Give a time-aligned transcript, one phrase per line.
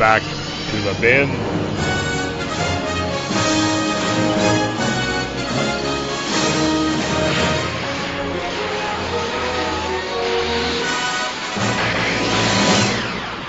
[0.00, 1.28] back to the bin.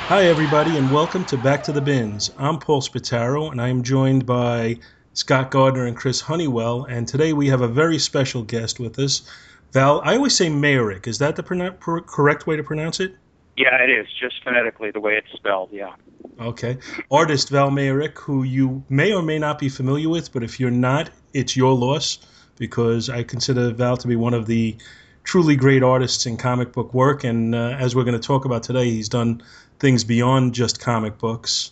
[0.10, 2.30] Hi, everybody, and welcome to Back to the Bins.
[2.38, 4.78] I'm Paul Spataro, and I am joined by
[5.14, 6.84] Scott Gardner and Chris Honeywell.
[6.84, 9.22] And today we have a very special guest with us,
[9.72, 10.02] Val.
[10.04, 11.08] I always say Mayerik.
[11.08, 13.16] Is that the per- correct way to pronounce it?
[13.58, 14.08] Yeah, it is.
[14.20, 15.70] Just phonetically, the way it's spelled.
[15.72, 15.94] Yeah.
[16.40, 16.78] Okay.
[17.10, 20.72] Artist Val Mayerik, who you may or may not be familiar with, but if you're
[20.72, 22.20] not, it's your loss
[22.58, 24.78] because I consider Val to be one of the
[25.24, 27.24] truly great artists in comic book work.
[27.24, 29.44] And uh, as we're going to talk about today, he's done
[29.80, 31.72] things beyond just comic books.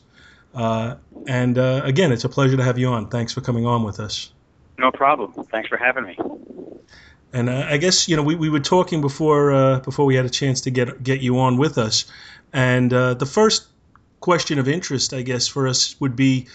[0.53, 0.95] Uh,
[1.27, 3.09] and uh, again, it's a pleasure to have you on.
[3.09, 4.33] Thanks for coming on with us.
[4.77, 5.33] No problem.
[5.51, 6.17] Thanks for having me.
[7.31, 10.25] And uh, I guess you know we, we were talking before uh, before we had
[10.25, 12.05] a chance to get get you on with us,
[12.53, 13.67] and uh, the first
[14.19, 16.47] question of interest, I guess, for us would be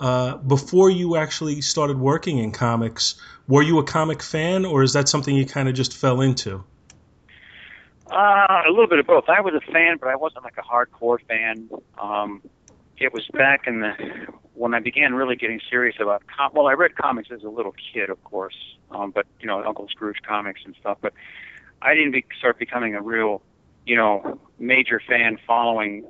[0.00, 3.16] uh, before you actually started working in comics,
[3.48, 6.64] were you a comic fan, or is that something you kind of just fell into?
[8.10, 9.28] Uh, a little bit of both.
[9.28, 11.68] I was a fan, but I wasn't like a hardcore fan.
[12.00, 12.42] Um,
[12.98, 13.94] it was back in the
[14.54, 17.74] when I began really getting serious about com- well, I read comics as a little
[17.92, 18.56] kid, of course,
[18.90, 20.98] um, but you know Uncle Scrooge comics and stuff.
[21.00, 21.12] But
[21.82, 23.42] I didn't be- start becoming a real,
[23.86, 26.04] you know, major fan following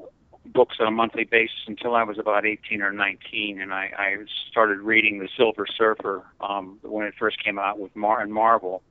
[0.47, 4.17] books on a monthly basis until I was about 18 or 19, and I, I
[4.51, 8.83] started reading The Silver Surfer um, when it first came out with Mar and Marvel,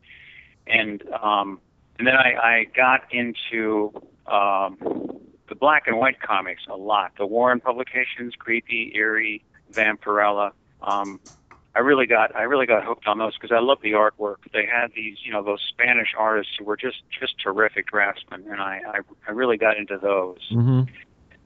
[0.67, 1.59] and um,
[1.97, 3.91] and then I, I got into
[4.27, 5.18] um,
[5.49, 7.11] the black and white comics a lot.
[7.17, 10.51] The Warren publications, Creepy, Eerie, Vampirella.
[10.81, 11.19] Um,
[11.75, 14.37] I really got I really got hooked on those because I love the artwork.
[14.53, 18.59] They had these you know those Spanish artists who were just just terrific draftsmen, and
[18.59, 20.39] I I, I really got into those.
[20.51, 20.81] Mm-hmm.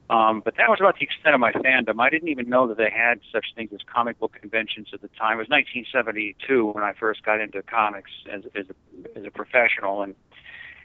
[0.10, 2.00] Um, but that was about the extent of my fandom.
[2.00, 5.08] I didn't even know that they had such things as comic book conventions at the
[5.08, 5.38] time.
[5.38, 10.04] It was 1972 when I first got into comics as as a, as a professional,
[10.04, 10.16] and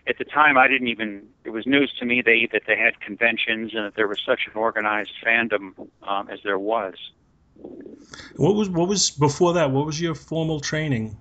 [0.07, 3.01] at the time I didn't even it was news to me they that they had
[3.01, 6.95] conventions and that there was such an organized fandom um, as there was.
[8.37, 9.71] What was what was before that?
[9.71, 11.17] What was your formal training?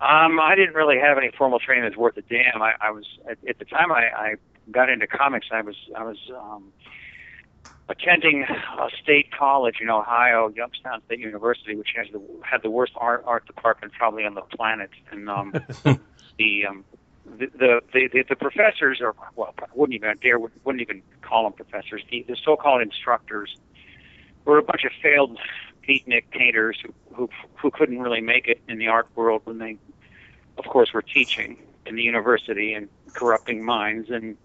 [0.00, 2.62] Um, I didn't really have any formal training that's worth a damn.
[2.62, 4.34] I, I was at, at the time I, I
[4.70, 5.48] got into comics.
[5.52, 6.72] I was I was um,
[7.90, 12.92] attending a state college in Ohio, Youngstown State University, which has the had the worst
[12.96, 15.52] art art department probably on the planet, and um,
[16.38, 16.84] the um,
[17.24, 17.46] the,
[17.92, 22.02] the the the professors are well, wouldn't even dare wouldn't even call them professors.
[22.10, 23.56] The, the so-called instructors
[24.44, 25.38] were a bunch of failed
[25.86, 29.76] beatnik painters who, who who couldn't really make it in the art world when they,
[30.58, 34.10] of course, were teaching in the university and corrupting minds.
[34.10, 34.36] And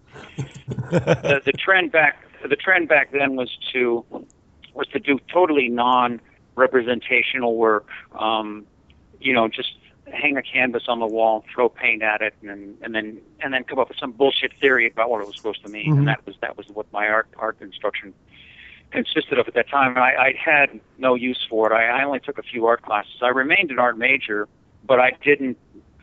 [0.90, 4.04] the, the trend back the trend back then was to
[4.74, 7.88] was to do totally non-representational work.
[8.18, 8.66] Um,
[9.20, 9.75] you know, just
[10.12, 13.64] hang a canvas on the wall, throw paint at it, and and then and then
[13.64, 15.94] come up with some bullshit theory about what it was supposed to mean.
[15.94, 15.98] Mhm.
[15.98, 18.14] And that was that was what my art art instruction
[18.90, 19.96] consisted of at that time.
[19.96, 21.74] I, I had no use for it.
[21.74, 23.16] I, I only took a few art classes.
[23.20, 24.48] I remained an art major,
[24.84, 25.58] but I didn't.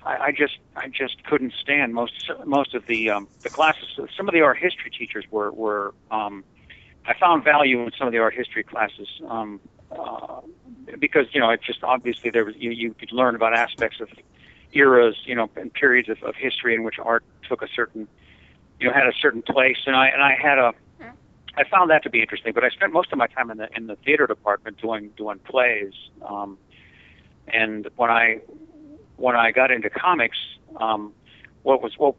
[0.05, 3.99] I, I just I just couldn't stand most most of the um, the classes.
[4.15, 6.43] Some of the art history teachers were were um,
[7.05, 9.07] I found value in some of the art history classes.
[9.27, 9.59] Um,
[9.97, 10.41] uh,
[10.99, 14.09] because you know it's just obviously there was you, you could learn about aspects of
[14.73, 18.07] eras you know and periods of, of history in which art took a certain
[18.79, 19.77] you know had a certain place.
[19.85, 20.73] And I and I had a
[21.55, 23.69] I found that to be interesting but I spent most of my time in the
[23.75, 25.93] in the theater department doing doing plays.
[26.23, 26.57] Um,
[27.47, 28.39] and when I
[29.17, 30.37] when I got into comics
[30.79, 31.13] um,
[31.63, 32.17] what was well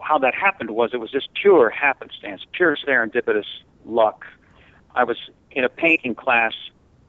[0.00, 3.46] how that happened was it was just pure happenstance pure serendipitous
[3.84, 4.24] luck.
[4.94, 5.16] I was
[5.50, 6.52] in a painting class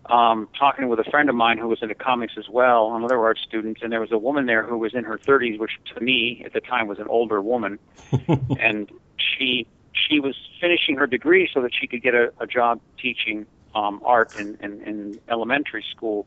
[0.06, 3.38] um, talking with a friend of mine who was into comics as well, another art
[3.38, 6.42] student, and there was a woman there who was in her 30s, which to me
[6.46, 7.78] at the time was an older woman,
[8.60, 12.80] and she she was finishing her degree so that she could get a, a job
[13.00, 16.26] teaching um, art in, in, in elementary school.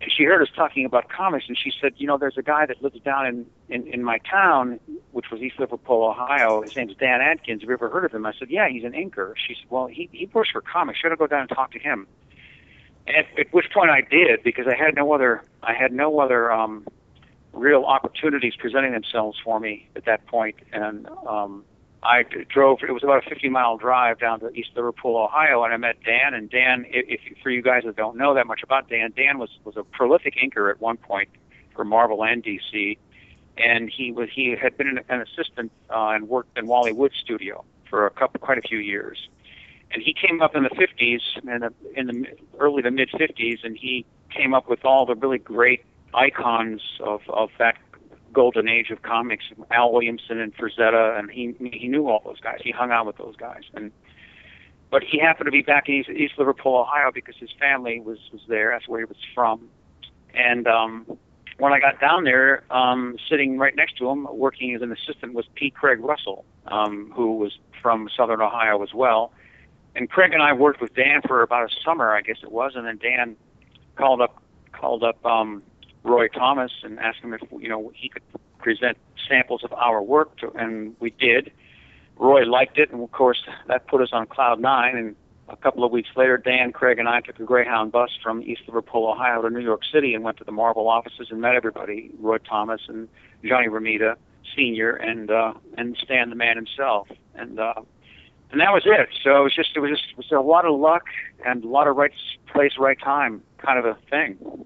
[0.00, 2.66] And she heard us talking about comics, and she said, "You know, there's a guy
[2.66, 4.78] that lives down in, in in my town,
[5.12, 6.60] which was East Liverpool, Ohio.
[6.62, 7.62] His name's Dan Adkins.
[7.62, 9.86] Have you ever heard of him?" I said, "Yeah, he's an inker." She said, "Well,
[9.86, 10.98] he he works for comics.
[10.98, 12.06] Should I go down and talk to him?"
[13.08, 16.50] At, at which point I did because I had no other I had no other
[16.50, 16.86] um,
[17.52, 21.64] real opportunities presenting themselves for me at that point, and um,
[22.02, 22.78] I drove.
[22.82, 25.96] It was about a 50 mile drive down to East Liverpool, Ohio, and I met
[26.04, 26.34] Dan.
[26.34, 29.38] And Dan, if, if for you guys that don't know that much about Dan, Dan
[29.38, 31.28] was was a prolific inker at one point
[31.74, 32.98] for Marvel and DC,
[33.56, 37.16] and he was he had been an, an assistant uh, and worked in Wally Wood's
[37.16, 39.28] studio for a couple quite a few years.
[39.92, 42.26] And he came up in the 50s and in the
[42.58, 45.84] early to mid 50s, and he came up with all the really great
[46.14, 47.76] icons of of that
[48.32, 52.58] golden age of comics, Al Williamson and Frazetta, and he he knew all those guys.
[52.62, 53.92] He hung out with those guys, and
[54.90, 58.18] but he happened to be back in East, East Liverpool, Ohio, because his family was
[58.32, 58.70] was there.
[58.72, 59.68] That's where he was from,
[60.34, 61.18] and um,
[61.58, 65.32] when I got down there, um, sitting right next to him, working as an assistant,
[65.32, 65.70] was P.
[65.70, 69.32] Craig Russell, um, who was from Southern Ohio as well.
[69.96, 72.72] And Craig and I worked with Dan for about a summer, I guess it was,
[72.76, 73.34] and then Dan
[73.96, 75.62] called up called up um,
[76.02, 78.22] Roy Thomas and asked him if you know he could
[78.58, 81.50] present samples of our work, to, and we did.
[82.16, 84.98] Roy liked it, and of course that put us on cloud nine.
[84.98, 85.16] And
[85.48, 88.62] a couple of weeks later, Dan, Craig, and I took a Greyhound bus from East
[88.66, 92.10] Liverpool, Ohio, to New York City, and went to the Marvel offices and met everybody:
[92.20, 93.08] Roy Thomas and
[93.42, 94.16] Johnny Romita
[94.54, 97.74] Senior, and uh, and Stan the Man himself, and uh,
[98.52, 99.08] and that was it.
[99.22, 101.04] So it was just it was just it was a lot of luck
[101.44, 102.12] and a lot of right
[102.52, 104.64] place, right time kind of a thing.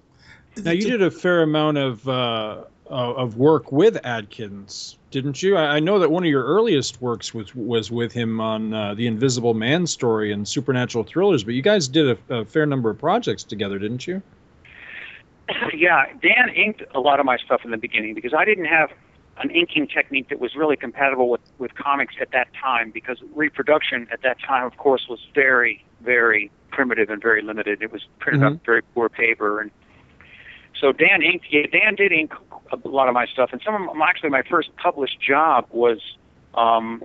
[0.57, 5.57] Now you did a fair amount of uh, of work with Adkins, didn't you?
[5.57, 9.07] I, know that one of your earliest works was was with him on uh, the
[9.07, 11.43] Invisible Man story and supernatural thrillers.
[11.43, 14.21] But you guys did a, a fair number of projects together, didn't you?
[15.73, 18.89] Yeah, Dan inked a lot of my stuff in the beginning because I didn't have
[19.37, 24.07] an inking technique that was really compatible with, with comics at that time because reproduction
[24.11, 27.81] at that time, of course, was very, very primitive and very limited.
[27.81, 28.53] It was printed mm-hmm.
[28.53, 29.61] on very poor paper.
[29.61, 29.71] And
[30.79, 32.33] so Dan inked, yeah, Dan did ink
[32.71, 33.49] a lot of my stuff.
[33.51, 35.99] And some of my, actually my first published job was
[36.55, 37.03] um,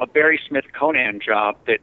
[0.00, 1.80] a Barry Smith Conan job that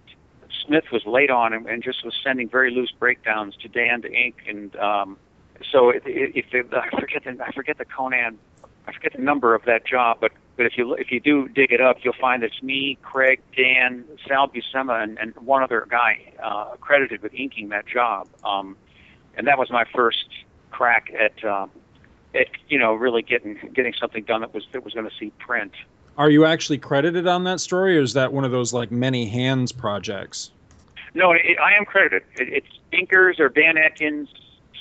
[0.65, 4.11] Smith was late on and, and just was sending very loose breakdowns to Dan to
[4.11, 4.35] ink.
[4.47, 5.17] And um,
[5.71, 8.37] so if, if, if I forget the I forget the Conan
[8.87, 11.71] I forget the number of that job, but but if you if you do dig
[11.71, 16.33] it up, you'll find it's me, Craig, Dan, Sal Buscema, and, and one other guy
[16.41, 18.27] uh, credited with inking that job.
[18.43, 18.77] Um,
[19.37, 20.29] and that was my first
[20.71, 21.67] crack at uh,
[22.33, 25.31] at you know really getting getting something done that was that was going to see
[25.39, 25.73] print.
[26.17, 29.27] Are you actually credited on that story, or is that one of those like many
[29.27, 30.51] hands projects?
[31.13, 32.23] No, it, I am credited.
[32.37, 34.29] It, it's inkers or Dan Adkins,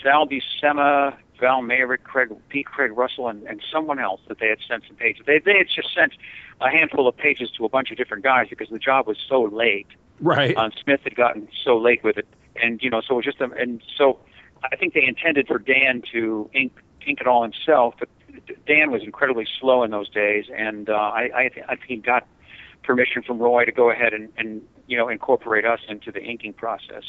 [0.02, 4.58] Sal Buscema, Val Mayerik, Craig, Pete Craig Russell, and, and someone else that they had
[4.66, 5.24] sent some pages.
[5.26, 6.12] They they had just sent
[6.60, 9.42] a handful of pages to a bunch of different guys because the job was so
[9.42, 9.88] late.
[10.20, 10.56] Right.
[10.56, 13.40] Uh, Smith had gotten so late with it, and you know, so it was just
[13.40, 14.18] a, and so
[14.70, 16.72] I think they intended for Dan to ink
[17.06, 18.08] ink it all himself, but
[18.66, 22.26] Dan was incredibly slow in those days, and uh, I I, I think he got
[22.84, 26.52] permission from Roy to go ahead and, and you know incorporate us into the inking
[26.52, 27.04] process.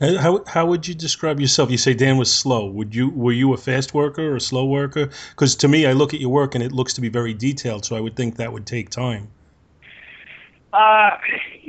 [0.00, 1.70] How how would you describe yourself?
[1.70, 2.66] You say Dan was slow.
[2.66, 5.10] Would you were you a fast worker or a slow worker?
[5.30, 7.84] Because to me, I look at your work and it looks to be very detailed.
[7.84, 9.28] So I would think that would take time.
[10.72, 11.16] Uh,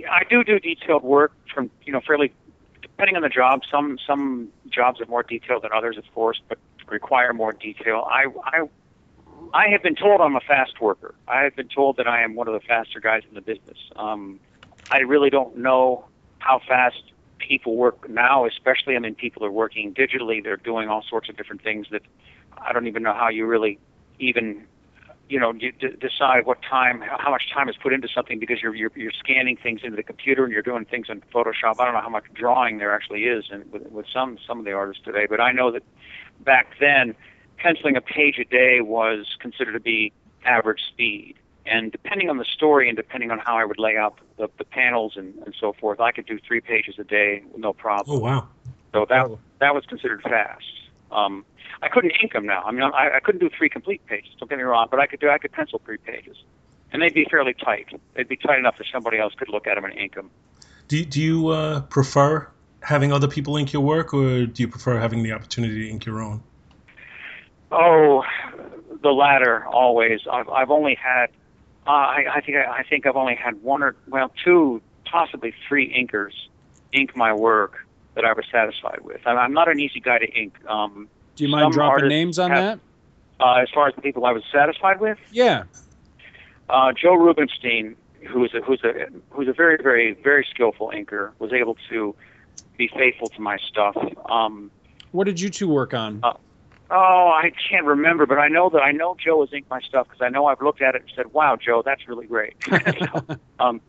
[0.10, 2.32] I do do detailed work from you know fairly
[2.82, 3.62] depending on the job.
[3.70, 6.58] Some some jobs are more detailed than others, of course, but
[6.88, 8.08] require more detail.
[8.10, 8.68] I I
[9.54, 11.16] I have been told I'm a fast worker.
[11.28, 13.78] I have been told that I am one of the faster guys in the business.
[13.96, 14.40] Um,
[14.90, 16.06] I really don't know
[16.40, 17.02] how fast
[17.40, 20.44] people work now, especially, I mean, people are working digitally.
[20.44, 22.02] They're doing all sorts of different things that
[22.58, 23.80] I don't even know how you really
[24.20, 24.66] even,
[25.28, 28.76] you know, d- decide what time, how much time is put into something because you're,
[28.76, 31.80] you're you're scanning things into the computer and you're doing things in Photoshop.
[31.80, 34.66] I don't know how much drawing there actually is, and with, with some some of
[34.66, 35.26] the artists today.
[35.30, 35.84] But I know that
[36.42, 37.16] back then,
[37.58, 40.14] penciling a page a day was considered to be
[40.46, 41.36] average speed.
[41.66, 44.64] And depending on the story and depending on how I would lay out the, the
[44.64, 48.18] panels and, and so forth, I could do three pages a day, no problem.
[48.18, 48.48] Oh wow!
[48.94, 49.30] So that
[49.60, 50.64] that was considered fast.
[51.12, 51.44] Um,
[51.82, 52.64] I couldn't ink them now.
[52.64, 54.32] I mean, I, I couldn't do three complete pages.
[54.40, 55.30] Don't get me wrong, but I could do.
[55.30, 56.38] I could pencil three pages,
[56.92, 57.88] and they'd be fairly tight.
[58.14, 60.30] They'd be tight enough that somebody else could look at them and ink them.
[60.88, 62.48] Do Do you uh, prefer
[62.82, 66.06] having other people ink your work, or do you prefer having the opportunity to ink
[66.06, 66.44] your own?
[67.72, 68.24] Oh,
[69.02, 70.22] the latter always.
[70.32, 71.28] I've I've only had
[71.88, 75.54] uh, I, I think I, I think I've only had one or well two, possibly
[75.68, 76.34] three inkers
[76.92, 79.22] ink my work that I was satisfied with.
[79.26, 80.56] I'm, I'm not an easy guy to ink.
[80.68, 82.80] Um, Do you mind dropping names on have,
[83.40, 83.44] that?
[83.44, 85.64] Uh, as far as the people I was satisfied with, yeah.
[86.70, 87.96] Uh, Joe Rubinstein,
[88.28, 92.16] who's a who's a who's a very very very skillful inker, was able to
[92.78, 93.96] be faithful to my stuff.
[94.30, 94.72] Um,
[95.12, 96.22] what did you two work on?
[96.24, 96.34] Uh,
[96.92, 100.08] Oh, I can't remember, but I know that I know Joe has inked my stuff
[100.08, 103.38] because I know I've looked at it and said, "Wow, Joe, that's really great." so,
[103.60, 103.82] um,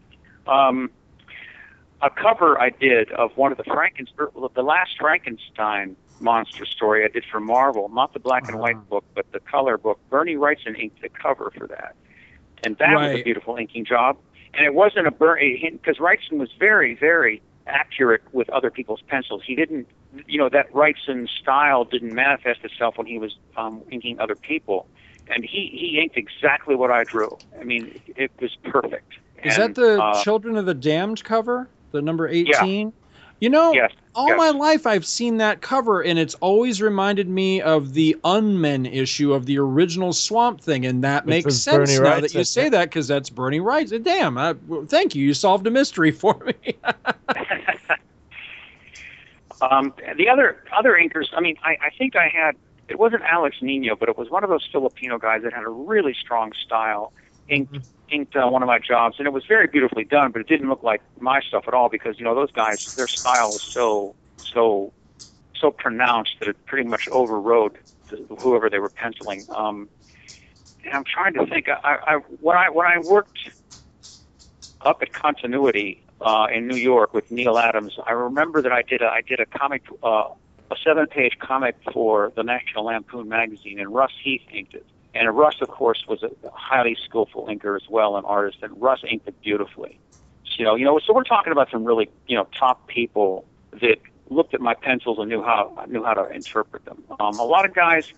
[0.46, 0.90] um,
[2.00, 7.08] a cover I did of one of the Frankenstein, the last Frankenstein monster story I
[7.08, 8.84] did for Marvel, not the black and white uh-huh.
[8.88, 9.98] book, but the color book.
[10.08, 11.94] Bernie Wrightson inked the cover for that,
[12.64, 13.12] and that right.
[13.12, 14.16] was a beautiful inking job.
[14.54, 15.38] And it wasn't a burn
[15.72, 19.42] because Wrightson was very, very accurate with other people's pencils.
[19.44, 19.86] He didn't,
[20.26, 24.86] you know, that Wrightson style didn't manifest itself when he was um, inking other people,
[25.28, 27.36] and he he inked exactly what I drew.
[27.60, 29.14] I mean, it was perfect.
[29.44, 31.68] Is and, that the uh, Children of the Damned cover?
[31.92, 32.86] The number 18?
[32.88, 32.92] Yeah.
[33.38, 33.92] You know, Yes.
[34.14, 34.38] all yes.
[34.38, 39.34] my life I've seen that cover and it's always reminded me of the Unmen issue
[39.34, 42.44] of the original Swamp Thing and that Which makes sense Bernie now Wrightson, that you
[42.44, 43.90] say that cuz that's Bernie Wright.
[44.02, 45.22] Damn, I, well, thank you.
[45.22, 46.76] You solved a mystery for me.
[49.60, 52.56] Um, the other other inkers, I mean, I, I think I had
[52.88, 55.68] it wasn't Alex Nino, but it was one of those Filipino guys that had a
[55.68, 57.12] really strong style.
[57.48, 57.78] Inked
[58.10, 60.68] inked uh, one of my jobs, and it was very beautifully done, but it didn't
[60.68, 64.14] look like my stuff at all because you know those guys, their style was so
[64.44, 64.92] so
[65.58, 69.46] so pronounced that it pretty much overrode the, whoever they were penciling.
[69.50, 69.88] Um,
[70.84, 71.68] and I'm trying to think.
[71.68, 73.50] I, I when I when I worked
[74.82, 79.02] up at Continuity uh, in New York with Neal Adams, I remember that I did
[79.02, 80.28] a, I did a comic, uh,
[80.70, 84.86] a seven-page comic for the National Lampoon magazine, and Russ Heath inked it.
[85.14, 89.00] And Russ, of course, was a highly skillful inker as well, an artist, and Russ
[89.08, 89.98] inked it beautifully.
[90.44, 93.44] So, you know, you know, so we're talking about some really, you know, top people
[93.72, 97.02] that looked at my pencils and knew how knew how to interpret them.
[97.20, 98.12] Um, a lot of guys,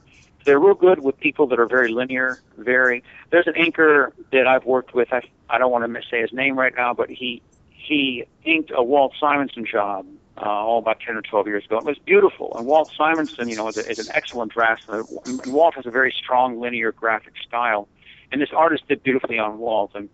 [0.44, 2.40] they're real good with people that are very linear.
[2.56, 3.02] Very.
[3.30, 5.12] There's an inker that I've worked with.
[5.12, 7.42] I I don't want to miss say his name right now, but he
[7.78, 10.04] he inked a Walt Simonson job
[10.36, 11.78] uh, all about 10 or 12 years ago.
[11.78, 12.52] It was beautiful.
[12.56, 15.04] And Walt Simonson, you know, is, a, is an excellent draftsman.
[15.24, 17.88] And Walt has a very strong linear graphic style.
[18.30, 19.92] And this artist did beautifully on Walt.
[19.94, 20.08] And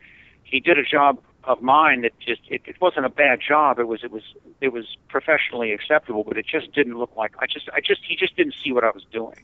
[0.45, 3.79] he did a job of mine that just it, it wasn't a bad job.
[3.79, 4.23] It was it was
[4.61, 8.17] it was professionally acceptable, but it just didn't look like I just I just he
[8.17, 9.43] just didn't see what I was doing.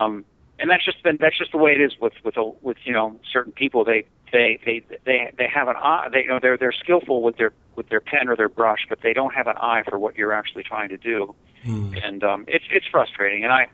[0.00, 0.24] Um,
[0.58, 2.92] and that's just been that's just the way it is with with a, with you
[2.92, 3.84] know certain people.
[3.84, 6.08] They they they they they have an eye.
[6.12, 9.00] They you know they're they're skillful with their with their pen or their brush, but
[9.02, 11.34] they don't have an eye for what you're actually trying to do.
[11.64, 11.94] Hmm.
[12.02, 13.44] And um, it's it's frustrating.
[13.44, 13.68] And I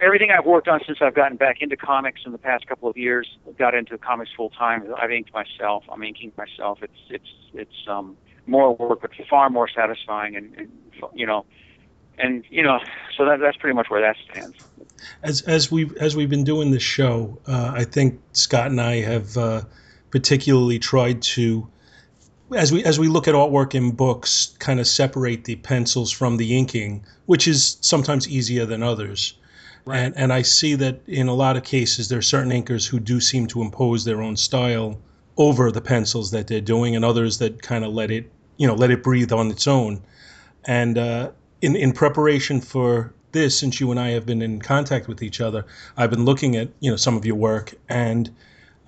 [0.00, 2.96] everything I've worked on since I've gotten back into comics in the past couple of
[2.96, 4.84] years, got into comics full time.
[5.00, 5.84] I've inked myself.
[5.90, 6.78] I'm inking myself.
[6.82, 10.36] It's it's it's um more work, but far more satisfying.
[10.36, 10.70] And, and
[11.14, 11.44] you know,
[12.18, 12.80] and you know,
[13.16, 14.56] so that that's pretty much where that stands.
[15.22, 19.00] As as we as we've been doing this show, uh, I think Scott and I
[19.00, 19.62] have uh,
[20.10, 21.68] particularly tried to,
[22.54, 26.36] as we as we look at artwork in books, kind of separate the pencils from
[26.36, 29.34] the inking, which is sometimes easier than others.
[29.86, 32.98] And and I see that in a lot of cases there are certain inkers who
[32.98, 34.98] do seem to impose their own style
[35.36, 38.74] over the pencils that they're doing, and others that kind of let it you know
[38.74, 40.02] let it breathe on its own.
[40.64, 41.30] And uh,
[41.62, 45.40] in in preparation for this, since you and I have been in contact with each
[45.40, 45.66] other,
[45.96, 48.34] I've been looking at you know some of your work, and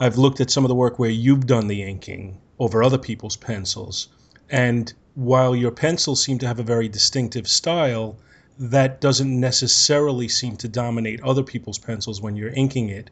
[0.00, 3.36] I've looked at some of the work where you've done the inking over other people's
[3.36, 4.08] pencils.
[4.50, 8.16] And while your pencils seem to have a very distinctive style,
[8.58, 13.10] that doesn't necessarily seem to dominate other people's pencils when you're inking it.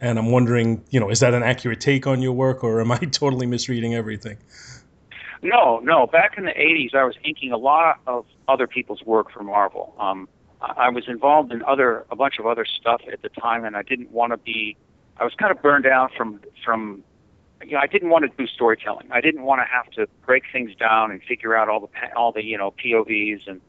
[0.00, 2.92] And I'm wondering, you know, is that an accurate take on your work, or am
[2.92, 4.36] I totally misreading everything?
[5.42, 6.06] No, no.
[6.06, 9.94] Back in the '80s, I was inking a lot of other people's work for Marvel.
[9.98, 10.28] Um,
[10.60, 13.82] I was involved in other, a bunch of other stuff at the time, and I
[13.82, 14.76] didn't want to be.
[15.18, 17.02] I was kind of burned out from from.
[17.62, 19.08] You know, I didn't want to do storytelling.
[19.10, 22.32] I didn't want to have to break things down and figure out all the all
[22.32, 23.60] the you know POVs and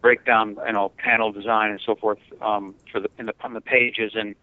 [0.00, 3.52] break down you know panel design and so forth um, for the in the on
[3.52, 4.34] the pages and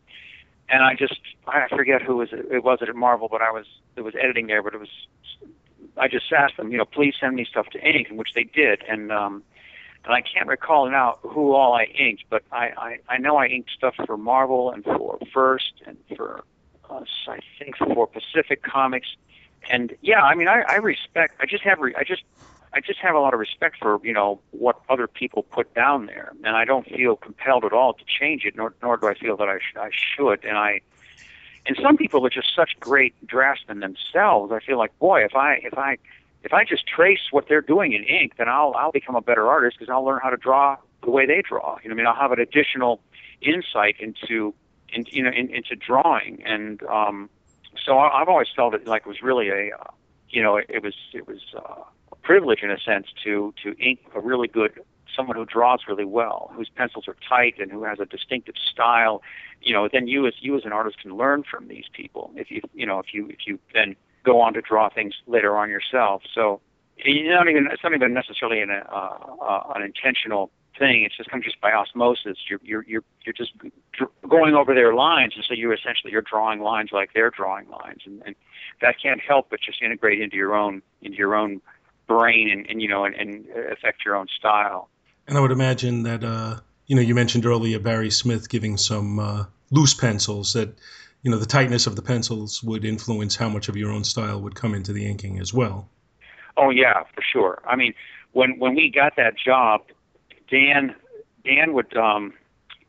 [0.70, 3.66] and I just I forget who was it, it was at Marvel, but I was
[3.96, 4.90] it was editing there, but it was
[5.98, 8.84] I just asked them, you know, please send me stuff to ink, which they did,
[8.88, 9.44] and um,
[10.06, 13.48] and I can't recall now who all I inked, but I I, I know I
[13.48, 16.44] inked stuff for Marvel and for First and for
[16.90, 19.16] uh, I think for Pacific Comics,
[19.70, 22.24] and yeah, I mean I, I respect I just have re, I just
[22.74, 26.08] I just have a lot of respect for you know what other people put down
[26.08, 29.14] there, and I don't feel compelled at all to change it, nor nor do I
[29.14, 30.44] feel that I sh- I should.
[30.44, 30.82] And I,
[31.66, 34.52] and some people are just such great draftsmen themselves.
[34.52, 35.98] I feel like boy, if I if I
[36.44, 39.48] if I just trace what they're doing in ink, then I'll I'll become a better
[39.48, 41.78] artist because I'll learn how to draw the way they draw.
[41.84, 43.02] You know, I mean, I'll have an additional
[43.42, 44.54] insight into
[44.90, 47.30] in, you know in, into drawing, and um,
[47.84, 49.92] so I, I've always felt it like it was really a uh,
[50.30, 51.40] you know it, it was it was.
[51.56, 54.80] Uh, a privilege in a sense to to ink a really good
[55.16, 59.22] someone who draws really well, whose pencils are tight and who has a distinctive style.
[59.62, 62.52] You know, then you as you as an artist can learn from these people if
[62.52, 65.70] you you know if you if you then go on to draw things later on
[65.70, 66.24] yourself.
[66.34, 66.62] So
[66.98, 71.04] it's not even it's not even necessarily an uh, uh, an intentional thing.
[71.04, 72.38] It's just comes just by osmosis.
[72.50, 73.52] You're you're you're you're just
[74.28, 78.02] going over their lines, and so you essentially you're drawing lines like they're drawing lines,
[78.06, 78.36] and, and
[78.82, 81.62] that can't help but just integrate into your own into your own
[82.08, 84.90] brain and, and you know and, and affect your own style.
[85.28, 89.20] And I would imagine that uh, you know you mentioned earlier Barry Smith giving some
[89.20, 90.78] uh, loose pencils that
[91.24, 94.42] you know the tightness of the pencils would influence how much of your own style
[94.42, 95.90] would come into the inking as well.
[96.58, 97.62] Oh yeah, for sure.
[97.66, 97.94] I mean,
[98.34, 99.82] when when we got that job,
[100.52, 100.96] Dan
[101.46, 102.34] Dan would um,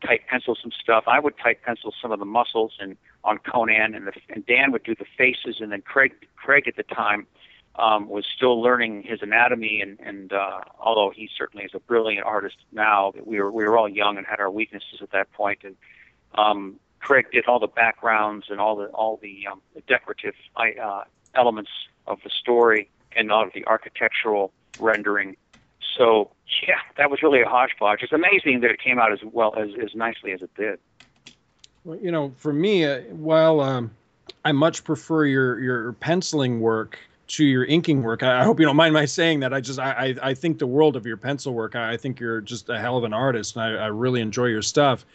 [0.05, 1.05] tight pencil some stuff.
[1.07, 4.71] I would type pencil some of the muscles and on Conan, and the, and Dan
[4.71, 7.25] would do the faces, and then Craig Craig at the time
[7.75, 12.25] um, was still learning his anatomy, and and uh, although he certainly is a brilliant
[12.25, 15.59] artist now, we were we were all young and had our weaknesses at that point,
[15.63, 15.75] and
[16.35, 21.03] um, Craig did all the backgrounds and all the all the, um, decorative uh,
[21.35, 21.69] elements
[22.07, 25.37] of the story and all of the architectural rendering.
[25.95, 26.31] So
[26.67, 28.01] yeah, that was really a hodgepodge.
[28.01, 30.79] It's amazing that it came out as well as as nicely as it did.
[31.83, 33.91] Well, you know, for me, uh, while um,
[34.43, 36.97] I much prefer your your penciling work
[37.27, 38.23] to your inking work.
[38.23, 39.53] I, hope you don't mind my saying that.
[39.53, 41.75] I just I, I, think the world of your pencil work.
[41.75, 44.45] I, I think you're just a hell of an artist, and I, I really enjoy
[44.45, 45.05] your stuff.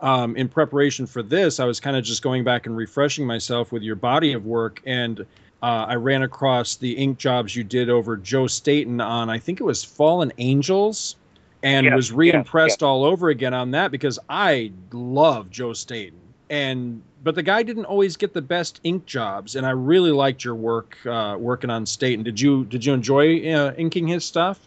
[0.00, 3.70] Um, in preparation for this, I was kind of just going back and refreshing myself
[3.70, 5.20] with your body of work, and
[5.62, 9.60] uh, I ran across the ink jobs you did over Joe Staton on I think
[9.60, 11.16] it was Fallen Angels,
[11.62, 12.86] and yes, was re-impressed yes, yes.
[12.86, 17.84] all over again on that because I love Joe Staton, and but the guy didn't
[17.84, 21.84] always get the best ink jobs, and I really liked your work uh, working on
[21.84, 22.24] Staton.
[22.24, 24.60] Did you did you enjoy uh, inking his stuff?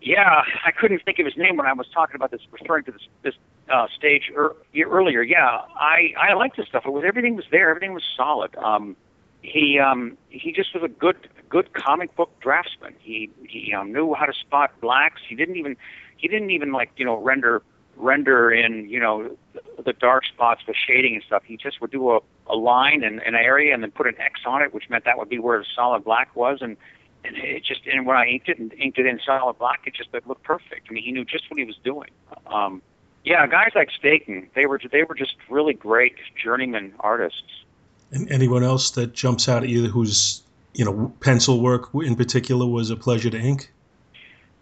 [0.00, 2.92] Yeah, I couldn't think of his name when I was talking about this, referring to
[2.92, 3.34] this this
[3.72, 5.22] uh, stage er, earlier.
[5.22, 6.84] Yeah, I I liked his stuff.
[6.86, 7.70] It was everything was there.
[7.70, 8.54] Everything was solid.
[8.56, 8.96] Um,
[9.42, 12.94] he um, he just was a good good comic book draftsman.
[13.00, 15.20] He he um, knew how to spot blacks.
[15.28, 15.76] He didn't even
[16.16, 17.62] he didn't even like you know render
[17.96, 19.36] render in you know
[19.84, 21.42] the dark spots with shading and stuff.
[21.44, 24.40] He just would do a, a line and an area and then put an X
[24.46, 26.58] on it, which meant that would be where the solid black was.
[26.60, 26.76] And
[27.24, 29.94] and it just and when I inked it and inked it in solid black, it
[29.94, 30.88] just it looked perfect.
[30.88, 32.10] I mean, he knew just what he was doing.
[32.46, 32.82] Um,
[33.24, 37.64] yeah, guys like Staton, they were they were just really great journeyman artists.
[38.12, 40.42] And anyone else that jumps out at you whose
[40.74, 43.72] you know pencil work in particular was a pleasure to ink?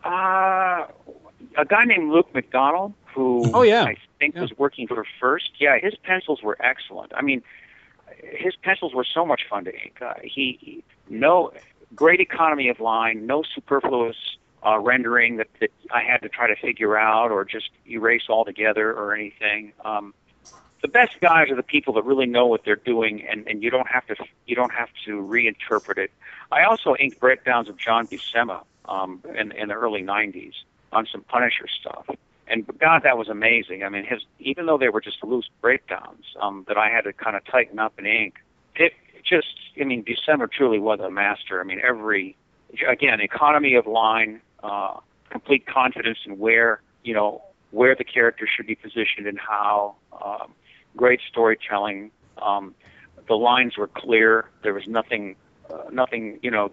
[0.04, 0.86] Uh,
[1.56, 4.42] a guy named Luke McDonald, who oh yeah, I think yeah.
[4.42, 5.50] was working for First.
[5.58, 7.12] Yeah, his pencils were excellent.
[7.16, 7.42] I mean,
[8.22, 9.98] his pencils were so much fun to ink.
[10.00, 11.52] Uh, he, he no
[11.94, 14.16] great economy of line, no superfluous
[14.66, 18.92] uh, rendering that, that I had to try to figure out or just erase altogether
[18.92, 19.72] or anything.
[19.84, 20.14] Um,
[20.82, 23.70] the best guys are the people that really know what they're doing, and, and you
[23.70, 26.10] don't have to you don't have to reinterpret it.
[26.50, 30.54] I also inked breakdowns of John Buscema um, in, in the early '90s
[30.92, 32.06] on some Punisher stuff,
[32.48, 33.84] and God, that was amazing.
[33.84, 37.12] I mean, his even though they were just loose breakdowns um, that I had to
[37.12, 38.34] kind of tighten up in ink,
[38.74, 38.92] it
[39.24, 41.60] just I mean, Buscema truly was a master.
[41.60, 42.36] I mean, every
[42.88, 44.98] again economy of line, uh,
[45.30, 49.96] complete confidence in where you know where the character should be positioned and how.
[50.24, 50.52] Um,
[50.96, 52.10] great storytelling.
[52.40, 52.74] Um,
[53.28, 54.48] the lines were clear.
[54.62, 55.36] There was nothing,
[55.72, 56.72] uh, nothing, you know,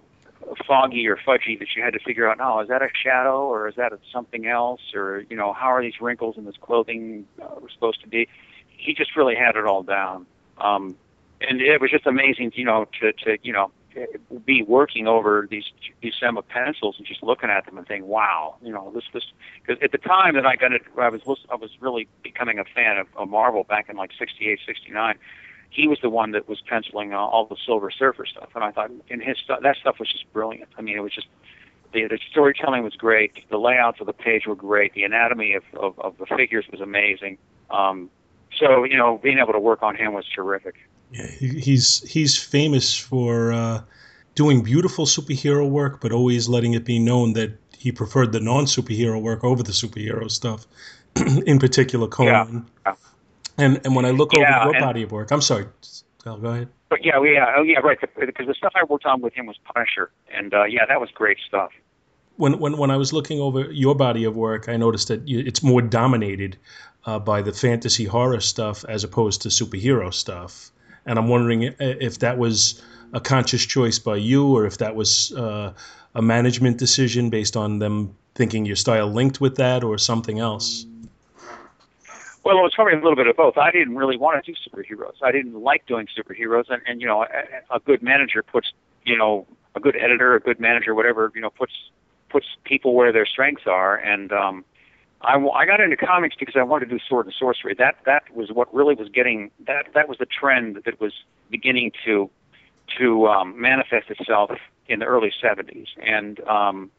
[0.67, 2.37] foggy or fudgy that you had to figure out.
[2.41, 4.81] Oh, is that a shadow or is that something else?
[4.93, 8.27] Or you know, how are these wrinkles in this clothing uh, supposed to be?
[8.67, 10.25] He just really had it all down.
[10.57, 10.95] Um,
[11.41, 13.71] and it was just amazing, you know, to to you know
[14.45, 15.65] be working over these
[16.03, 19.25] Buscema pencils and just looking at them and thinking, "Wow, you know, this this."
[19.61, 22.65] Because at the time that I got it, I was I was really becoming a
[22.65, 25.15] fan of, of Marvel back in like '68, '69.
[25.71, 28.71] He was the one that was penciling uh, all the Silver Surfer stuff, and I
[28.71, 30.69] thought, and his stuff, that stuff was just brilliant.
[30.77, 31.27] I mean, it was just
[31.93, 35.63] the the storytelling was great, the layouts of the page were great, the anatomy of
[35.73, 37.37] of, of the figures was amazing.
[37.69, 38.09] Um,
[38.57, 40.75] so you know, being able to work on him was terrific.
[41.11, 43.81] Yeah, he's he's famous for uh,
[44.35, 49.21] doing beautiful superhero work, but always letting it be known that he preferred the non-superhero
[49.21, 50.67] work over the superhero stuff.
[51.45, 52.67] in particular, Conan.
[52.85, 52.95] Yeah.
[53.57, 55.65] And and when I look Yeah, over your body of work, I'm sorry.
[56.23, 56.69] Go ahead.
[56.89, 57.97] But yeah, yeah, oh yeah, right.
[57.99, 61.09] Because the stuff I worked on with him was Punisher, and uh, yeah, that was
[61.11, 61.71] great stuff.
[62.39, 65.61] when when when I was looking over your body of work, I noticed that it's
[65.61, 66.57] more dominated
[67.05, 70.71] uh, by the fantasy horror stuff as opposed to superhero stuff.
[71.05, 72.81] And I'm wondering if that was
[73.13, 75.73] a conscious choice by you, or if that was uh,
[76.15, 80.85] a management decision based on them thinking your style linked with that, or something else.
[82.45, 83.57] Well, it was probably a little bit of both.
[83.57, 85.15] I didn't really want to do superheroes.
[85.21, 88.71] I didn't like doing superheroes, and, and you know, a, a good manager puts,
[89.03, 91.73] you know, a good editor, a good manager, whatever, you know, puts
[92.29, 93.97] puts people where their strengths are.
[93.97, 94.63] And um,
[95.21, 97.73] I, w- I got into comics because I wanted to do sword and sorcery.
[97.77, 101.13] That that was what really was getting that that was the trend that was
[101.49, 102.29] beginning to
[102.97, 104.51] to um, manifest itself
[104.87, 106.89] in the early 70s, and um,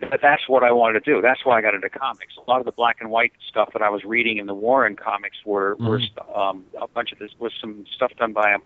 [0.00, 1.20] th- that's what I wanted to do.
[1.20, 2.34] That's why I got into comics.
[2.38, 4.96] A lot of the black and white stuff that I was reading in the Warren
[4.96, 6.00] comics were were
[6.34, 8.58] um, a bunch of this was some stuff done by a,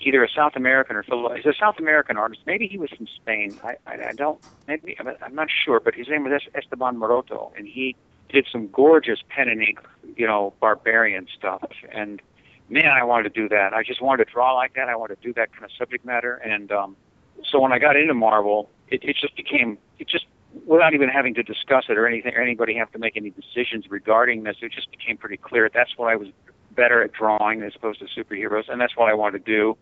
[0.00, 1.04] either a South American or.
[1.36, 2.42] He's a South American artist.
[2.46, 3.58] Maybe he was from Spain.
[3.64, 4.38] I I, I don't.
[4.68, 7.96] Maybe I'm, I'm not sure, but his name was Esteban Maroto, and he
[8.32, 9.78] did some gorgeous pen and ink,
[10.16, 11.70] you know, barbarian stuff.
[11.92, 12.20] And
[12.68, 13.74] man, I wanted to do that.
[13.74, 14.88] I just wanted to draw like that.
[14.88, 16.36] I wanted to do that kind of subject matter.
[16.36, 16.96] And um,
[17.44, 20.26] so when I got into Marvel, it, it just became it just
[20.66, 23.86] without even having to discuss it or anything or anybody have to make any decisions
[23.90, 24.56] regarding this.
[24.62, 26.28] It just became pretty clear that's what I was
[26.74, 29.76] better at drawing as opposed to superheroes, and that's what I wanted to do.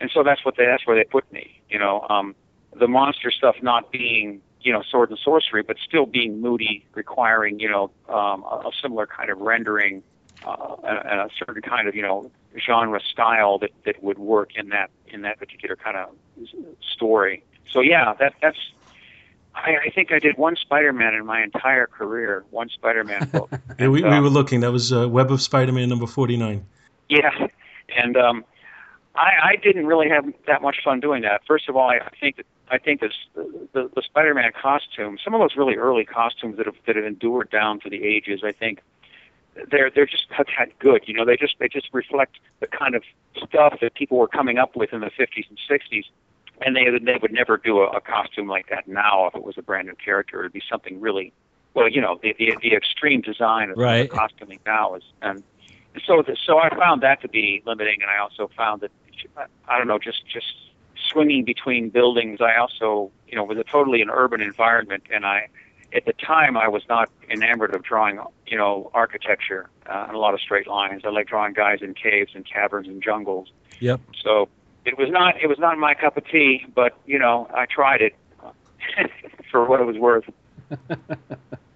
[0.00, 1.60] And so that's what they that's where they put me.
[1.68, 2.34] You know, um,
[2.78, 7.60] the monster stuff not being you know sword and sorcery, but still being moody, requiring
[7.60, 10.02] you know um, a, a similar kind of rendering
[10.44, 14.68] uh, and, a certain kind of you know genre style that that would work in
[14.70, 16.08] that in that particular kind of
[16.94, 17.42] story.
[17.70, 18.58] So yeah, that that's.
[19.54, 22.44] I, I think I did one Spider-Man in my entire career.
[22.50, 23.50] One Spider-Man book.
[23.78, 24.60] Yeah, we, And, we um, were looking.
[24.60, 26.64] That was uh, Web of Spider-Man number 49.
[27.08, 27.30] Yeah,
[27.96, 28.44] and um,
[29.16, 31.40] I, I didn't really have that much fun doing that.
[31.46, 35.34] First of all, I, I think that I think this, the the Spider-Man costume, some
[35.34, 38.52] of those really early costumes that have that have endured down for the ages, I
[38.52, 38.80] think
[39.70, 41.02] they're they're just have had good.
[41.06, 43.02] You know, they just they just reflect the kind of
[43.36, 46.04] stuff that people were coming up with in the 50s and 60s.
[46.60, 49.56] And they they would never do a, a costume like that now if it was
[49.58, 50.40] a brand new character.
[50.40, 51.32] It'd be something really,
[51.74, 54.10] well, you know, the the, the extreme design of Right.
[54.10, 55.42] the costuming now is and
[56.06, 58.90] so the, so I found that to be limiting, and I also found that
[59.68, 60.52] I don't know, just just
[61.10, 62.40] swinging between buildings.
[62.40, 65.48] I also you know was a totally an urban environment, and I
[65.94, 70.18] at the time I was not enamored of drawing you know architecture uh, and a
[70.18, 71.02] lot of straight lines.
[71.04, 73.50] I like drawing guys in caves and caverns and jungles.
[73.80, 74.00] Yep.
[74.22, 74.48] So
[74.84, 78.02] it was not it was not my cup of tea, but you know I tried
[78.02, 78.14] it
[79.50, 80.28] for what it was worth.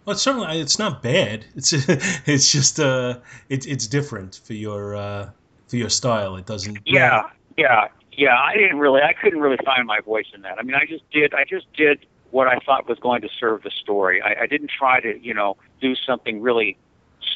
[0.05, 1.45] Well, it's certainly it's not bad.
[1.55, 1.73] It's
[2.27, 3.19] it's just uh
[3.49, 5.31] it's it's different for your uh
[5.69, 6.37] for your style.
[6.37, 6.79] It doesn't.
[6.85, 8.37] Yeah, yeah, yeah.
[8.37, 10.59] I didn't really, I couldn't really find my voice in that.
[10.59, 13.63] I mean, I just did, I just did what I thought was going to serve
[13.63, 14.23] the story.
[14.23, 16.77] I, I didn't try to, you know, do something really,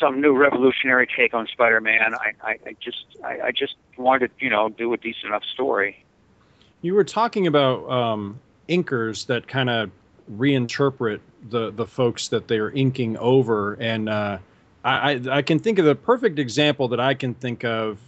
[0.00, 2.14] some new revolutionary take on Spider-Man.
[2.14, 5.44] I, I, I just, I, I just wanted to, you know, do a decent enough
[5.44, 6.02] story.
[6.82, 9.90] You were talking about um, inkers that kind of
[10.30, 14.38] reinterpret the the folks that they're inking over, and uh,
[14.84, 17.98] I, I I can think of the perfect example that I can think of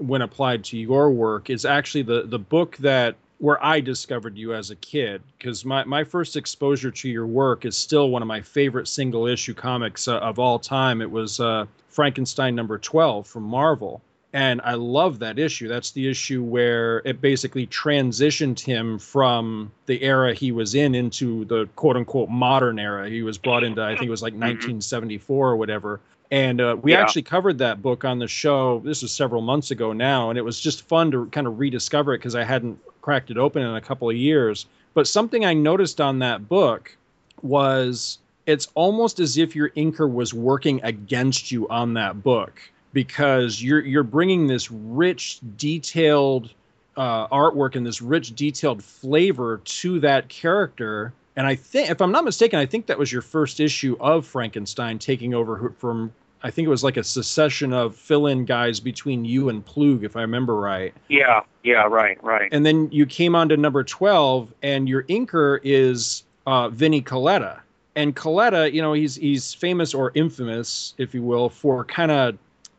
[0.00, 4.54] when applied to your work is actually the the book that where I discovered you
[4.54, 8.28] as a kid because my, my first exposure to your work is still one of
[8.28, 11.00] my favorite single issue comics uh, of all time.
[11.00, 14.02] It was uh, Frankenstein number 12 from Marvel.
[14.32, 15.68] And I love that issue.
[15.68, 21.46] That's the issue where it basically transitioned him from the era he was in into
[21.46, 23.08] the quote unquote modern era.
[23.08, 25.98] He was brought into, I think it was like 1974 or whatever.
[26.30, 27.00] And uh, we Yeah.
[27.00, 28.80] actually covered that book on the show.
[28.84, 30.30] This was several months ago now.
[30.30, 33.36] And it was just fun to kind of rediscover it because I hadn't cracked it
[33.38, 34.66] open in a couple of years.
[34.94, 36.96] But something I noticed on that book
[37.42, 42.60] was it's almost as if your inker was working against you on that book
[42.92, 46.50] because you're you're bringing this rich, detailed
[46.96, 51.12] uh, artwork and this rich, detailed flavor to that character.
[51.40, 54.26] And I think, if I'm not mistaken, I think that was your first issue of
[54.26, 56.12] Frankenstein taking over from.
[56.42, 60.16] I think it was like a succession of fill-in guys between you and Ploog, if
[60.16, 62.50] I remember right Yeah, yeah, right, right.
[62.52, 67.60] and then you came on to number 12 and your inker is uh, Vinny Colletta.
[67.96, 72.36] And Colletta, you know, he's he's famous or infamous, if you will, for kind of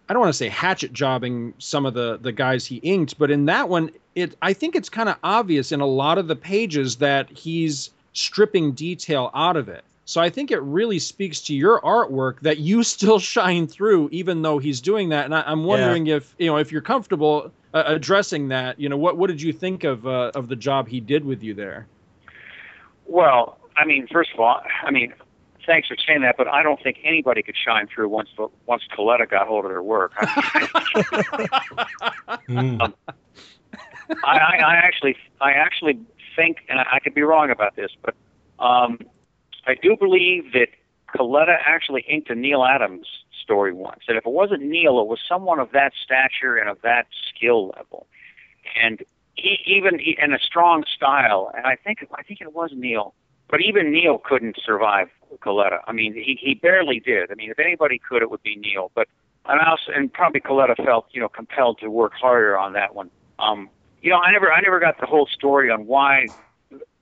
[0.08, 3.32] I don't want to say hatchet jobbing some of the the guys he inked, but
[3.32, 6.36] in that one, it I think it's kind of obvious in a lot of the
[6.36, 9.84] pages that he's stripping detail out of it.
[10.06, 14.42] So I think it really speaks to your artwork that you still shine through, even
[14.42, 15.26] though he's doing that.
[15.26, 18.80] And I, I'm wondering if you know if you're comfortable uh, addressing that.
[18.80, 21.42] You know, what what did you think of uh, of the job he did with
[21.44, 21.88] you there?
[23.06, 25.14] Well, I mean, first of all, I mean,
[25.66, 28.30] thanks for saying that, but I don't think anybody could shine through once
[28.66, 30.14] once Colletta got hold of their work.
[30.18, 30.68] I,
[32.48, 32.94] Mm.
[34.24, 36.00] I, I I actually, I actually
[36.36, 38.16] think, and I, I could be wrong about this, but
[38.60, 39.00] um,
[39.68, 40.68] I do believe that
[41.16, 43.08] Colletta actually inked a Neal Adams
[43.44, 44.02] story once.
[44.08, 47.74] And if it wasn't Neal, it was someone of that stature and of that skill
[47.76, 48.08] level,
[48.82, 49.02] and
[49.36, 51.52] he, even in a strong style.
[51.56, 53.14] And I think, I think it was Neal.
[53.50, 55.80] But even Neal couldn't survive Colletta.
[55.86, 57.32] I mean, he, he barely did.
[57.32, 58.92] I mean, if anybody could, it would be Neal.
[58.96, 59.10] But
[59.46, 63.10] and also, and probably Colletta felt, you know, compelled to work harder on that one.
[63.40, 63.70] Um,
[64.02, 66.28] you know, I never, I never got the whole story on why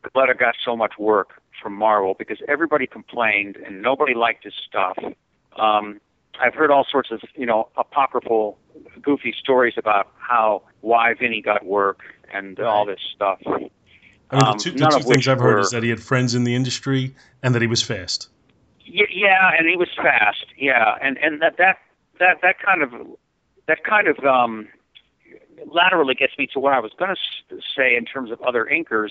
[0.04, 4.98] Colletta got so much work from Marvel because everybody complained and nobody liked his stuff.
[5.58, 6.00] Um,
[6.40, 8.58] I've heard all sorts of you know apocryphal,
[9.02, 12.02] goofy stories about how why Vinny got work
[12.34, 12.66] and right.
[12.66, 13.40] all this stuff.
[13.46, 13.70] I mean,
[14.32, 16.44] um, the two, the two things I've heard were, is that he had friends in
[16.44, 18.30] the industry and that he was fast.
[18.86, 20.46] Yeah, and he was fast.
[20.58, 21.80] Yeah, and and that that
[22.20, 22.92] that that kind of
[23.68, 24.68] that kind of um,
[25.68, 29.10] laterally gets me to what I was going to say in terms of other inkers,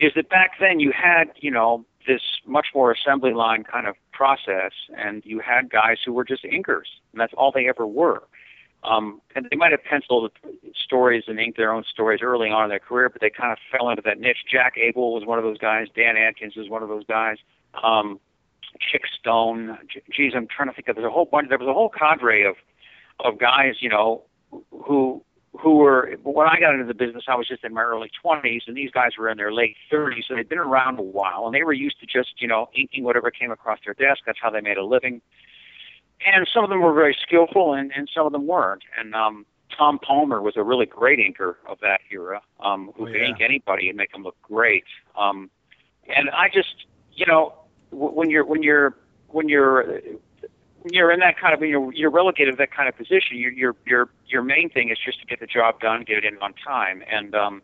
[0.00, 3.94] is that back then you had you know this much more assembly line kind of
[4.12, 8.22] process, and you had guys who were just inkers, and that's all they ever were.
[8.84, 10.32] Um, and they might have penciled
[10.74, 13.58] stories and inked their own stories early on in their career, but they kind of
[13.70, 14.38] fell into that niche.
[14.50, 15.86] Jack Abel was one of those guys.
[15.94, 17.36] Dan Adkins was one of those guys.
[17.80, 18.18] Um,
[18.80, 19.78] Chic Stone.
[20.10, 20.96] Geez, I'm trying to think of.
[20.96, 21.48] There's a whole bunch.
[21.48, 22.56] There was a whole cadre of
[23.20, 24.22] of guys, you know,
[24.70, 25.22] who
[25.60, 28.62] who were when I got into the business, I was just in my early 20s,
[28.66, 31.54] and these guys were in their late 30s, so they'd been around a while, and
[31.54, 34.22] they were used to just you know inking whatever came across their desk.
[34.26, 35.20] That's how they made a living.
[36.24, 38.82] And some of them were very skillful, and and some of them weren't.
[38.98, 39.44] And um,
[39.76, 43.12] Tom Palmer was a really great inker of that era, um, who oh, yeah.
[43.12, 44.84] could ink anybody and make them look great.
[45.18, 45.50] Um,
[46.14, 47.54] and I just, you know,
[47.90, 48.96] when you're when you're
[49.28, 50.00] when you're
[50.90, 53.36] you're in that kind of you're you're relegated to that kind of position.
[53.36, 56.24] Your your your your main thing is just to get the job done, get it
[56.24, 57.62] in on time, and um,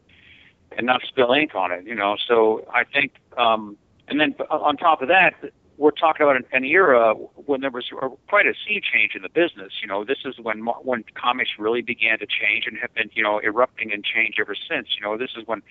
[0.76, 1.86] and not spill ink on it.
[1.86, 3.76] You know, so I think, um,
[4.06, 5.34] and then on top of that,
[5.76, 7.90] we're talking about an, an era when there was
[8.28, 9.74] quite a sea change in the business.
[9.80, 13.22] You know, this is when when comics really began to change and have been you
[13.22, 14.88] know erupting and change ever since.
[14.96, 15.62] You know, this is when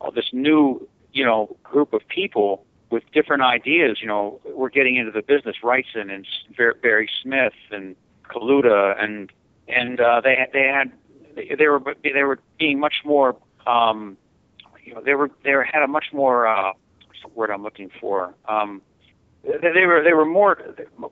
[0.00, 2.64] all this new you know group of people
[2.96, 3.98] with different ideas.
[4.00, 5.56] You know, we're getting into the business.
[5.62, 6.26] Wrightson and
[6.82, 7.94] Barry Smith and
[8.30, 9.30] Kaluta and
[9.68, 10.90] and uh, they they had
[11.58, 14.16] they were they were being much more um,
[14.82, 16.72] you know they were they had a much more uh,
[17.34, 18.80] word I'm looking for um,
[19.44, 20.56] they, they were they were more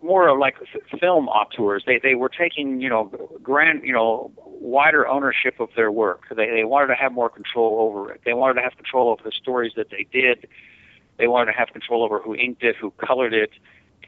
[0.02, 0.56] more like
[0.98, 1.84] film auteurs.
[1.86, 3.10] They they were taking you know
[3.42, 6.22] grand you know wider ownership of their work.
[6.30, 8.22] They they wanted to have more control over it.
[8.24, 10.48] They wanted to have control over the stories that they did
[11.16, 13.50] they wanted to have control over who inked it, who colored it,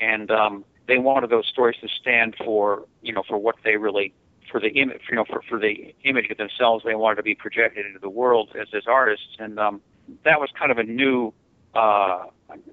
[0.01, 4.13] and um, they wanted those stories to stand for you know for what they really
[4.51, 7.35] for the image you know for for the image of themselves they wanted to be
[7.35, 9.81] projected into the world as as artists, and um,
[10.25, 11.33] that was kind of a new
[11.75, 12.25] uh,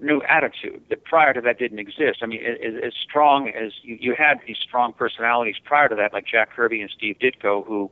[0.02, 2.19] new attitude that prior to that didn't exist.
[2.22, 6.13] I mean, as, as strong as you, you had these strong personalities prior to that,
[6.13, 7.91] like Jack Kirby and Steve Ditko, who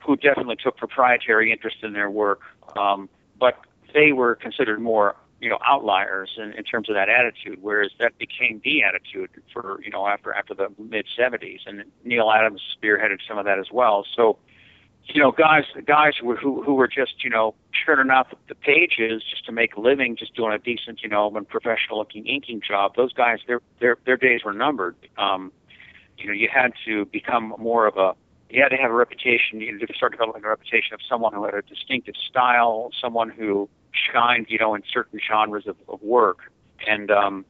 [0.00, 2.40] who definitely took proprietary interest in their work,
[2.76, 3.58] um, but
[3.94, 8.18] they were considered more you know outliers in, in terms of that attitude, whereas that
[8.18, 13.18] became the attitude for you know after after the mid '70s, and Neal Adams spearheaded
[13.26, 14.04] some of that as well.
[14.16, 14.38] So,
[15.04, 18.54] you know, guys guys who who, who were just you know churning out the, the
[18.54, 22.26] pages just to make a living, just doing a decent you know and professional looking
[22.26, 22.96] inking job.
[22.96, 24.96] Those guys, their their their days were numbered.
[25.16, 25.52] Um,
[26.16, 28.14] you know, you had to become more of a
[28.50, 29.60] you had to have a reputation.
[29.60, 33.28] You had to start developing a reputation of someone who had a distinctive style, someone
[33.28, 36.52] who shined, you know, in certain genres of, of work.
[36.86, 37.44] And um,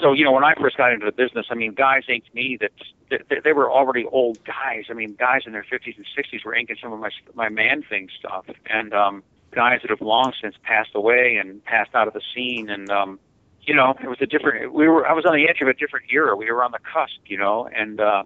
[0.00, 2.58] so, you know, when I first got into the business, I mean, guys inked me
[2.60, 2.72] that
[3.10, 4.84] they, they were already old guys.
[4.90, 7.82] I mean, guys in their 50s and 60s were inking some of my my man
[7.82, 12.14] thing stuff, and um, guys that have long since passed away and passed out of
[12.14, 12.68] the scene.
[12.68, 13.20] And um,
[13.62, 14.72] you know, it was a different.
[14.72, 15.06] We were.
[15.06, 16.36] I was on the edge of a different era.
[16.36, 18.00] We were on the cusp, you know, and.
[18.00, 18.24] uh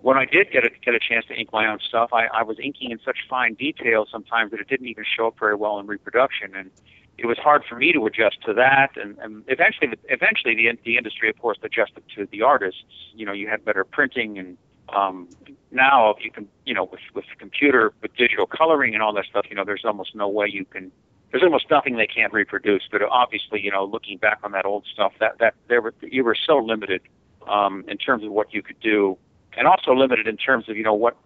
[0.00, 2.42] when I did get a, get a chance to ink my own stuff, I, I
[2.44, 5.78] was inking in such fine detail sometimes that it didn't even show up very well
[5.80, 6.54] in reproduction.
[6.54, 6.70] And
[7.18, 10.96] it was hard for me to adjust to that, and, and eventually, eventually, the the
[10.96, 12.84] industry, of course, adjusted to the artists.
[13.12, 14.56] You know, you had better printing, and
[14.94, 15.28] um,
[15.72, 19.46] now you can, you know, with with computer, with digital coloring and all that stuff,
[19.50, 20.92] you know, there's almost no way you can.
[21.30, 22.84] There's almost nothing they can't reproduce.
[22.90, 26.22] But obviously, you know, looking back on that old stuff, that that there were you
[26.22, 27.02] were so limited
[27.48, 29.18] um, in terms of what you could do,
[29.56, 31.16] and also limited in terms of you know what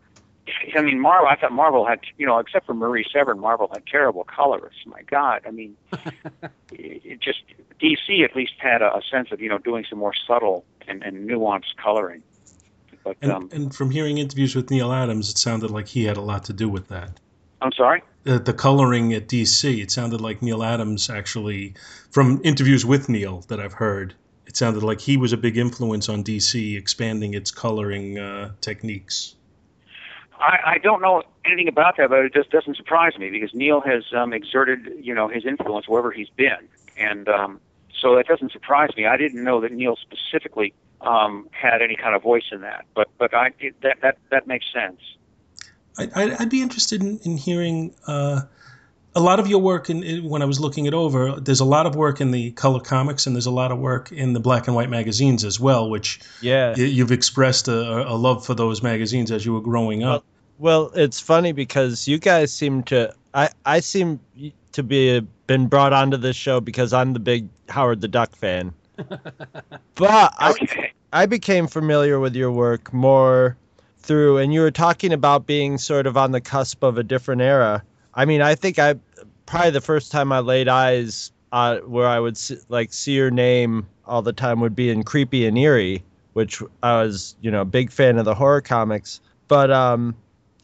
[0.76, 1.28] I mean, Marvel.
[1.28, 4.80] I thought Marvel had, you know, except for Marie Severin, Marvel had terrible colorists.
[4.86, 5.76] My God, I mean,
[6.72, 7.42] it just
[7.80, 11.02] DC at least had a, a, sense of, you know, doing some more subtle and,
[11.02, 12.22] and nuanced coloring.
[13.04, 16.16] But and, um, and, from hearing interviews with Neal Adams, it sounded like he had
[16.16, 17.20] a lot to do with that.
[17.60, 18.02] I'm sorry.
[18.24, 21.74] The, the coloring at DC, it sounded like Neal Adams actually,
[22.10, 24.14] from interviews with Neal that I've heard,
[24.46, 29.36] it sounded like he was a big influence on DC expanding its coloring uh, techniques.
[30.42, 33.80] I, I don't know anything about that, but it just doesn't surprise me because Neal
[33.80, 37.60] has um, exerted, you know, his influence wherever he's been, and um,
[38.00, 39.06] so that doesn't surprise me.
[39.06, 43.08] I didn't know that Neal specifically um, had any kind of voice in that, but
[43.18, 45.00] but I it, that that that makes sense.
[45.98, 48.42] I, I'd be interested in, in hearing uh,
[49.14, 51.64] a lot of your work in, in, when I was looking it over, there's a
[51.64, 54.40] lot of work in the color comics and there's a lot of work in the
[54.40, 58.82] black and white magazines as well, which yeah, you've expressed a, a love for those
[58.82, 60.24] magazines as you were growing up.
[60.58, 64.20] Well, well, it's funny because you guys seem to I I seem
[64.72, 68.34] to be uh, been brought onto this show because I'm the big Howard the Duck
[68.36, 68.72] fan.
[69.96, 70.92] but okay.
[71.12, 73.56] I I became familiar with your work more
[73.98, 77.42] through and you were talking about being sort of on the cusp of a different
[77.42, 77.82] era
[78.14, 78.94] I mean, I think I
[79.46, 83.30] probably the first time I laid eyes uh, where I would see, like see your
[83.30, 87.62] name all the time would be in Creepy and Eerie, which I was, you know,
[87.62, 89.20] a big fan of the horror comics.
[89.48, 90.16] But um,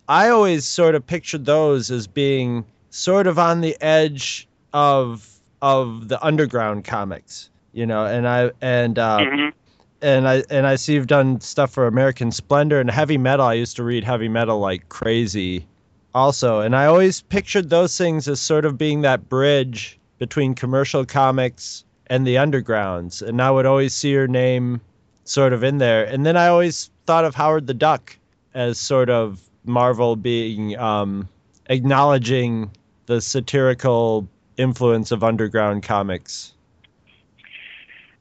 [0.09, 5.29] I always sort of pictured those as being sort of on the edge of
[5.61, 8.05] of the underground comics, you know.
[8.05, 9.49] And I and uh, mm-hmm.
[10.03, 13.47] and I and I see you've done stuff for American Splendor and heavy metal.
[13.47, 15.67] I used to read heavy metal like crazy
[16.15, 16.61] also.
[16.61, 21.85] And I always pictured those things as sort of being that bridge between commercial comics
[22.09, 23.23] and the undergrounds.
[23.23, 24.81] And I would always see your name
[25.25, 26.05] sort of in there.
[26.05, 28.17] And then I always thought of Howard the Duck
[28.55, 31.29] as sort of Marvel being um,
[31.67, 32.71] acknowledging
[33.07, 36.53] the satirical influence of underground comics.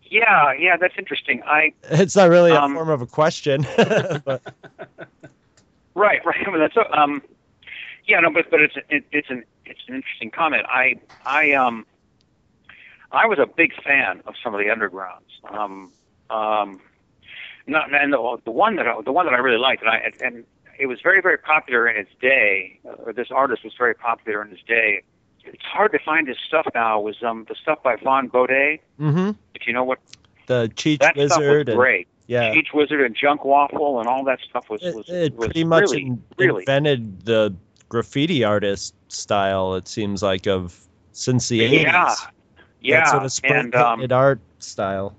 [0.10, 1.42] Yeah, yeah, that's interesting.
[1.46, 4.26] I it's not really um, a form of a question, but
[5.96, 6.48] right, right.
[6.48, 7.22] I mean, that's um,
[8.08, 10.66] yeah, no, but but it's it, it's an it's an interesting comment.
[10.68, 11.86] I I um
[13.12, 15.32] I was a big fan of some of the undergrounds.
[15.50, 15.92] Um,
[16.30, 16.82] um,
[17.66, 20.12] not and the, the one that I, the one that I really liked, and I
[20.22, 20.46] and
[20.80, 22.80] it was very very popular in its day.
[22.84, 25.04] Or this artist was very popular in his day.
[25.44, 27.00] It's hard to find his stuff now.
[27.00, 28.80] Was um the stuff by Vaughn Bodē?
[29.00, 29.32] Mm-hmm.
[29.54, 30.00] If you know what
[30.46, 32.08] the Cheech that Wizard stuff was and, great.
[32.28, 35.48] Yeah, Cheech Wizard and Junk Waffle and all that stuff was was, it, it was
[35.48, 37.56] pretty much really, in, really invented the
[37.90, 39.76] graffiti artist style.
[39.76, 40.80] It seems like of
[41.12, 41.84] since the eighties.
[41.84, 42.16] Yeah,
[42.82, 45.16] yeah, that sort of spray and um, painted art style.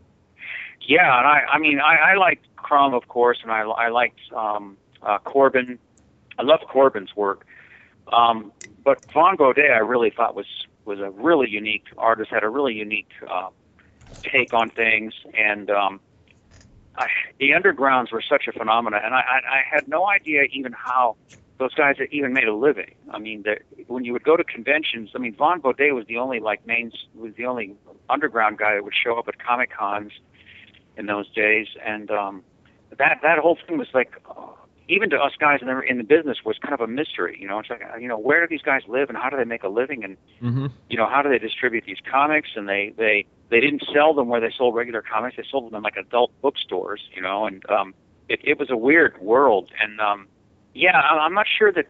[0.80, 4.20] yeah, and I I mean I, I liked Crumb of course, and I I liked
[4.34, 5.78] um, uh, Corben.
[6.38, 7.44] I love Corben's work,
[8.12, 8.52] um,
[8.84, 10.46] but Vaughn Bodē I really thought was
[10.84, 12.30] was a really unique artist.
[12.30, 13.48] Had a really unique uh,
[14.22, 16.00] take on things, and um,
[16.96, 20.72] I, the undergrounds were such a phenomenon, and I, I, I had no idea even
[20.72, 21.16] how
[21.58, 22.94] those guys that even made a living.
[23.10, 23.44] I mean,
[23.88, 26.92] when you would go to conventions, I mean, Vaughn Bodē was the only like main
[27.14, 27.74] was the only
[28.08, 30.12] underground guy that would show up at comic cons
[30.96, 32.42] in those days, and um,
[32.96, 34.46] that that whole thing was like, uh,
[34.88, 37.38] even to us guys in the in the business was kind of a mystery.
[37.40, 39.44] You know, it's like, you know, where do these guys live and how do they
[39.44, 40.66] make a living, and mm-hmm.
[40.88, 42.50] you know, how do they distribute these comics?
[42.56, 45.76] And they they they didn't sell them where they sold regular comics; they sold them
[45.76, 47.00] in like adult bookstores.
[47.14, 47.94] You know, and um,
[48.28, 50.28] it it was a weird world, and um,
[50.74, 51.86] yeah, I'm not sure that.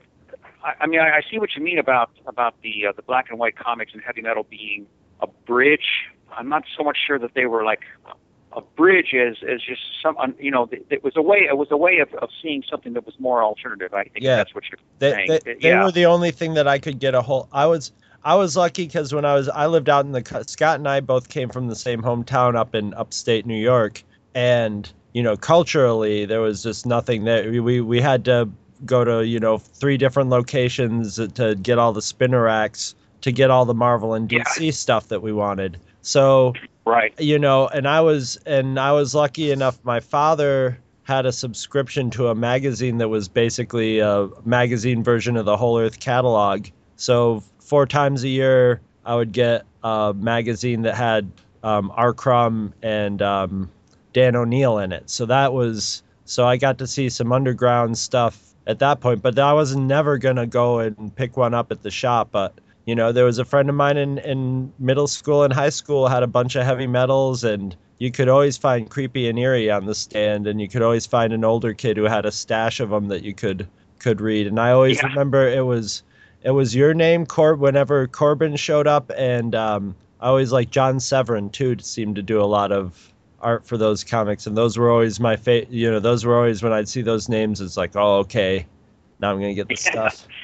[0.80, 3.56] I, mean, I, see what you mean about about the uh, the black and white
[3.56, 4.86] comics and heavy metal being
[5.20, 6.08] a bridge.
[6.32, 7.82] I'm not so much sure that they were like
[8.52, 11.76] a bridge as as just some you know it was a way it was a
[11.76, 13.94] way of, of seeing something that was more alternative.
[13.94, 14.36] I think yeah.
[14.36, 15.28] that's what you're they, saying.
[15.44, 15.84] They, they yeah.
[15.84, 17.48] were the only thing that I could get a hold.
[17.52, 17.92] I was
[18.24, 21.00] I was lucky because when I was I lived out in the Scott and I
[21.00, 24.02] both came from the same hometown up in upstate New York,
[24.34, 27.50] and you know culturally there was just nothing there.
[27.62, 28.48] We, we had to
[28.84, 33.50] go to you know three different locations to get all the spinner racks to get
[33.50, 34.70] all the Marvel and DC yeah.
[34.70, 35.78] stuff that we wanted.
[36.02, 39.78] So right, you know, and I was and I was lucky enough.
[39.84, 45.46] My father had a subscription to a magazine that was basically a magazine version of
[45.46, 46.66] the Whole Earth catalog.
[46.96, 51.30] So four times a year, I would get a magazine that had
[51.62, 52.12] um, R.
[52.12, 53.70] Crumb and um,
[54.12, 55.08] Dan O'Neill in it.
[55.08, 59.22] So that was so I got to see some underground stuff at that point.
[59.22, 62.28] But I was never gonna go and pick one up at the shop.
[62.30, 62.54] But
[62.84, 66.06] you know, there was a friend of mine in in middle school and high school
[66.06, 69.86] had a bunch of heavy metals, and you could always find creepy and eerie on
[69.86, 72.90] the stand, and you could always find an older kid who had a stash of
[72.90, 73.66] them that you could
[73.98, 74.46] could read.
[74.46, 75.08] And I always yeah.
[75.08, 76.02] remember it was
[76.42, 77.58] it was your name, Corb.
[77.60, 81.76] Whenever Corben showed up, and um, I always like John Severin too.
[81.80, 85.36] Seemed to do a lot of art for those comics, and those were always my
[85.36, 85.70] favorite.
[85.70, 87.60] You know, those were always when I'd see those names.
[87.60, 88.66] It's like, oh, okay,
[89.20, 90.26] now I'm gonna get the stuff.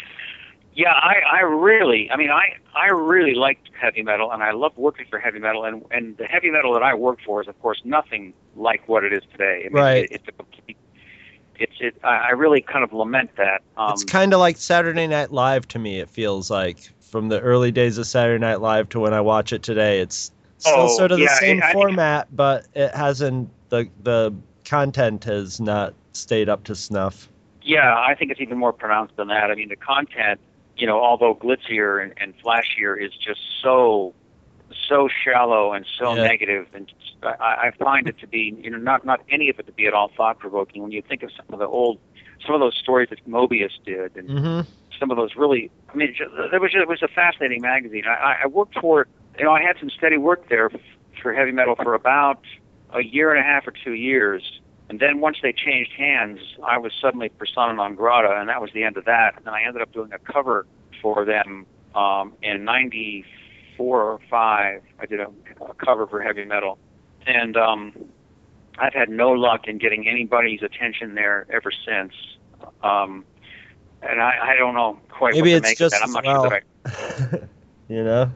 [0.76, 4.76] Yeah, I, I really, I mean, I, I really liked heavy metal, and I loved
[4.76, 7.56] working for heavy metal, and and the heavy metal that I worked for is, of
[7.62, 9.66] course, nothing like what it is today.
[9.66, 10.04] I mean, right.
[10.04, 10.76] It, it's a complete.
[11.56, 11.96] It's it.
[12.02, 13.62] I really kind of lament that.
[13.76, 16.00] Um, it's kind of like Saturday Night Live to me.
[16.00, 19.52] It feels like from the early days of Saturday Night Live to when I watch
[19.52, 20.00] it today.
[20.00, 20.32] It's
[20.64, 24.34] still oh, sort of yeah, the same I, format, but it hasn't the the
[24.64, 27.28] content has not stayed up to snuff.
[27.62, 29.50] Yeah, I think it's even more pronounced than that.
[29.50, 30.40] I mean, the content
[30.76, 34.14] you know, although glitzier and, and flashier, is just so
[34.88, 36.22] so shallow and so Yeah.
[36.22, 36.92] negative, and
[37.22, 39.86] I, I find it to be, you know, not not any of it to be
[39.86, 40.82] at all thought provoking.
[40.82, 42.00] When you think of some of the old,
[42.44, 44.60] some of those stories that Moebius did, and hmm
[44.98, 48.04] some of those really, I mean, it was it was a fascinating magazine.
[48.06, 49.08] I, I worked for it,
[49.38, 50.70] you know, I had some steady work there
[51.22, 52.40] for heavy metal for about
[52.92, 54.60] a year and a half or two years.
[54.88, 58.70] And then once they changed hands, I was suddenly persona non grata, and that was
[58.74, 59.34] the end of that.
[59.38, 60.66] And I ended up doing a cover
[61.00, 64.82] for them um, in '94 or '5.
[64.98, 65.28] I did a,
[65.62, 66.78] a cover for heavy metal,
[67.26, 67.92] and um,
[68.78, 72.12] I've had no luck in getting anybody's attention there ever since.
[72.82, 73.24] Um,
[74.02, 76.06] and I, I don't know quite Maybe what to it's make just of that.
[76.06, 76.50] I'm not well.
[76.50, 76.60] sure
[77.32, 77.48] that I.
[77.88, 78.30] you know,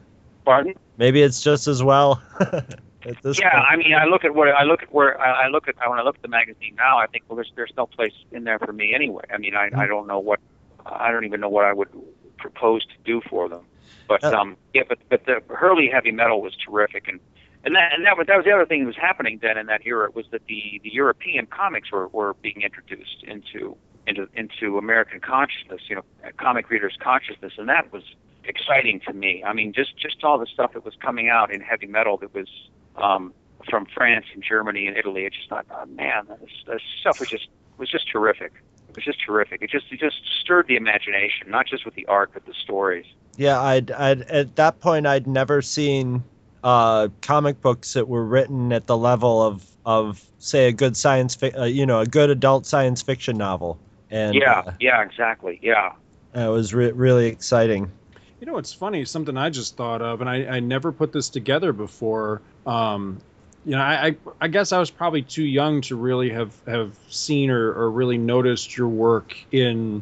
[0.45, 0.73] Pardon?
[0.97, 2.21] maybe it's just as well.
[2.39, 3.67] at this Yeah, point.
[3.69, 5.99] I mean, I look at what I look at where I, I look at when
[5.99, 6.97] I look at the magazine now.
[6.97, 9.23] I think well, there's there's no place in there for me anyway.
[9.33, 10.39] I mean, I I don't know what
[10.85, 11.89] I don't even know what I would
[12.37, 13.65] propose to do for them.
[14.07, 17.19] But Uh, um, yeah, but but the Hurley heavy metal was terrific, and
[17.63, 19.67] and that and that was that was the other thing that was happening then in
[19.67, 23.77] that era was that the the European comics were were being introduced into
[24.07, 26.03] into into American consciousness, you know,
[26.37, 28.03] comic readers' consciousness, and that was
[28.43, 29.43] exciting to me.
[29.43, 32.33] I mean, just just all the stuff that was coming out in heavy metal that
[32.33, 32.47] was
[32.95, 33.33] um,
[33.69, 35.25] from France and Germany and Italy.
[35.25, 38.53] It's just thought, oh, man, this, this stuff was just was just terrific.
[38.89, 39.61] It was just terrific.
[39.61, 43.05] It just it just stirred the imagination, not just with the art but the stories.
[43.37, 46.23] Yeah, I'd, I'd at that point I'd never seen
[46.63, 51.35] uh, comic books that were written at the level of of say a good science
[51.35, 53.79] fi- uh, you know a good adult science fiction novel,
[54.09, 55.59] and yeah, uh, yeah, exactly.
[55.61, 55.93] Yeah.
[56.33, 57.91] it was re- really exciting.
[58.39, 59.03] You know, it's funny.
[59.03, 62.41] Something I just thought of, and I, I never put this together before.
[62.65, 63.19] Um,
[63.65, 66.97] you know, I, I I guess I was probably too young to really have have
[67.09, 70.01] seen or, or really noticed your work in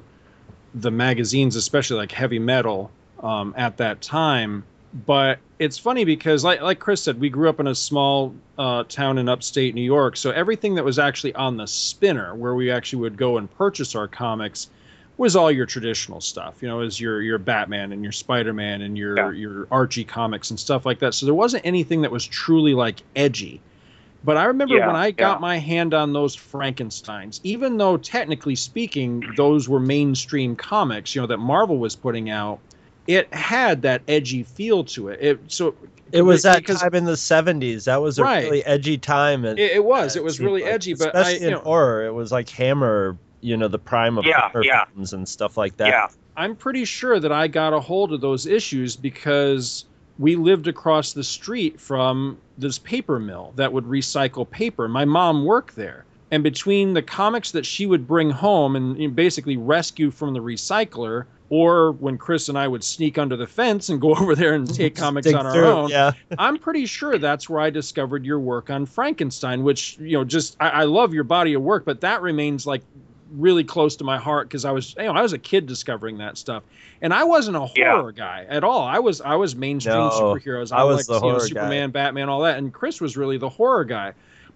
[0.76, 2.92] the magazines, especially like heavy metal,
[3.24, 4.64] um, at that time.
[5.06, 8.84] But it's funny because, like like Chris said, we grew up in a small uh,
[8.84, 12.70] town in upstate New York, so everything that was actually on the spinner, where we
[12.70, 14.70] actually would go and purchase our comics,
[15.18, 16.62] was all your traditional stuff.
[16.62, 19.34] You know, is your your Batman and your Spider Man and your Yeah.
[19.34, 21.14] your Archie comics and stuff like that.
[21.14, 23.64] So there wasn't anything that was truly like edgy.
[24.24, 25.40] But I remember Yeah, when I got yeah.
[25.40, 31.28] my hand on those Frankenstein's, even though technically speaking, those were mainstream comics, you know,
[31.28, 32.62] that Marvel was putting out,
[33.08, 35.20] it had that edgy feel to it.
[35.22, 35.78] It so
[36.12, 37.86] It was that because time in the '70s.
[37.86, 38.42] That was a Right.
[38.42, 39.46] really edgy time.
[39.46, 41.48] And it, it was it it was seemed really like, edgy, but I especially you
[41.48, 44.86] in know, horror, it was like Hammer, you know, the prime of Yeah, horror yeah.
[44.86, 45.88] films and stuff like that.
[45.88, 46.08] Yeah.
[46.36, 49.86] I'm pretty sure that I got a hold of those issues because
[50.20, 54.88] we lived across the street from this paper mill that would recycle paper.
[54.88, 56.06] My mom worked there.
[56.30, 60.34] And between the comics that she would bring home and you know, basically rescue from
[60.34, 64.36] the recycler, or when Chris and I would sneak under the fence and go over
[64.36, 66.12] there and take comics Dig on our through, own, Yeah.
[66.38, 70.58] I'm pretty sure that's where I discovered your work on Frankenstein, which, you know, just
[70.60, 72.84] I, I love your body of work, but that remains like
[73.32, 76.18] really close to my heart because I was, you know, I was a kid discovering
[76.20, 76.64] that stuff.
[77.02, 77.94] And I wasn't a Yeah.
[77.94, 78.84] horror guy at all.
[78.84, 80.72] I was I was mainstream No, superheroes.
[80.72, 81.50] I was liked, the you know, horror guy.
[81.50, 82.58] Superman, Batman, all that.
[82.58, 84.14] And Chris was really the horror guy.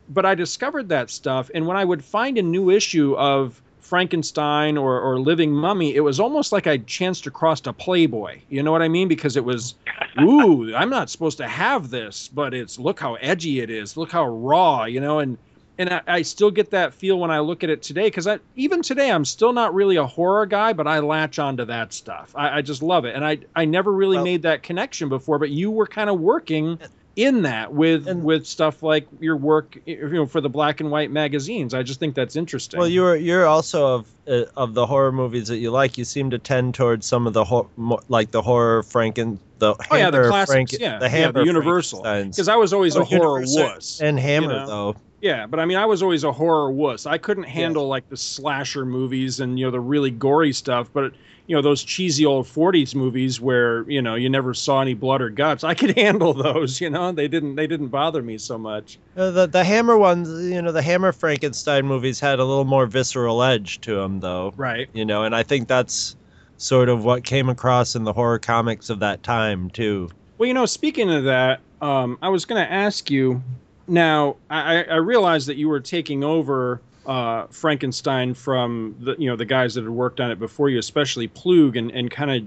[0.07, 4.77] But I discovered that stuff, and when I would find a new issue of Frankenstein
[4.77, 8.41] or, or Living Mummy, it was almost like I chanced across a Playboy.
[8.49, 9.07] You know what I mean?
[9.07, 9.75] Because it was,
[10.19, 14.11] ooh, I'm not supposed to have this, but it's look how edgy it is, look
[14.11, 15.37] how raw, you know, and
[15.81, 18.39] and I, I still get that feel when I look at it today because I
[18.55, 22.33] even today I'm still not really a horror guy, but I latch onto that stuff.
[22.35, 25.39] I, I just love it, and I I never really Well- made that connection before,
[25.39, 26.79] but you were kind of working
[27.15, 30.89] in that with And- with stuff like your work you know for the black and
[30.91, 31.73] white magazines.
[31.73, 32.79] I just think that's interesting.
[32.79, 35.97] Well, you're you're also of uh, of the horror movies that you like.
[35.97, 39.75] You seem to tend towards some of the hor- mo- like the horror Franken the
[39.91, 40.97] oh yeah the classics Franken- yeah.
[40.99, 42.01] the yeah, Hammer the universal.
[42.01, 44.65] Because i was always Oh, a horror wuss and Hammer know?
[44.67, 44.95] though.
[45.21, 47.05] yeah but i mean i was always a horror wuss.
[47.05, 51.13] I couldn't handle like the slasher movies and you know the really gory stuff but
[51.47, 55.21] you know those cheesy old 40s movies where you know you never saw any blood
[55.21, 58.57] or guts i could handle those you know they didn't they didn't bother me so
[58.57, 62.65] much Uh, the the Hammer ones, you know, the Hammer Frankenstein movies had a little
[62.65, 64.53] more visceral edge to them, though.
[64.55, 66.15] right You know, and I think that's
[66.57, 70.09] sort of what came across in the horror comics of that time too.
[70.37, 73.41] Well, you know, speaking of that, um, I was going to ask you.
[73.87, 79.35] Now, I, I realized that you were taking over uh, Frankenstein from the you know
[79.35, 82.43] the guys that had worked on it before you, especially Ploog, and, and kind of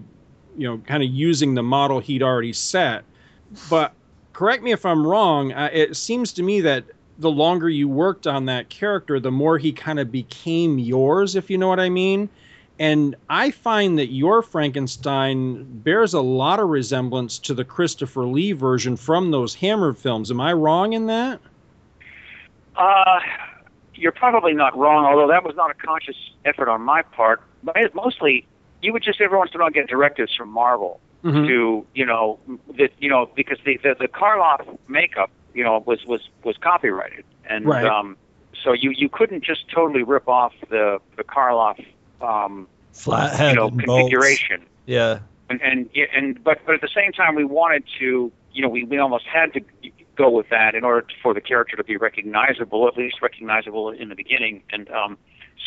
[0.56, 3.04] you know kind of using the model he'd already set.
[3.68, 3.92] But
[4.32, 5.52] correct me if I'm wrong.
[5.52, 6.84] Uh, it seems to me that
[7.18, 11.48] the longer you worked on that character, the more he kind of became yours, if
[11.50, 12.28] you know what I mean.
[12.78, 18.50] And I find that your Frankenstein bears a lot of resemblance to the Christopher Lee
[18.50, 20.32] version from those Hammer films.
[20.32, 21.38] Am I wrong in that?
[22.76, 23.20] Uh,
[23.94, 27.42] you're probably not wrong, although that was not a conscious effort on my part.
[27.62, 28.46] But it, mostly,
[28.82, 31.46] you would just every once in a while get directives from Marvel mm-hmm.
[31.46, 32.38] to, you know,
[32.78, 37.24] that you know because the, the the Karloff makeup, you know, was was was copyrighted,
[37.48, 37.84] and right.
[37.84, 38.16] um,
[38.62, 41.84] so you you couldn't just totally rip off the the Karloff
[42.20, 44.58] um, flathead you know, configuration.
[44.58, 44.70] Bolts.
[44.86, 45.18] Yeah.
[45.50, 48.84] And and and but but at the same time, we wanted to, you know, we
[48.84, 49.60] we almost had to
[50.16, 54.08] go with that in order for the character to be recognizable, at least recognizable in
[54.08, 54.62] the beginning.
[54.70, 55.18] And um,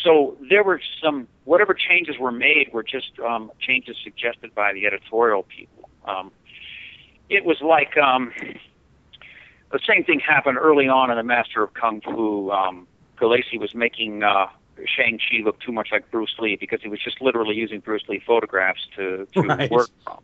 [0.02, 4.86] so there were some whatever changes were made were just um, changes suggested by the
[4.86, 5.88] editorial people.
[6.04, 6.30] Um,
[7.28, 8.32] it was like um,
[9.70, 12.50] the same thing happened early on in the Master of Kung Fu.
[12.50, 12.86] Um,
[13.18, 14.46] Gulacy was making uh,
[14.86, 18.04] Shang Chi look too much like Bruce Lee because he was just literally using Bruce
[18.08, 19.70] Lee photographs to to right.
[19.70, 20.20] work from,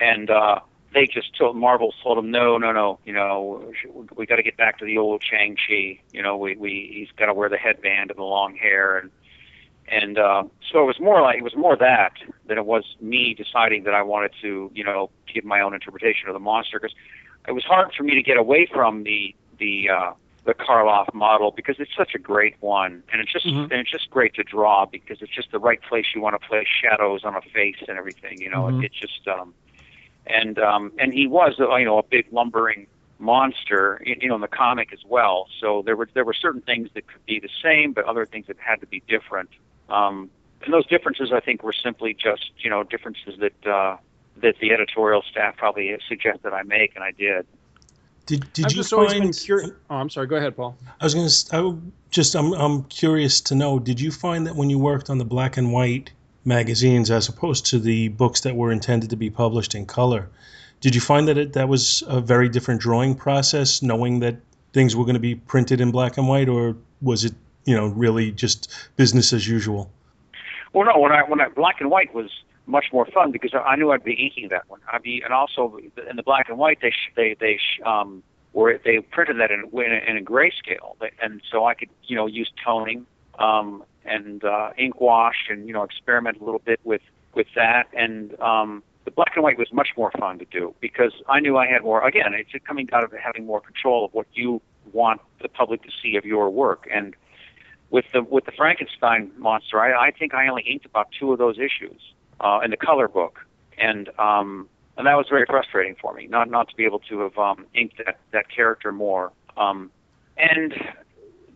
[0.00, 0.60] and uh,
[0.94, 3.72] they just told Marvel told him no, no, no, you know,
[4.16, 6.00] we got to get back to the old Shang Chi.
[6.12, 9.10] You know, we we he's got to wear the headband and the long hair and
[9.90, 12.12] and uh, so it was more like it was more that
[12.46, 16.28] than it was me deciding that I wanted to you know give my own interpretation
[16.28, 16.94] of the monster because
[17.46, 20.12] it was hard for me to get away from the the uh,
[20.44, 23.72] the Karloff model because it's such a great one, and it's just mm-hmm.
[23.72, 26.48] and it's just great to draw because it's just the right place you want to
[26.48, 28.40] place shadows on a face and everything.
[28.40, 28.82] You know, mm-hmm.
[28.82, 29.54] it, it just um,
[30.28, 32.86] and um, and he was uh, you know a big lumbering
[33.18, 35.48] monster you know in the comic as well.
[35.60, 38.46] So there were there were certain things that could be the same, but other things
[38.46, 39.50] that had to be different.
[39.88, 40.30] Um,
[40.62, 43.96] and those differences, I think, were simply just you know differences that uh,
[44.38, 47.46] that the editorial staff probably suggested I make, and I did.
[48.26, 49.24] Did, did I've you find?
[49.32, 50.26] Curi- oh, I'm sorry.
[50.26, 50.76] Go ahead, Paul.
[51.00, 51.56] I was going to.
[51.56, 52.34] I just.
[52.36, 52.52] I'm.
[52.52, 53.78] I'm curious to know.
[53.78, 56.10] Did you find that when you worked on the black and white
[56.48, 60.28] magazines, as opposed to the books that were intended to be published in color,
[60.80, 64.36] did you find that it, that was a very different drawing process, knowing that
[64.72, 67.34] things were going to be printed in black and white, or was it,
[67.64, 69.90] you know, really just business as usual?
[70.72, 70.98] Well, no.
[70.98, 72.30] When I when I black and white was
[72.66, 74.80] much more fun because I knew I'd be inking that one.
[74.92, 75.78] I'd be, and also
[76.08, 78.22] in the black and white, they they they um,
[78.52, 82.16] were they printed that in in a, in a grayscale, and so I could you
[82.16, 83.06] know use toning
[83.38, 87.02] um, and uh, ink wash and you know experiment a little bit with
[87.34, 87.84] with that.
[87.92, 91.56] And um, the black and white was much more fun to do because I knew
[91.56, 92.06] I had more.
[92.06, 94.60] Again, it's coming down to having more control of what you
[94.92, 97.14] want the public to see of your work and
[97.90, 101.38] with the with the Frankenstein monster, I, I think I only inked about two of
[101.38, 102.00] those issues,
[102.40, 103.40] uh, in the color book,
[103.78, 107.20] and um, and that was very frustrating for me, not not to be able to
[107.20, 109.32] have um, inked that that character more.
[109.56, 109.90] Um,
[110.36, 110.72] and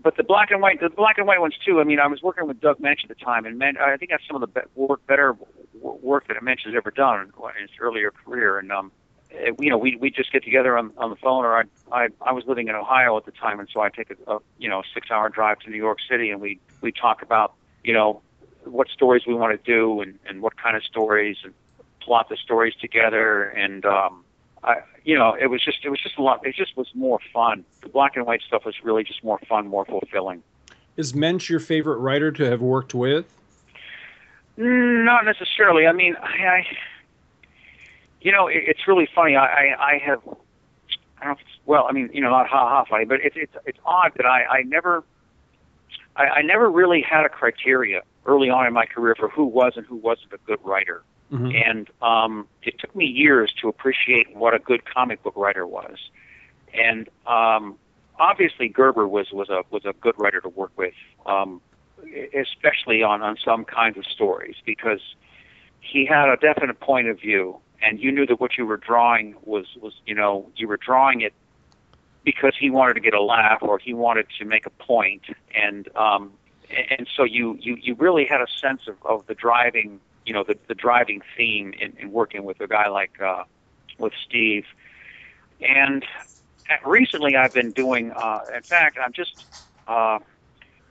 [0.02, 1.80] but the black and white, the black and white ones too.
[1.80, 4.10] I mean, I was working with Doug Moench at the time, and man, I think
[4.10, 5.36] that's some of the be- better
[5.80, 8.58] work that Moench has ever done in his earlier career.
[8.58, 8.92] And um,
[9.30, 12.08] it, you know, we we just get together on on the phone, or I I
[12.20, 14.68] I was living in Ohio at the time, and so I take a, a you
[14.68, 18.22] know six hour drive to New York City, and we we talk about you know
[18.64, 21.52] what stories we want to do and, and what kind of stories and
[22.00, 24.21] plot the stories together and um
[24.64, 27.18] I you know it was just it was just a lot it just was more
[27.32, 27.64] fun.
[27.80, 30.42] The black and white stuff was really just more fun more fulfilling.
[30.96, 33.26] Is Moench your favorite writer to have worked with?
[34.56, 35.86] Not necessarily.
[35.86, 36.66] I mean I, I
[38.20, 39.36] you know it, it's really funny.
[39.36, 42.46] I, I I have I don't know if it's, well I mean you know not
[42.46, 45.02] ha ha funny but it's it's it's odd that I I never
[46.14, 49.72] I, I never really had a criteria early on in my career for who was
[49.76, 51.02] and who wasn't a good writer.
[51.32, 51.50] Mm-hmm.
[51.66, 55.96] And um, it took me years to appreciate what a good comic book writer was.
[56.74, 57.78] And um,
[58.18, 61.60] obviously, Gerber was was a was a good writer to work with, um,
[62.34, 65.00] especially on on some kinds of stories because
[65.80, 69.34] he had a definite point of view, and you knew that what you were drawing
[69.42, 71.32] was was you know you were drawing it
[72.24, 75.22] because he wanted to get a laugh or he wanted to make a point,
[75.54, 76.32] and um,
[76.90, 80.44] and so you you you really had a sense of, of the driving you know
[80.44, 83.44] the the driving theme in, in working with a guy like uh,
[83.98, 84.64] with Steve,
[85.60, 86.04] and
[86.84, 88.12] recently I've been doing.
[88.12, 89.44] Uh, in fact, I'm just
[89.86, 90.18] uh,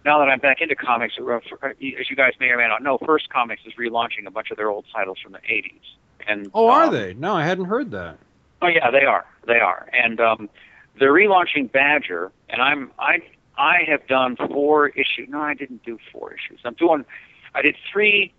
[0.05, 2.97] now that I'm back into comics, uh, as you guys may or may not know,
[2.97, 5.81] First Comics is relaunching a bunch of their old titles from the '80s.
[6.27, 7.13] And oh, are um, they?
[7.13, 8.17] No, I hadn't heard that.
[8.61, 9.25] Oh yeah, they are.
[9.47, 10.49] They are, and um,
[10.99, 13.19] they're relaunching Badger, and I'm I
[13.57, 15.29] I have done four issues.
[15.29, 16.59] No, I didn't do four issues.
[16.63, 17.05] I'm doing.
[17.53, 18.33] I did three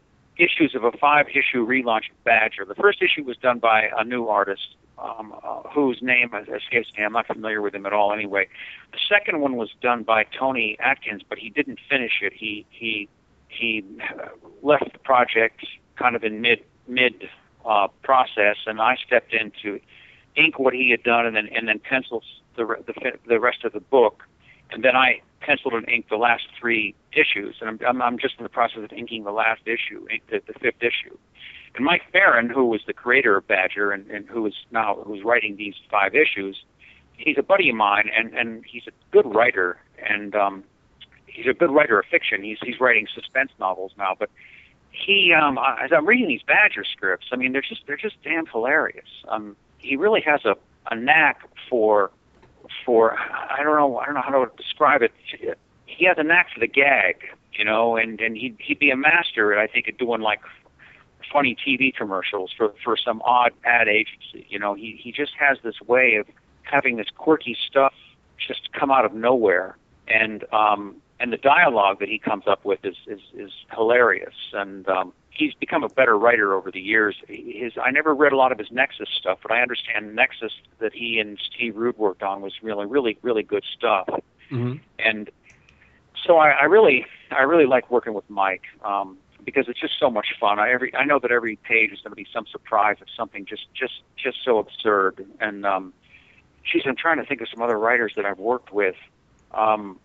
[0.44, 2.64] issues of a five-issue relaunch of Badger.
[2.64, 7.04] The first issue was done by a new artist um, uh, whose name escapes me.
[7.04, 8.12] I'm not familiar with him at all.
[8.12, 8.48] Anyway,
[8.92, 12.32] the second one was done by Tony Atkins, but he didn't finish it.
[12.32, 13.08] He he
[13.48, 13.84] he
[14.62, 15.64] left the project
[15.96, 17.28] kind of in mid mid
[17.64, 19.80] uh, process, and I stepped in to
[20.36, 22.22] ink what he had done, and then and then pencil
[22.56, 22.94] the the,
[23.26, 24.24] the rest of the book,
[24.72, 28.42] and then I penciled and inked the last three issues, and I'm I'm, just in
[28.42, 31.16] the process of inking the last issue, the, the fifth issue.
[31.74, 35.24] And Mike Baron, who was the creator of Badger and, and who is now who's
[35.24, 36.62] writing these five issues,
[37.16, 40.64] he's a buddy of mine, and and he's a good writer, and um,
[41.26, 42.42] he's a good writer of fiction.
[42.42, 44.30] He's he's writing suspense novels now, but
[44.90, 48.46] he um, as I'm reading these Badger scripts, I mean they're just they're just damn
[48.46, 49.08] hilarious.
[49.28, 50.56] Um, he really has a
[50.90, 52.10] a knack for
[52.84, 55.12] for I don't know I don't know how to describe it.
[55.86, 57.16] He has a knack for the gag,
[57.52, 60.40] you know, and and he'd he'd be a master, at I think, at doing like
[61.32, 64.46] funny TV commercials for for some odd ad agency.
[64.48, 66.26] You know, he he just has this way of
[66.62, 67.94] having this quirky stuff
[68.38, 69.76] just come out of nowhere,
[70.08, 74.86] and um, and the dialogue that he comes up with is is, is hilarious, and
[74.88, 77.16] um, he's become a better writer over the years.
[77.28, 80.92] His I never read a lot of his Nexus stuff, but I understand Nexus that
[80.92, 84.08] he and Steve Rude worked on was really really really good stuff,
[84.50, 84.74] mm-hmm.
[84.98, 85.30] and
[86.26, 88.64] so I, I really I really like working with Mike.
[88.84, 90.60] Um, because it's just so much fun.
[90.60, 93.44] I every I know that every page is going to be some surprise of something
[93.44, 95.26] just just just so absurd.
[95.40, 95.92] And um,
[96.64, 98.94] geez, I'm trying to think of some other writers that I've worked with.
[99.52, 99.98] Um,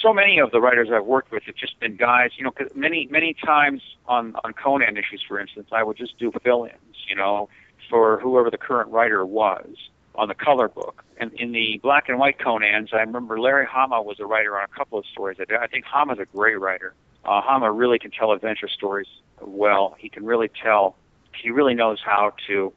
[0.00, 2.30] so many of the writers I've worked with have just been guys.
[2.36, 6.18] You know, cause many many times on on Conan issues, for instance, I would just
[6.18, 7.06] do fill-ins.
[7.08, 7.48] You know,
[7.88, 9.66] for whoever the current writer was
[10.14, 11.04] on the color book.
[11.18, 14.64] And in the black and white Conans, I remember Larry Hama was a writer on
[14.64, 15.38] a couple of stories.
[15.40, 16.94] I think Hama's a great writer.
[17.24, 19.08] Uh, Hama really can tell adventure stories
[19.40, 19.96] well.
[19.98, 20.96] He can really tell.
[21.40, 22.72] He really knows how to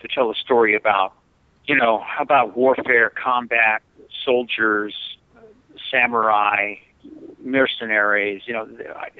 [0.00, 1.12] to tell a story about,
[1.64, 3.82] you know, about warfare, combat,
[4.24, 4.94] soldiers,
[5.90, 6.74] samurai,
[7.42, 8.42] mercenaries.
[8.46, 8.68] You know,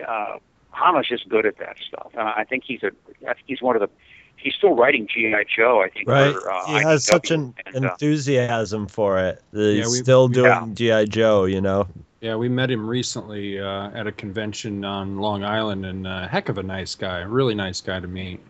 [0.07, 0.39] uh,
[0.71, 2.11] Hama's just good at that stuff.
[2.12, 2.91] And I think he's a.
[3.29, 3.89] I think he's one of the.
[4.37, 5.83] He's still writing GI Joe.
[5.83, 6.09] I think.
[6.09, 6.33] Right.
[6.33, 9.43] For, uh, he has IDW, such an and, uh, enthusiasm for it.
[9.53, 10.61] that He's Yeah, we- still yeah.
[10.61, 11.45] doing GI Joe.
[11.45, 11.89] You know.
[12.21, 16.49] Yeah, we met him recently uh, at a convention on Long Island, and uh, heck
[16.49, 18.41] of a nice guy, really nice guy to meet.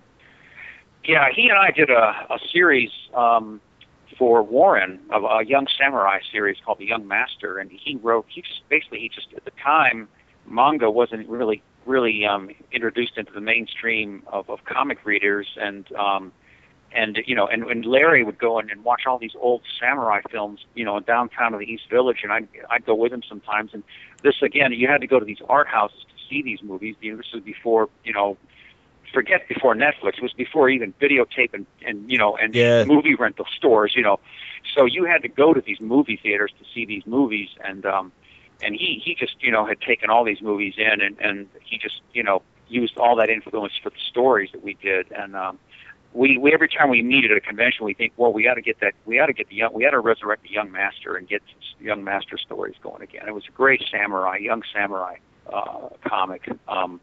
[1.05, 3.61] Yeah, he and I did a, a series um,
[4.19, 8.27] for Warren of a young samurai series called The Young Master, and he wrote.
[8.29, 10.09] He just basically he just at the time
[10.47, 16.33] manga wasn't really really um, introduced into the mainstream of, of comic readers, and um,
[16.93, 20.21] and you know, and, and Larry would go in and watch all these old samurai
[20.31, 23.73] films, you know, downtown of the East Village, and I'd I'd go with him sometimes.
[23.73, 23.83] And
[24.23, 26.97] this again, you had to go to these art houses to see these movies.
[27.01, 28.37] This was before you know
[29.13, 30.19] forget before Netflix.
[30.19, 32.85] It was before even videotape and, and you know and Yeah.
[32.85, 33.93] movie rental stores.
[33.95, 34.21] You know,
[34.75, 38.13] so you had to go to these movie theaters to see these movies, and um,
[38.63, 41.79] and he he just you know had taken all these movies in, and and he
[41.79, 45.59] just you know used all that influence for the stories that we did, and um,
[46.13, 48.63] we we every time we meet at a convention, we think, well, we got to
[48.63, 51.17] get that, we got to get the young, we got to resurrect the young master
[51.17, 51.43] and get
[51.81, 53.29] young master stories going again.
[53.29, 55.17] It was a great samurai, young samurai
[55.53, 56.49] uh, comic.
[56.67, 57.01] Um,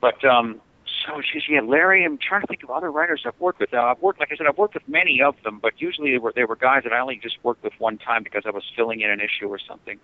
[0.00, 0.60] but um,
[1.06, 2.04] so geez, yeah, Larry.
[2.04, 3.74] I'm trying to think of other writers I've worked with.
[3.74, 6.18] Uh, I've worked, like I said, I've worked with many of them, but usually they
[6.18, 8.64] were they were guys that I only just worked with one time because I was
[8.76, 9.98] filling in an issue or something.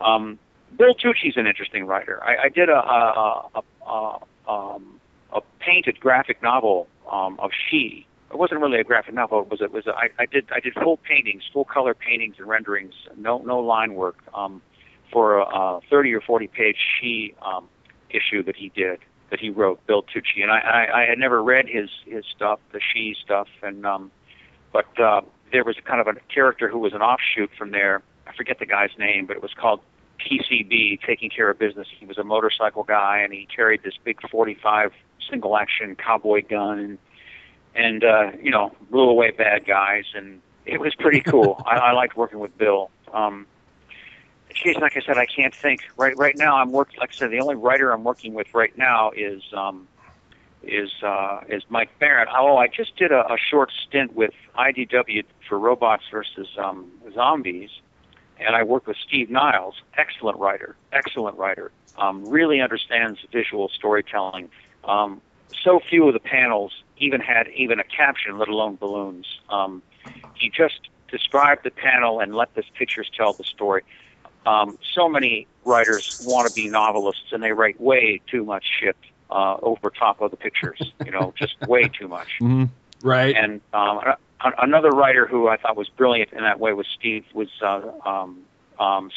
[0.00, 0.38] Um,
[0.76, 2.22] Bill Tucci's an interesting writer.
[2.22, 5.00] I, I did a a, a, a, um,
[5.32, 8.06] a painted graphic novel um, of Shi.
[8.30, 9.42] It wasn't really a graphic novel.
[9.42, 12.36] It was it was a, I, I did I did full paintings, full color paintings
[12.38, 14.62] and renderings, no no line work um,
[15.12, 17.68] for a, a 30 or 40 page Shi um,
[18.10, 19.00] issue that he did
[19.30, 22.60] that he wrote, Bill Tucci, and I, I, I had never read his his stuff,
[22.72, 24.10] the Shi stuff, and um,
[24.72, 25.22] but uh,
[25.52, 28.02] there was kind of a character who was an offshoot from there.
[28.26, 29.80] I forget the guy's name, but it was called
[30.20, 31.88] TCB, Taking Care of Business.
[31.98, 34.92] He was a motorcycle guy, and he carried this big 45
[35.30, 36.98] single action cowboy gun, and
[37.74, 41.62] and uh, you know blew away bad guys, and it was pretty cool.
[41.66, 42.90] I, I liked working with Bill.
[43.12, 43.46] Um,
[44.56, 46.56] geez, like I said, I can't think right right now.
[46.56, 46.98] I'm working.
[47.00, 49.86] Like I said, the only writer I'm working with right now is um,
[50.62, 52.28] is uh, is Mike Baron.
[52.36, 57.70] Oh, I just did a, a short stint with IDW for Robots versus um, Zombies,
[58.38, 59.74] and I worked with Steve Niles.
[59.96, 61.70] Excellent writer, excellent writer.
[61.98, 64.50] Um, really understands visual storytelling.
[64.84, 65.22] Um,
[65.62, 69.40] so few of the panels even had even a caption, let alone balloons.
[69.48, 69.82] Um,
[70.34, 73.82] he just described the panel and let the pictures tell the story.
[74.46, 78.96] Um, so many writers want to be novelists and they write way too much shit
[79.30, 80.92] uh, over top of the pictures.
[81.04, 82.28] You know, just way too much.
[82.38, 82.64] hmm
[83.02, 83.36] Right.
[83.36, 84.00] And um,
[84.58, 88.42] another writer who I thought was brilliant in that way was Steve was uh, um,
[88.80, 89.10] um,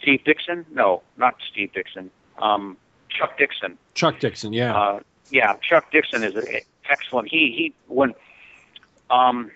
[0.00, 0.64] Steve Dixon?
[0.72, 2.10] No, not Steve Dixon.
[2.38, 2.76] Um,
[3.08, 3.78] Chuck Dixon.
[3.94, 4.76] Chuck Dixon, yeah.
[4.76, 7.28] Uh, yeah, Chuck Dixon is a, excellent.
[7.28, 8.14] He he when
[9.10, 9.50] um,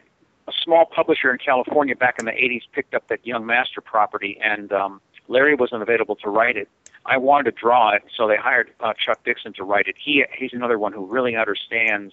[0.49, 4.39] a small publisher in California back in the 80s picked up that Young Master property,
[4.43, 6.69] and um, Larry wasn't available to write it.
[7.07, 9.97] I wanted to draw it, so they hired uh, Chuck Dixon to write it.
[10.03, 12.13] He he's another one who really understands.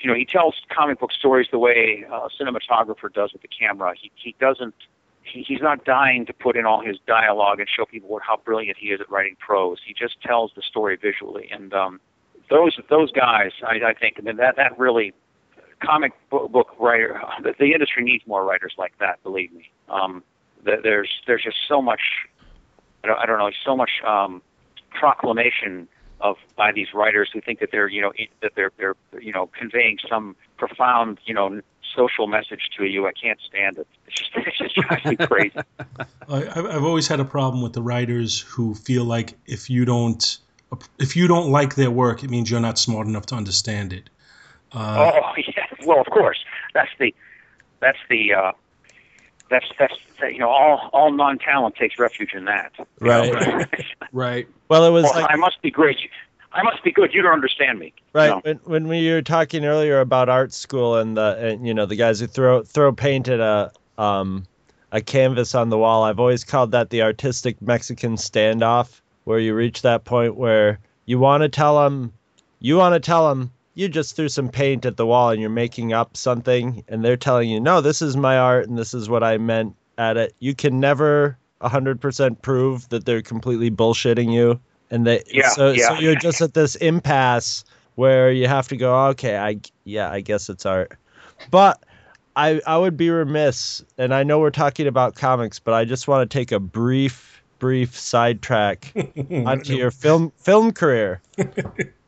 [0.00, 3.94] You know, he tells comic book stories the way a cinematographer does with the camera.
[4.00, 4.74] He he doesn't.
[5.22, 8.36] He, he's not dying to put in all his dialogue and show people what, how
[8.36, 9.78] brilliant he is at writing prose.
[9.86, 12.00] He just tells the story visually, and um,
[12.50, 15.14] those those guys, I, I think, mean, that that really
[15.84, 17.20] comic book, book writer.
[17.42, 19.22] The, the industry needs more writers like that.
[19.22, 19.70] Believe me.
[19.88, 20.22] Um,
[20.64, 22.00] there's there's just so much
[23.04, 24.42] I don't, I don't know, so much um,
[24.90, 25.88] proclamation
[26.20, 29.50] of by these writers who think that they're you know that they're they're you know
[29.58, 31.60] conveying some profound you know
[31.94, 33.06] social message to you.
[33.06, 33.86] I can't stand it.
[34.06, 35.58] It's just it just drives me crazy.
[36.28, 40.38] I, I've always had a problem with the writers who feel like if you don't
[40.98, 44.08] if you don't like their work, it means you're not smart enough to understand it.
[44.72, 46.38] Uh, oh yeah, well of course
[46.72, 47.14] that's the
[47.84, 48.52] that's the uh,
[49.50, 52.72] that's that's you know all all non-talent takes refuge in that.
[53.00, 53.68] Right.
[54.12, 54.48] right.
[54.68, 55.04] Well, it was.
[55.04, 55.98] Well, like, I must be great.
[56.52, 57.12] I must be good.
[57.12, 57.92] You don't understand me.
[58.12, 58.26] Right.
[58.26, 58.40] You know?
[58.44, 61.96] When, when we were talking earlier about art school and the and, you know the
[61.96, 64.46] guys who throw throw paint at a um
[64.92, 69.54] a canvas on the wall, I've always called that the artistic Mexican standoff, where you
[69.54, 72.12] reach that point where you want to tell them,
[72.60, 75.50] you want to tell them you just threw some paint at the wall and you're
[75.50, 79.08] making up something and they're telling you no this is my art and this is
[79.08, 84.60] what i meant at it you can never 100% prove that they're completely bullshitting you
[84.90, 85.88] and they yeah, so, yeah.
[85.88, 87.64] so you're just at this impasse
[87.94, 90.96] where you have to go okay i yeah i guess it's art
[91.50, 91.82] but
[92.36, 96.06] i i would be remiss and i know we're talking about comics but i just
[96.08, 97.33] want to take a brief
[97.64, 98.92] brief sidetrack
[99.46, 101.22] onto your film film career.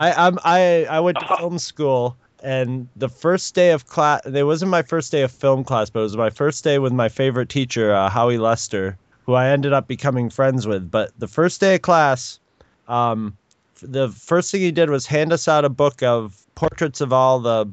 [0.01, 4.43] I I'm, I I went to film school, and the first day of class, it
[4.43, 7.09] wasn't my first day of film class, but it was my first day with my
[7.09, 10.91] favorite teacher, uh, Howie Lester, who I ended up becoming friends with.
[10.91, 12.39] But the first day of class,
[12.87, 13.35] um,
[13.81, 17.41] the first thing he did was hand us out a book of portraits of all
[17.41, 17.67] the,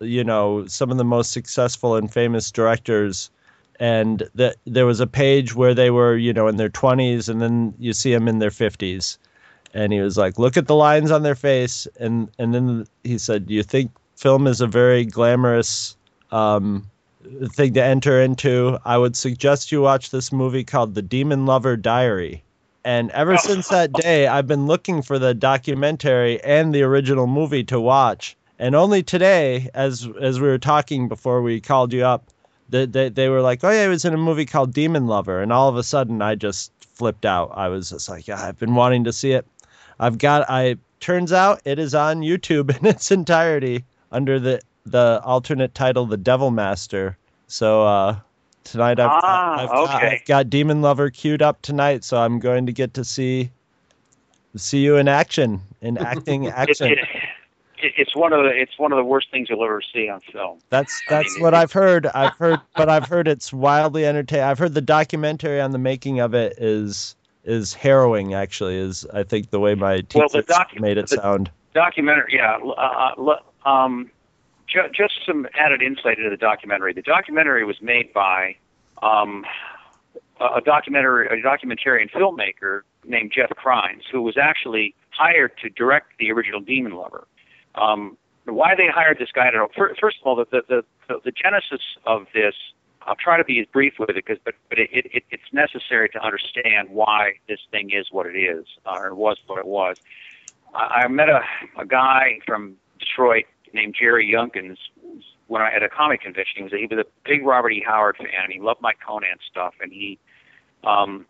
[0.00, 3.30] you know, some of the most successful and famous directors
[3.78, 7.40] and that there was a page where they were you know in their 20s and
[7.40, 9.18] then you see them in their 50s
[9.74, 11.86] and he was like look at the lines on their face.
[11.98, 15.96] And and then he said do you think film is a very glamorous
[16.32, 16.88] um,
[17.52, 18.78] thing to enter into?
[18.84, 22.42] I would suggest you watch this movie called the demon lover diary.
[22.84, 27.64] And ever since that day i've been looking for the documentary and the original movie
[27.64, 28.36] to watch.
[28.58, 32.30] And only today as as we were talking before we called you up
[32.68, 35.42] they, they, they were like, oh yeah, he was in a movie called Demon Lover,
[35.42, 37.52] and all of a sudden I just flipped out.
[37.54, 39.46] I was just like, yeah, I've been wanting to see it.
[39.98, 40.48] I've got.
[40.48, 46.06] I turns out it is on YouTube in its entirety under the the alternate title,
[46.06, 47.16] The Devil Master.
[47.46, 48.18] So uh,
[48.64, 49.92] tonight I've, ah, I've, okay.
[49.92, 53.50] got, I've got Demon Lover queued up tonight, so I'm going to get to see
[54.56, 56.92] see you in action in acting action.
[56.92, 57.08] It, it,
[57.82, 60.58] it's one of the it's one of the worst things you'll ever see on film.
[60.70, 62.06] That's that's I mean, what I've heard.
[62.06, 64.44] I've heard, but I've heard it's wildly entertaining.
[64.44, 68.34] I've heard the documentary on the making of it is is harrowing.
[68.34, 71.50] Actually, is I think the way my teacher well, docu- made it sound.
[71.74, 72.58] Documentary, yeah.
[72.62, 74.10] Uh, uh um,
[74.66, 76.92] ju- just some added insight into the documentary.
[76.92, 78.56] The documentary was made by
[79.02, 79.44] um,
[80.40, 86.30] a documentary a documentarian filmmaker named Jeff Kreines, who was actually hired to direct the
[86.30, 87.26] original Demon Lover.
[87.80, 89.92] Um, why they hired this guy, I don't know.
[90.00, 92.54] First of all, the, the, the, the genesis of this,
[93.02, 96.08] I'll try to be as brief with it, because, but, but it, it, it's necessary
[96.10, 99.96] to understand why this thing is what it is, uh, or was what it was.
[100.74, 101.40] I, I met a,
[101.78, 104.76] a guy from Detroit named Jerry Younkins
[105.46, 106.54] when I at a comic convention.
[106.56, 107.82] He was a, he was a big Robert E.
[107.86, 110.18] Howard fan, and he loved my Conan stuff, and he
[110.84, 111.26] um,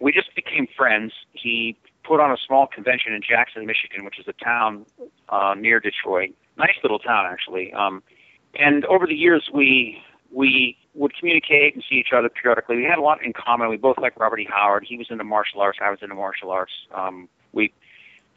[0.00, 1.12] we just became friends.
[1.32, 4.86] He put on a small convention in Jackson, Michigan, which is a town
[5.28, 6.34] uh, near Detroit.
[6.56, 7.72] Nice little town, actually.
[7.72, 8.02] Um,
[8.54, 12.76] and over the years, we we would communicate and see each other periodically.
[12.76, 13.68] We had a lot in common.
[13.68, 14.48] We both liked Robert E.
[14.50, 14.84] Howard.
[14.86, 15.78] He was into martial arts.
[15.82, 16.72] I was into martial arts.
[16.94, 17.72] Um, we,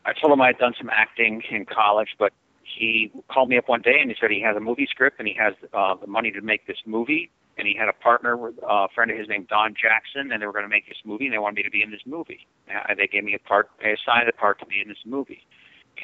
[0.06, 3.70] I told him I had done some acting in college, but he called me up
[3.70, 6.08] one day and he said he has a movie script and he has uh, the
[6.08, 9.28] money to make this movie and he had a partner, uh, a friend of his
[9.28, 11.64] named Don Jackson, and they were going to make this movie, and they wanted me
[11.64, 12.48] to be in this movie.
[12.68, 15.46] And they gave me a part, they assigned a part to be in this movie.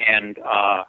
[0.08, 0.84] And uh,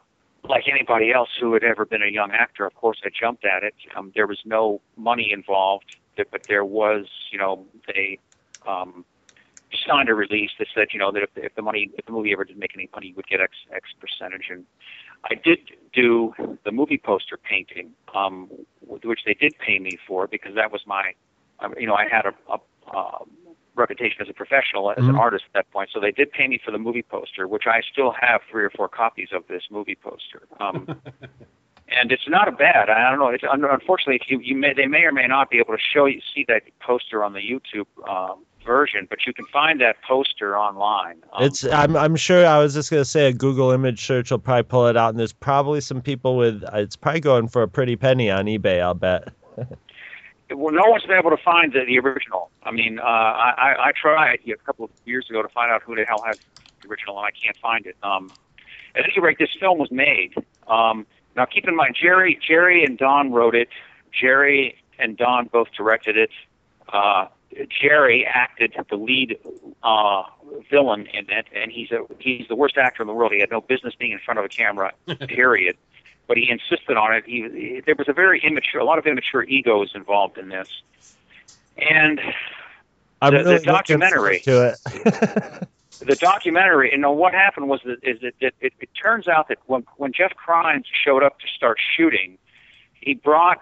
[0.48, 3.64] like anybody else who had ever been a young actor, of course, I jumped at
[3.64, 3.76] it.
[3.96, 8.20] Um, there was no money involved, but there was, you know, they
[8.68, 9.04] um,
[9.88, 12.32] signed a release that said, you know, that if, if the money, if the movie
[12.32, 14.48] ever did make any money, you would get X X percentage.
[14.50, 14.66] And
[15.26, 15.60] I did
[15.94, 16.34] do
[16.66, 18.50] the movie poster painting, um,
[18.86, 21.14] which they did pay me for because that was my,
[21.60, 23.20] um, you know, I had a, a, a
[23.76, 25.10] reputation as a professional, as mm-hmm.
[25.10, 25.90] an artist at that point.
[25.94, 28.70] So they did pay me for the movie poster, which I still have three or
[28.70, 30.44] four copies of this movie poster.
[30.60, 30.88] Um,
[31.88, 32.90] and it's not a bad.
[32.90, 33.28] I don't know.
[33.28, 36.22] It's, unfortunately, you, you may, they may or may not be able to show you
[36.34, 41.24] see that poster on the YouTube um, version, but you can find that poster online.
[41.34, 41.64] Um, it's.
[41.66, 41.96] I'm.
[41.96, 42.46] I'm sure.
[42.46, 45.20] I was just gonna say a Google image search will probably pull it out, and
[45.20, 46.64] there's probably some people with.
[46.74, 48.82] It's probably going for a pretty penny on eBay.
[48.82, 49.30] I'll bet.
[50.52, 52.50] well, no one's been able to find the, the original.
[52.64, 55.96] I mean, uh, I, I tried a couple of years ago to find out who
[55.96, 56.40] the hell has
[56.82, 57.96] the original, and I can't find it.
[58.04, 58.32] Um,
[58.96, 60.34] at any rate, this film was made.
[60.68, 61.06] Um,
[61.36, 63.70] now, keep in mind, Jerry, Jerry and Don wrote it.
[64.12, 66.30] Jerry and Don both directed it.
[66.92, 67.28] Uh,
[67.70, 69.38] Jerry acted the lead
[69.84, 70.24] uh,
[70.70, 73.32] villain in it, and he's a he's the worst actor in the world.
[73.32, 74.94] He had no business being in front of a camera,
[75.28, 75.78] period.
[76.28, 77.26] but he insisted on it.
[77.26, 80.70] He, he there was a very immature, a lot of immature egos involved in this,
[81.78, 82.20] and
[83.22, 84.80] I'm the, really the documentary to it.
[86.00, 89.48] the documentary, you know, what happened was that is that it, it, it turns out
[89.48, 92.38] that when when Jeff Kreines showed up to start shooting,
[92.94, 93.62] he brought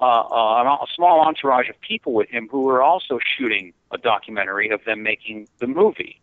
[0.00, 4.70] a, a, a small entourage of people with him who were also shooting a documentary
[4.70, 6.20] of them making the movie,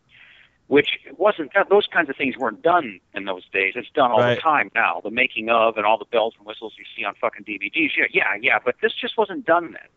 [0.68, 3.74] which wasn't those kinds of things weren't done in those days.
[3.76, 4.36] It's done all right.
[4.36, 5.01] the time now.
[5.03, 7.91] The making of and all the bells and whistles you see on fucking DVDs.
[7.97, 8.59] Yeah, yeah, yeah.
[8.64, 9.89] But this just wasn't done then,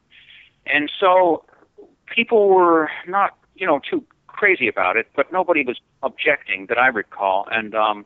[0.75, 1.45] and so
[2.07, 6.89] people were not you know too crazy about it, but nobody was objecting that I
[6.89, 7.49] recall.
[7.51, 8.05] And um,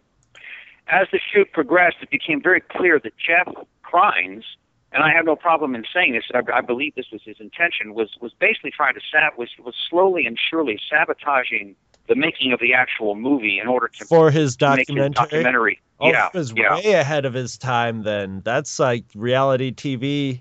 [0.86, 3.52] as the shoot progressed, it became very clear that Jeff
[3.84, 4.44] Kreines
[4.92, 6.24] and I have no problem in saying this.
[6.34, 7.94] I, I believe this was his intention.
[7.94, 11.76] Was was basically trying to sab was was slowly and surely sabotaging
[12.08, 15.06] the making of the actual movie in order to for his documentary.
[15.08, 15.80] His documentary.
[16.00, 16.76] Oh, yeah, he was yeah.
[16.76, 18.02] way ahead of his time.
[18.02, 20.40] Then that's like reality TV.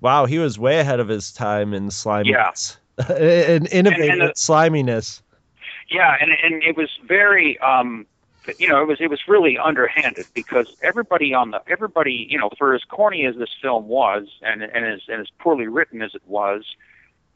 [0.00, 2.78] Wow, he was way ahead of his time in sliminess.
[2.98, 3.04] Yeah.
[3.08, 5.22] and innovative and, and the, sliminess.
[5.90, 8.06] Yeah, and and it was very um
[8.58, 12.50] you know, it was it was really underhanded because everybody on the everybody, you know,
[12.58, 16.14] for as corny as this film was and and as and as poorly written as
[16.14, 16.64] it was,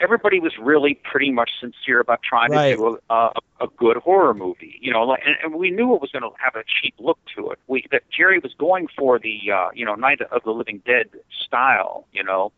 [0.01, 2.71] everybody was really pretty much sincere about trying right.
[2.71, 4.79] to do a, a, a good horror movie.
[4.81, 7.51] You know, and, and we knew it was going to have a cheap look to
[7.51, 7.59] it.
[7.67, 11.09] We that Jerry was going for the uh, you know Night of the Living Dead
[11.31, 12.07] style.
[12.13, 12.53] You know,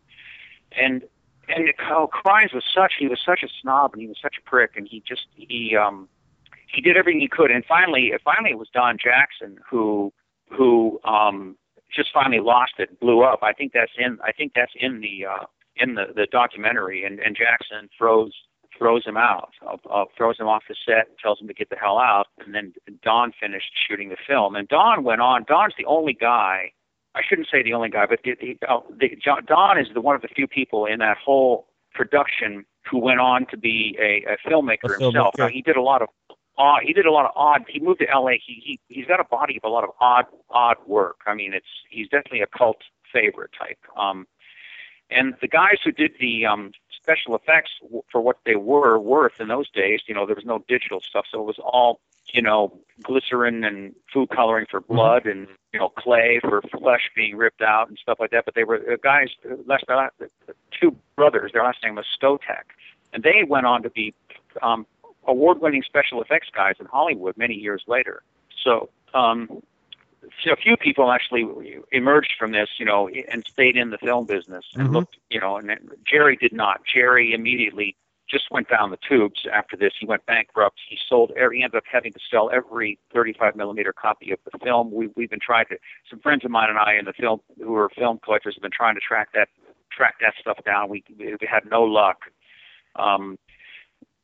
[0.73, 1.03] and
[1.49, 4.49] and oh, Kreines was such he was such a snob and he was such a
[4.49, 6.09] prick and he just he um
[6.73, 10.13] he did everything he could, and finally, finally, it was Don Jackson who
[10.51, 11.57] who um,
[11.95, 13.41] just finally lost it, blew up.
[13.43, 15.45] I think that's in I think that's in the uh,
[15.77, 18.33] in the the documentary, and and Jackson throws
[18.77, 21.69] throws him out, uh, uh, throws him off the set, and tells him to get
[21.69, 24.57] the hell out, and then Don finished shooting the film.
[24.57, 25.45] And Don went on.
[25.47, 26.73] Don's the only guy.
[27.15, 30.01] I shouldn't say the only guy, but the, the, uh, the, John, Don is the
[30.01, 34.25] one of the few people in that whole production who went on to be a,
[34.33, 35.35] a filmmaker a himself.
[35.35, 35.39] Filmmaker.
[35.39, 36.09] Now, he did a lot of
[36.61, 36.83] odd.
[36.85, 37.65] He did a lot of odd.
[37.69, 38.41] He moved to L.A.
[38.45, 41.21] He he he's got a body of a lot of odd odd work.
[41.27, 42.83] I mean, it's he's definitely a cult
[43.13, 43.79] favorite type.
[43.97, 44.27] Um,
[45.11, 47.71] and the guys who did the um, special effects
[48.13, 51.25] for what they were worth in those days, you know, there was no digital stuff,
[51.31, 52.01] so it was all
[52.33, 54.95] you know glycerin and food coloring for mm-hmm.
[54.95, 58.45] blood and you know clay for flesh being ripped out and stuff like that.
[58.45, 59.29] But they were the guys,
[59.67, 60.09] last uh,
[60.79, 61.53] two brothers.
[61.53, 62.67] Their last name was Skotak,
[63.13, 64.15] and they went on to be
[64.63, 64.87] um,
[65.27, 68.23] award-winning special effects guys in Hollywood many years later.
[68.65, 69.63] So, um,
[70.45, 71.47] so a few people actually
[71.93, 74.97] emerged from this, you know, and stayed in the film business and mm-hmm.
[74.97, 75.71] looked, you know, and
[76.07, 76.83] Jerry did not.
[76.85, 77.97] Jerry immediately
[78.31, 79.93] just went down the tubes after this.
[79.99, 80.79] He went bankrupt.
[80.89, 84.57] He sold every, he ended up having to sell every 35 millimeter copy of the
[84.63, 84.93] film.
[84.93, 87.75] We, we've been trying to, some friends of mine and I in the film, who
[87.75, 89.49] are film collectors, have been trying to track that,
[89.91, 90.89] track that stuff down.
[90.89, 92.19] We, we had no luck.
[92.97, 93.39] Um,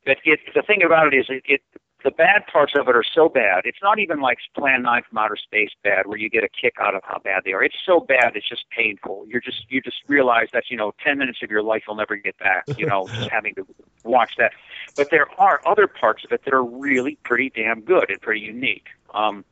[0.06, 1.60] but it, the thing about it is, it, it
[2.04, 3.62] the bad parts of it are so bad.
[3.64, 6.74] It's not even like Plan 9 from Outer Space bad, where you get a kick
[6.80, 7.64] out of how bad they are.
[7.64, 9.26] It's so bad, it's just painful.
[9.28, 12.16] You're just you just realize that you know 10 minutes of your life you'll never
[12.16, 12.64] get back.
[12.78, 13.66] You know, just having to
[14.04, 14.52] watch that.
[14.94, 18.40] But there are other parts of it that are really pretty damn good and pretty
[18.40, 18.86] unique.
[19.12, 19.44] Um,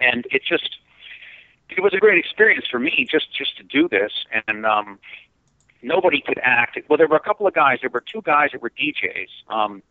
[0.00, 0.78] and it just
[1.68, 4.12] it was a great experience for me just just to do this
[4.46, 4.98] and um
[5.82, 8.60] nobody could act well there were a couple of guys there were two guys that
[8.60, 9.82] were djs um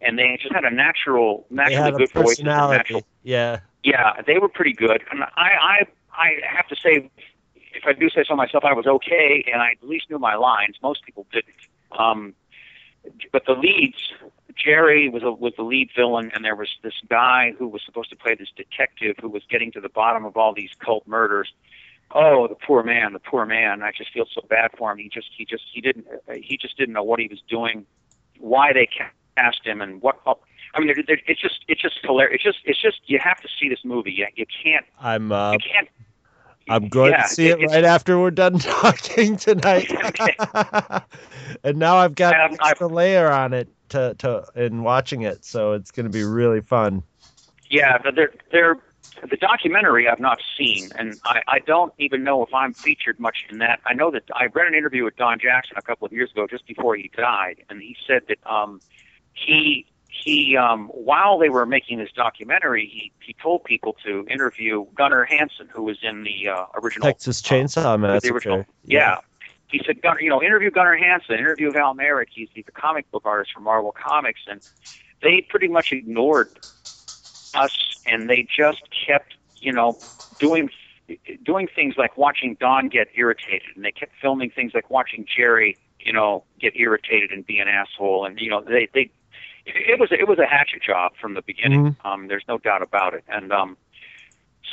[0.00, 2.40] and they just had a natural, naturally good voice.
[2.40, 3.60] Natural, yeah.
[3.84, 7.08] Yeah, they were pretty good, and I, I, I have to say,
[7.54, 10.34] if I do say so myself, I was okay, and I at least knew my
[10.34, 10.76] lines.
[10.82, 11.54] Most people didn't.
[11.96, 12.34] Um,
[13.32, 14.12] but the leads,
[14.56, 18.10] Jerry was a, was the lead villain, and there was this guy who was supposed
[18.10, 21.52] to play this detective who was getting to the bottom of all these cult murders.
[22.10, 23.82] Oh, the poor man, the poor man!
[23.82, 24.98] I just feel so bad for him.
[24.98, 26.06] He just, he just, he didn't,
[26.42, 27.86] he just didn't know what he was doing,
[28.38, 28.88] why they
[29.38, 30.20] cast him, and what.
[30.74, 32.34] I mean, it's just, it's just hilarious.
[32.34, 34.12] It's just, it's just, you have to see this movie.
[34.12, 34.84] You, you can't.
[35.00, 35.32] I'm.
[35.32, 35.88] Uh, you can't.
[36.70, 39.90] I'm going yeah, to see it, it right after we're done talking tonight.
[41.64, 45.72] and now I've got an extra layer on it to, to in watching it, so
[45.72, 47.02] it's going to be really fun.
[47.70, 48.76] Yeah, but they're they're
[49.28, 53.46] the documentary I've not seen, and I, I don't even know if I'm featured much
[53.50, 53.80] in that.
[53.84, 56.46] I know that I read an interview with Don Jackson a couple of years ago,
[56.48, 58.80] just before he died, and he said that um,
[59.46, 64.86] he he um, while they were making this documentary, he he told people to interview
[64.94, 68.34] Gunnar Hansen, who was in the uh, original Texas Chainsaw the Massacre.
[68.34, 68.64] original.
[68.84, 69.18] Yeah.
[69.70, 72.28] He said, Gunnar, you know, interview Gunnar Hansen, interview Val Mayerik.
[72.30, 74.66] He's, he's a comic book artist for Marvel Comics, and
[75.22, 76.48] they pretty much ignored
[77.54, 79.98] us, and they just kept, you know,
[80.38, 80.70] doing
[81.44, 85.76] doing things like watching Don get irritated, and they kept filming things like watching Jerry,
[86.00, 89.10] you know, get irritated and be an asshole, and you know, they they
[89.74, 91.96] it was it was a hatchet job from the beginning.
[92.04, 93.76] Um, there's no doubt about it, and um,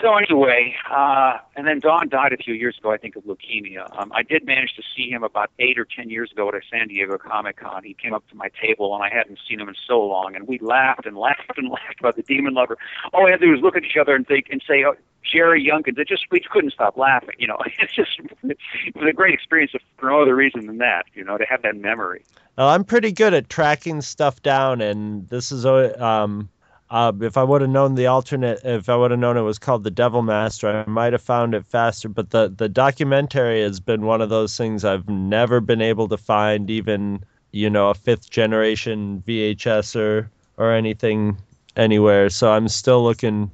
[0.01, 3.87] so anyway, uh, and then Don died a few years ago, I think, of leukemia.
[3.97, 6.61] Um, I did manage to see him about eight or ten years ago at a
[6.69, 7.83] San Diego Comic Con.
[7.83, 10.47] He came up to my table, and I hadn't seen him in so long, and
[10.47, 12.77] we laughed and laughed and laughed about the Demon Lover.
[13.13, 14.95] All we had to do was look at each other and think and say, oh,
[15.25, 15.97] Jerry Younkins.
[15.97, 17.35] It just we couldn't stop laughing.
[17.37, 18.57] You know, it's just it
[18.95, 21.05] was a great experience for no other reason than that.
[21.13, 22.23] You know, to have that memory.
[22.57, 26.49] Well, I'm pretty good at tracking stuff down, and this is a- um,
[26.89, 29.57] uh, if I would have known the alternate, if I would have known it was
[29.57, 32.09] called the Devil Master, I might have found it faster.
[32.09, 36.17] But the the documentary has been one of those things I've never been able to
[36.17, 41.38] find, even you know a fifth generation VHS or or anything
[41.75, 42.29] anywhere.
[42.29, 43.49] So I'm still looking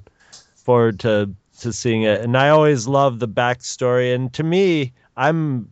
[0.56, 1.30] forward to
[1.62, 2.22] to seeing it.
[2.22, 4.14] And I always love the backstory.
[4.14, 5.72] And to me, I'm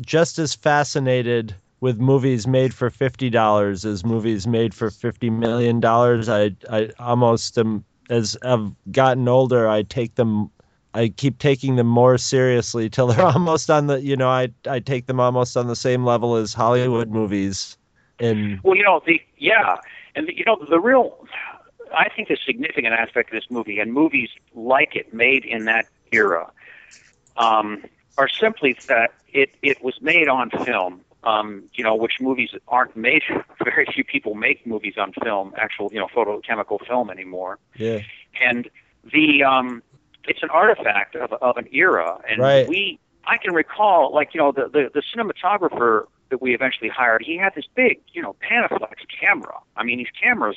[0.00, 5.80] just as fascinated with movies made for fifty dollars as movies made for fifty million
[5.80, 6.28] dollars.
[6.28, 10.50] I I almost am as I've gotten older, I take them.
[10.94, 14.00] I keep taking them more seriously till they're almost on the.
[14.00, 17.76] You know, I I take them almost on the same level as Hollywood movies.
[18.18, 19.76] And Well, you know, the yeah,
[20.14, 21.26] and the, you know the real,
[21.96, 25.86] I think the significant aspect of this movie and movies like it made in that
[26.12, 26.50] era,
[27.36, 27.84] um,
[28.16, 31.02] are simply that it it was made on film.
[31.26, 33.22] Um, you know, which movies aren't made.
[33.64, 37.58] Very few people make movies on film, actual you know photochemical film anymore.
[37.76, 38.00] yeah,
[38.40, 38.68] and
[39.12, 39.82] the um
[40.28, 42.66] it's an artifact of, of an era and Right.
[42.68, 47.22] we i can recall like you know the, the the cinematographer that we eventually hired
[47.24, 50.56] he had this big you know panaflex camera i mean these cameras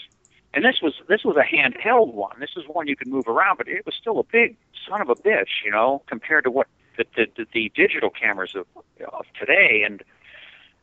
[0.54, 3.58] and this was this was a handheld one this is one you could move around
[3.58, 4.56] but it was still a big
[4.88, 6.66] son of a bitch you know compared to what
[6.98, 8.66] the the, the, the digital cameras of,
[9.14, 10.02] of today and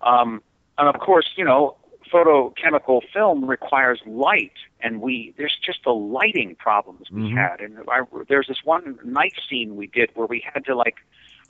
[0.03, 0.43] um
[0.79, 1.77] and of course you know
[2.13, 7.35] photochemical film requires light and we there's just the lighting problems we Mhm.
[7.37, 10.97] had and I, there's this one night scene we did where we had to like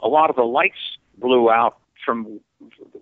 [0.00, 2.40] a lot of the lights blew out from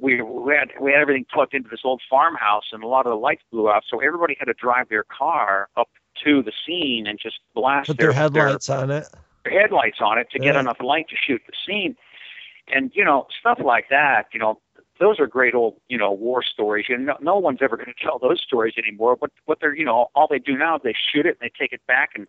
[0.00, 3.10] we we had we had everything plugged into this old farmhouse and a lot of
[3.10, 5.88] the lights blew out so everybody had to drive their car up
[6.24, 9.06] to the scene and just blast put their, their headlights on it.
[9.44, 11.96] their headlights on it to get enough light to shoot the scene
[12.68, 14.58] and you know stuff like that you know
[15.00, 18.04] those are great old you know war stories and no, no one's ever going to
[18.04, 20.94] tell those stories anymore but what they're you know all they do now is they
[21.12, 22.26] shoot it and they take it back and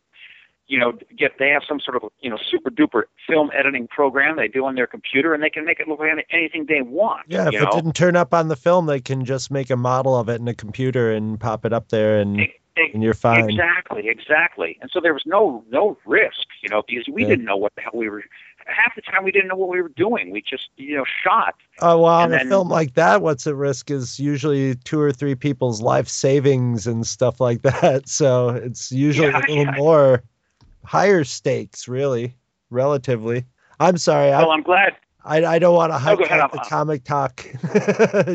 [0.67, 4.35] you know get they have some sort of you know super duper film editing program
[4.35, 7.25] they do on their computer and they can make it look like anything they want
[7.29, 9.69] Yeah, if you it know didn't turn up on the film, they can just make
[9.69, 12.53] a model of it in a computer and pop it up there, and e-
[12.93, 13.49] and you're fine.
[13.49, 14.77] Exactly, exactly.
[14.81, 17.27] And so there was no no risk, you know, because we Yeah.
[17.29, 18.23] didn't know what the hell we were.
[18.67, 20.31] Half the time we didn't know what we were doing.
[20.31, 21.55] We just you know shot.
[21.81, 24.99] Oh well, on And a then- film like that, what's at risk is usually two
[24.99, 28.07] or three people's life savings and stuff like that.
[28.09, 29.71] So it's usually Yeah, a little yeah.
[29.77, 30.23] more
[30.83, 32.35] higher stakes, really,
[32.69, 33.45] relatively.
[33.79, 34.93] I'm sorry, Well, I'm glad.
[35.25, 37.43] I, I don't want to hijack the comic talk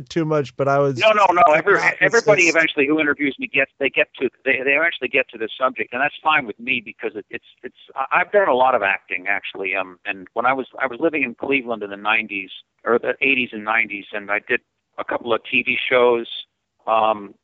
[0.09, 1.43] too much, but I was No, no, no.
[1.55, 5.38] Every, everybody eventually who interviews me gets they get to they they eventually get to
[5.38, 7.76] this subject, and that's fine with me because it, it's it's
[8.11, 9.76] I've done a lot of acting actually.
[9.76, 12.51] Um, and when I was I was living in Cleveland in the '90s
[12.84, 14.61] or the '80s and '90s, and I did
[14.99, 16.26] a couple of TV shows
[16.88, 17.34] um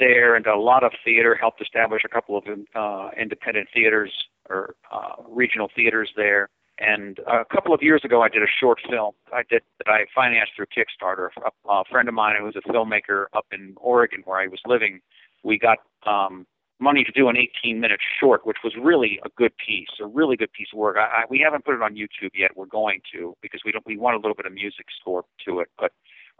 [0.00, 1.36] there and a lot of theater.
[1.36, 2.44] Helped establish a couple of
[2.74, 4.10] uh, independent theaters
[4.50, 6.48] or uh, regional theaters there.
[6.78, 9.14] And a couple of years ago, I did a short film.
[9.32, 11.28] I did that I financed through Kickstarter.
[11.44, 14.60] A, a friend of mine who was a filmmaker up in Oregon, where I was
[14.66, 15.00] living,
[15.42, 16.46] we got um,
[16.78, 20.36] money to do an 18 minute short, which was really a good piece, a really
[20.36, 20.96] good piece of work.
[20.98, 22.50] I, I, we haven't put it on YouTube yet.
[22.56, 23.86] We're going to because we don't.
[23.86, 25.92] We want a little bit of music score to it, but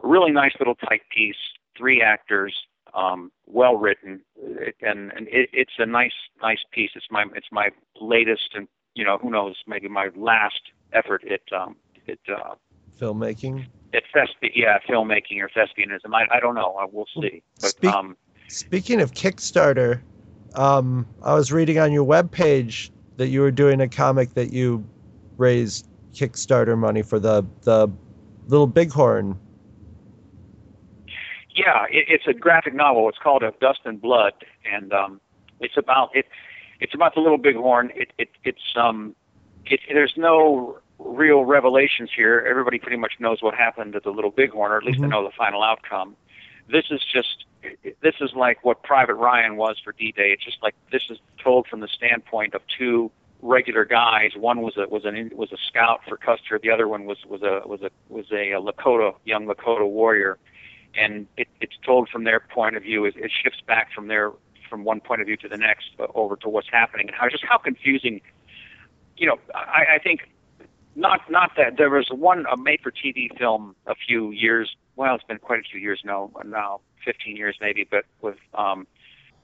[0.03, 1.35] a really nice little tight piece.
[1.75, 2.55] Three actors,
[2.93, 4.21] um, well written,
[4.81, 6.11] and and it, it's a nice
[6.41, 6.91] nice piece.
[6.95, 7.69] It's my it's my
[7.99, 8.67] latest and
[8.97, 11.75] you know who knows maybe my last effort at um,
[12.07, 12.55] at uh,
[12.99, 13.67] filmmaking.
[13.93, 16.13] At thesp- yeah, filmmaking or thespianism.
[16.13, 16.75] I I don't know.
[16.79, 17.43] I will see.
[17.61, 18.17] But Speak- um,
[18.49, 20.01] Speaking of Kickstarter,
[20.55, 24.85] um, I was reading on your webpage that you were doing a comic that you
[25.37, 27.89] raised Kickstarter money for the the
[28.47, 29.37] Little Bighorn.
[31.53, 33.09] Yeah, it, it's a graphic novel.
[33.09, 34.33] It's called Of Dust and Blood,
[34.71, 35.19] and um,
[35.59, 36.25] it's about it.
[36.79, 37.91] It's about the Little Bighorn.
[37.95, 39.15] It, it it's um,
[39.65, 42.45] it, there's no real revelations here.
[42.49, 45.03] Everybody pretty much knows what happened to the Little Bighorn, or at least Mhm.
[45.03, 46.15] they know the final outcome.
[46.69, 47.45] This is just
[48.01, 50.31] this is like what Private Ryan was for D-Day.
[50.31, 53.11] It's just like this is told from the standpoint of two
[53.41, 54.31] regular guys.
[54.35, 56.59] One was a was an was a scout for Custer.
[56.61, 60.37] The other one was was a was a was a, Lakota young Lakota warrior,
[60.95, 63.05] and it, it's told from their point of view.
[63.05, 64.31] It, it shifts back from their
[64.69, 67.29] from one point of view to the next uh, over to what's happening and how
[67.29, 68.21] just how confusing.
[69.17, 70.29] You know, I, I think
[70.95, 74.75] not not that there was one a made for TV film a few years.
[74.95, 76.31] Well, it's been quite a few years now.
[76.45, 78.87] Now, 15 years maybe, but with um,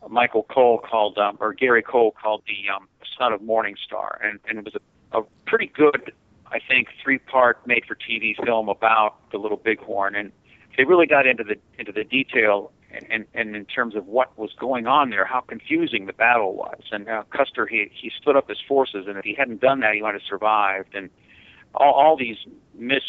[0.09, 4.39] Michael Cole called um, or Gary Cole called the um, Son of Morning Star, and,
[4.47, 6.11] and it was a, a pretty good,
[6.47, 10.31] I think, three-part made-for-TV film about the Little Bighorn, and
[10.77, 14.37] they really got into the into the detail and, and, and in terms of what
[14.37, 18.35] was going on there, how confusing the battle was, and uh, Custer he he split
[18.35, 21.09] up his forces, and if he hadn't done that, he might have survived, and
[21.75, 22.37] all, all these
[22.75, 23.03] mis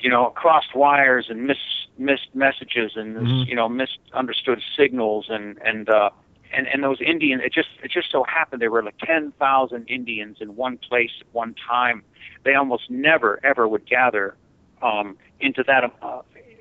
[0.00, 1.56] you know crossed wires and mis
[1.98, 3.46] missed messages and Mhm.
[3.48, 5.26] you know misunderstood signals.
[5.28, 6.10] And and uh
[6.52, 10.38] and and those Indians it just it just so happened there were like 10,000 Indians
[10.40, 12.02] in one place at one time.
[12.44, 14.36] They almost never ever would gather
[14.82, 16.20] um into that uh,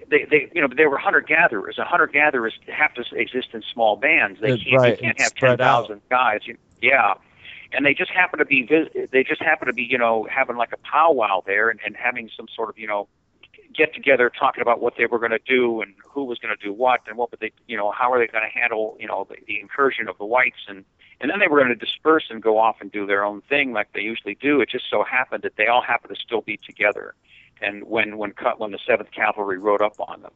[0.09, 1.75] they they you know they were hunter gatherers.
[1.77, 4.39] And hunter gatherers have to exist in small bands.
[4.41, 7.13] They can't right, you can't have 10,000 guys you, yeah.
[7.71, 8.67] And they just happen to be
[9.11, 12.29] they just happen to be you know having like a powwow there and, and having
[12.35, 13.07] some sort of you know
[13.73, 16.63] get together talking about what they were going to do and who was going to
[16.63, 19.07] do what and what would they you know how are they going to handle you
[19.07, 20.65] know the, the incursion of the whites.
[20.67, 20.85] And
[21.21, 23.71] and then they were going to disperse and go off and do their own thing
[23.73, 24.61] like they usually do.
[24.61, 27.15] It just so happened that they all happened to still be together
[27.61, 30.31] and when when cut when the seventh cavalry rode up on them.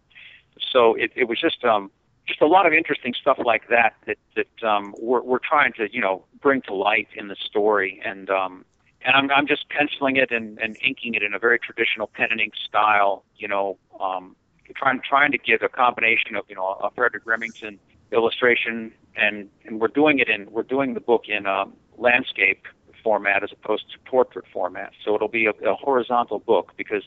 [0.72, 1.92] So it, it was just um
[2.28, 5.92] just a lot of interesting stuff like that that that um we're we're trying to
[5.92, 8.02] you know bring to light in the story.
[8.04, 8.66] And um
[9.02, 12.28] and I'm I'm just penciling it and, and inking it in a very traditional pen
[12.32, 14.36] and ink style, you know, um,
[14.76, 17.80] trying trying to give a combination of you know a Frederic Remington
[18.12, 22.68] illustration and and we're doing it in we're doing the book in um, landscape
[23.04, 27.04] format as opposed to portrait format, so it'll be a, a horizontal book because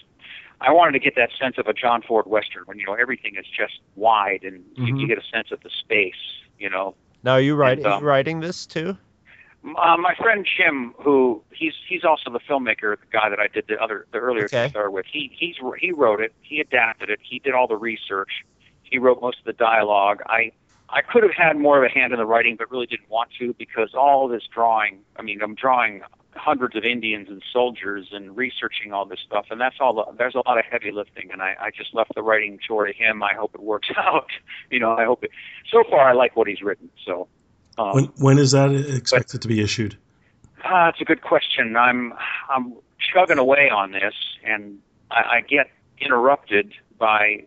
[0.60, 3.34] I wanted to get that sense of a John Ford Western when you know everything
[3.36, 5.00] is just wide and you, Mhm.
[5.00, 6.22] you get a sense of the space,
[6.58, 8.96] you know, Now, are you writing um, writing this too?
[9.76, 13.66] uh, my friend Jim, who he's he's also the filmmaker, the guy that I did
[13.68, 14.68] the other the earlier Okay.
[14.68, 15.06] Kickstarter with.
[15.06, 18.30] He he's he wrote it, he adapted it, he did all the research,
[18.82, 20.20] he wrote most of the dialogue.
[20.26, 20.52] I
[20.92, 23.30] I could have had more of a hand in the writing, but really didn't want
[23.38, 24.98] to because all this drawing.
[25.16, 26.02] I mean, I'm drawing
[26.34, 29.94] hundreds of Indians and soldiers and researching all this stuff, and that's all.
[29.94, 32.86] The, there's a lot of heavy lifting, and I, I just left the writing chore
[32.86, 33.22] to him.
[33.22, 34.26] I hope it works out.
[34.70, 35.30] You know, I hope it.
[35.70, 36.90] So far, I like what he's written.
[37.04, 37.28] So.
[37.78, 39.96] Um, When when is that expected to be issued?
[40.64, 41.74] Ah, that's a good question.
[41.74, 42.12] I'm
[42.50, 42.74] I'm
[43.12, 44.14] chugging away on this,
[44.44, 44.78] and
[45.10, 47.44] I, I get interrupted by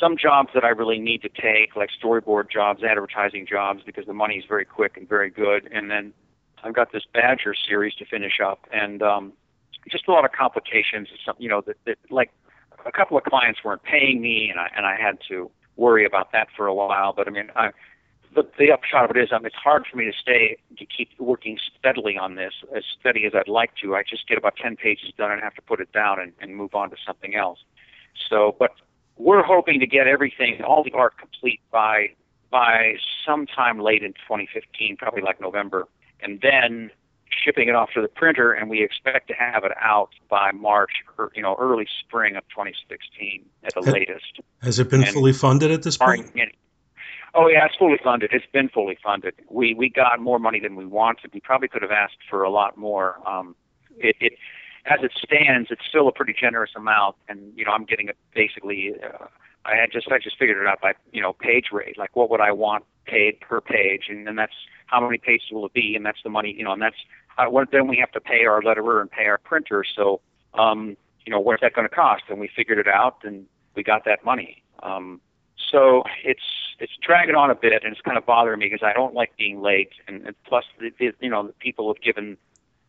[0.00, 4.14] some jobs that I really need to take, like storyboard jobs, advertising jobs, because the
[4.14, 5.68] money is very quick and very good.
[5.72, 6.12] And then
[6.62, 9.32] I've got this Badger series to finish up, and um,
[9.90, 11.08] just a lot of complications.
[11.24, 12.30] Some, you know, that, that like
[12.84, 16.32] a couple of clients weren't paying me, and I and I had to worry about
[16.32, 17.12] that for a while.
[17.12, 17.70] But I mean, I
[18.34, 21.08] the, the upshot of it is, um, it's hard for me to stay to keep
[21.18, 23.94] working steadily on this as steady as I'd like to.
[23.94, 26.54] I just get about ten pages done and have to put it down and, and
[26.54, 27.60] move on to something else.
[28.28, 28.72] So, but
[29.16, 32.08] we're hoping to get everything, all the art complete by
[32.50, 32.94] by
[33.26, 35.88] sometime late in 2015, probably like November,
[36.20, 36.90] and then
[37.28, 40.92] shipping it off to the printer, and we expect to have it out by March,
[41.18, 43.90] or you know, early spring of 2016 at the Okay.
[43.90, 44.40] latest.
[44.62, 46.30] Has it been And- fully funded at this point?
[47.34, 48.30] Oh yeah, it's fully funded.
[48.32, 49.34] It's been fully funded.
[49.50, 51.32] We we got more money than we wanted.
[51.34, 53.20] We probably could have asked for a lot more.
[53.26, 53.54] Um,
[53.98, 54.32] it, it
[54.88, 58.16] as it stands, it's still a pretty generous amount, and you know, I'm getting it
[58.34, 58.94] basically.
[59.02, 59.26] Uh,
[59.64, 62.30] I had just I just figured it out by you know page rate, like what
[62.30, 64.54] would I want paid per page, and then that's
[64.86, 66.96] how many pages will it be, and that's the money, you know, and that's
[67.38, 69.84] uh, what then we have to pay our letterer and pay our printer.
[69.84, 70.20] So,
[70.54, 72.24] um, you know, what's that going to cost?
[72.28, 74.62] And we figured it out, and we got that money.
[74.82, 75.20] Um,
[75.70, 76.40] so it's
[76.78, 79.36] it's dragging on a bit, and it's kind of bothering me because I don't like
[79.36, 82.36] being late, and, and plus, the, the, you know, the people have given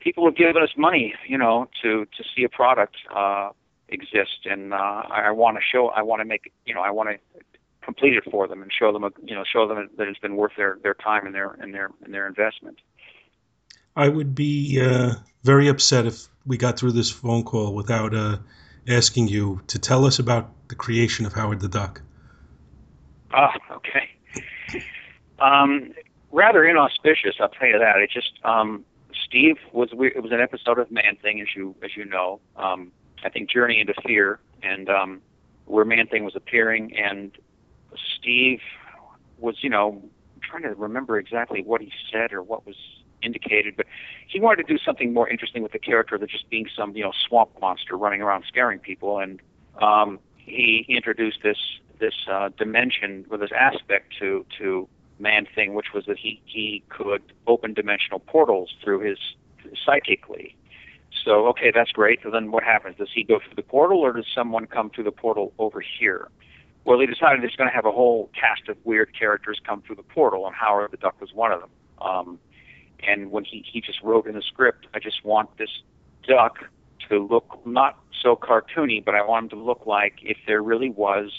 [0.08, 3.50] people have given us money, you know, to to see a product uh,
[3.90, 7.10] exist, and uh, I, want to show, I want to make, you know, I want
[7.10, 7.18] to
[7.82, 10.38] complete it for them and show them, a, you know, show them that it's been
[10.38, 12.78] worth their their time and their and their and their investment.
[13.98, 18.38] I would be uh, very upset if we got through this phone call without uh,
[18.88, 22.02] asking you to tell us about the creation of Howard the Duck.
[23.34, 24.08] Ah, okay.
[25.40, 25.94] Um,
[26.32, 27.98] rather inauspicious, I'll tell you that.
[27.98, 28.86] It just um,
[29.26, 32.40] Steve was it was an episode of Man Thing, as you as you know.
[32.56, 32.92] Um,
[33.24, 35.22] I think Journey into Fear, and um,
[35.66, 37.32] where Man Thing was appearing, and
[38.18, 38.62] Steve
[39.38, 40.02] was, you know,
[40.42, 42.76] trying to remember exactly what he said or what was
[43.24, 43.86] indicated, but
[44.28, 47.04] he wanted to do something more interesting with the character than just being some, you
[47.04, 49.20] know, swamp monster running around scaring people.
[49.20, 49.42] And
[49.82, 51.58] um, he, he introduced this
[52.00, 54.88] this uh, dimension with this aspect to to
[55.20, 59.18] Man Thing, which was that he he could open dimensional portals through his
[59.86, 60.56] psychically.
[61.26, 62.20] So okay, that's great.
[62.24, 62.98] So then what happens?
[62.98, 66.30] Does he go through the portal, or does someone come through the portal over here?
[66.86, 69.98] Well, he decided he's going to have a whole cast of weird characters come through
[69.98, 71.70] the portal, and Howard the Duck was one of them.
[72.02, 72.40] Um,
[73.06, 75.82] and when he he just wrote in the script, I just want this
[76.28, 76.60] duck
[77.10, 80.90] to look not so cartoony, but I want him to look like if there really
[80.90, 81.32] was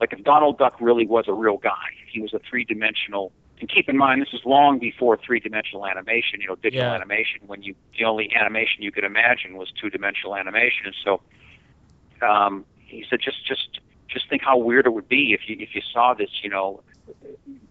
[0.00, 3.32] like if Donald Duck really was a real guy, he was a three dimensional
[3.62, 6.94] and keep in mind this is long before three dimensional animation, you know, digital yeah.
[6.94, 10.86] animation when you the only animation you could imagine was two dimensional animation.
[10.86, 11.20] And so
[12.26, 15.76] um he said just just just think how weird it would be if you if
[15.76, 16.82] you saw this, you know,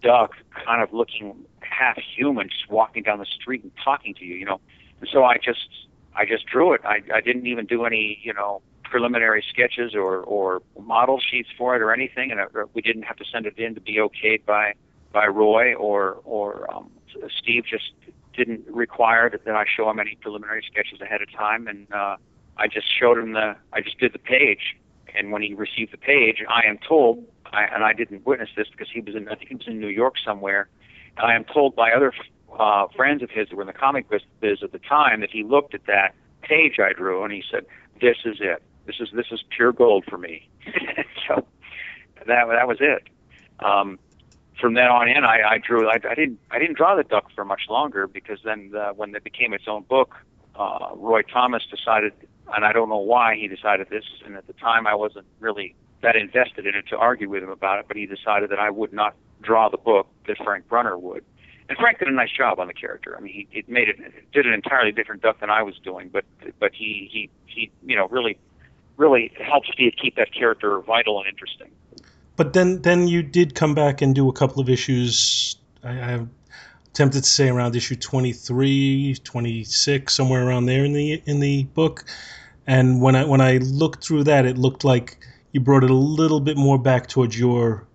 [0.02, 0.32] duck
[0.64, 4.46] kind of looking half human just walking down the street and talking to you, you
[4.46, 4.60] know.
[5.00, 5.68] And so I just
[6.16, 6.80] I just drew it.
[6.84, 8.62] I I didn't even do any, you know,
[8.92, 13.16] preliminary sketches or, or model sheets for it or anything, and it, we didn't have
[13.16, 14.74] to send it in to be okayed by
[15.12, 16.90] by Roy or or um,
[17.40, 17.64] Steve.
[17.64, 17.92] Just
[18.36, 22.16] didn't require that, that I show him any preliminary sketches ahead of time, and uh,
[22.58, 24.76] I just showed him the I just did the page,
[25.14, 28.68] and when he received the page, I am told, I, and I didn't witness this
[28.70, 30.68] because he was in I think he was in New York somewhere,
[31.16, 32.12] and I am told by other
[32.58, 35.44] uh, friends of his that were in the comic biz at the time that he
[35.44, 37.64] looked at that page I drew and he said,
[37.98, 40.48] "This is it this is this is pure gold for me.
[41.28, 41.46] so
[42.26, 43.08] that that was it.
[43.64, 43.98] Um,
[44.60, 45.88] from then on in, I, I drew.
[45.88, 49.14] I, I didn't I didn't draw the duck for much longer because then the, when
[49.14, 50.14] it became its own book,
[50.54, 52.12] uh, Roy Thomas decided,
[52.54, 54.04] and I don't know why he decided this.
[54.24, 57.50] And at the time, I wasn't really that invested in it to argue with him
[57.50, 57.86] about it.
[57.88, 61.24] But he decided that I would not draw the book that Frank Brunner would.
[61.68, 63.16] And Frank did a nice job on the character.
[63.16, 66.10] I mean, he it made it did an entirely different duck than I was doing,
[66.12, 66.24] but
[66.58, 68.38] but he he he you know really
[68.96, 71.70] really helps Steve keep that character vital and interesting.
[72.36, 75.56] But then, then you did come back and do a couple of issues.
[75.84, 76.30] I, I'm
[76.92, 82.04] tempted to say around issue 23, 26, somewhere around there in the in the book.
[82.66, 85.18] And when I when I looked through that, it looked like
[85.52, 87.86] you brought it a little bit more back towards your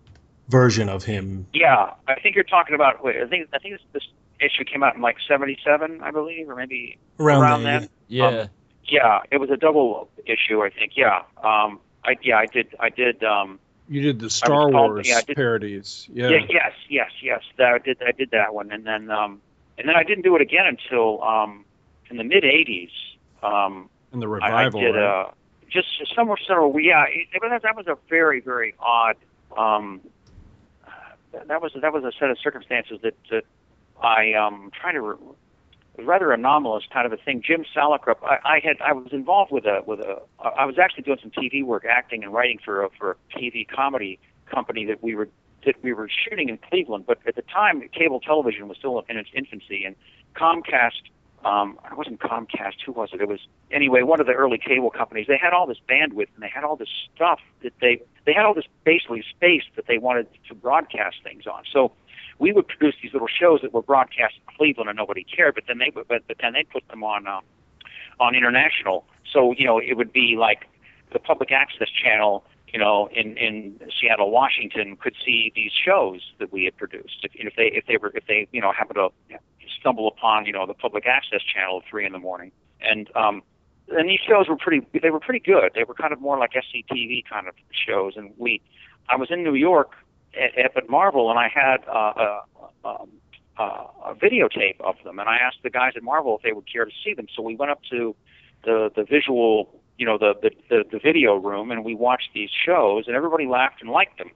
[0.50, 1.48] version of him.
[1.54, 3.04] Yeah, I think you're talking about.
[3.04, 4.08] Wait, I think I think this, this
[4.40, 7.90] issue came out in like '77, I believe, or maybe around, around then.
[8.08, 8.28] Yeah.
[8.28, 8.50] Um,
[8.88, 10.94] yeah, it was a double issue, I think.
[10.96, 13.24] Yeah, um, I yeah, I did, I did.
[13.24, 13.60] Um,
[13.90, 16.08] you did the Star Wars yeah, did, parodies.
[16.12, 16.30] Yeah.
[16.30, 16.46] yeah.
[16.50, 17.42] Yes, yes, yes.
[17.58, 17.98] That, I did.
[18.06, 19.42] I did that one, and then um,
[19.78, 21.66] and then I didn't do it again until um,
[22.10, 22.92] in the mid '80s.
[23.44, 25.22] Um, in the revival, I, I did right?
[25.22, 25.32] uh,
[25.70, 26.82] just somewhere, somewhere.
[26.82, 29.16] Yeah, it, it, that was a very, very odd.
[29.56, 30.02] Um,
[31.48, 33.44] that was that was a set of circumstances that that
[34.02, 35.36] I um trying to re-
[36.06, 37.42] rather anomalous kind of a thing.
[37.46, 41.04] Jim Salicrup, I, I had I was involved with a with a I was actually
[41.04, 45.02] doing some TV work, acting and writing for a, for a TV comedy company that
[45.02, 45.30] we were
[45.66, 47.06] that we were shooting in Cleveland.
[47.08, 49.96] But at the time, cable television was still in its infancy, and
[50.36, 51.10] Comcast.
[51.46, 52.82] Um, it wasn't Comcast.
[52.86, 53.22] Who was it?
[53.22, 53.40] It was
[53.72, 55.28] anyway one of the early cable companies.
[55.28, 58.44] They had all this bandwidth and they had all this stuff that they they had
[58.44, 61.64] all this basically space that they wanted to broadcast things on.
[61.72, 61.92] So
[62.40, 65.66] we would produce these little shows that were broadcast in Cleveland and nobody cared, but
[65.68, 67.44] then they would, but, but then they put them on um,
[68.20, 69.06] on international.
[69.32, 70.66] So you know, it would be like
[71.14, 76.52] the public access channel, you know, in in Seattle, Washington, could see these shows that
[76.52, 77.20] we had produced.
[77.24, 79.10] If, if they if they were if they you know happen to
[79.80, 82.52] stumble upon you know the public access channel at three in the morning,
[82.82, 83.42] and um,
[83.90, 84.86] and these shows were pretty.
[85.02, 85.72] They were pretty good.
[85.74, 88.14] They were kind of more like SCTV kind of shows.
[88.16, 88.62] And we,
[89.10, 89.92] I was in New York
[90.34, 92.42] at, at Marvel, and I had uh,
[92.84, 93.10] a, um,
[93.58, 96.72] uh, a videotape of them, and I asked the guys at Marvel if they would
[96.72, 97.28] care to see them.
[97.36, 98.16] So we went up to
[98.64, 102.50] the the visual, you know, the the the, the video room, and we watched these
[102.66, 104.32] shows, and everybody laughed and liked them.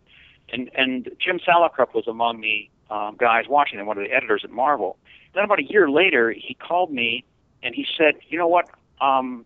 [0.51, 4.41] And and Jim Salicrup was among the um, guys watching them, one of the editors
[4.43, 4.97] at Marvel.
[5.33, 7.23] Then about a year later, he called me
[7.63, 8.69] and he said, "You know what?
[8.99, 9.45] Um,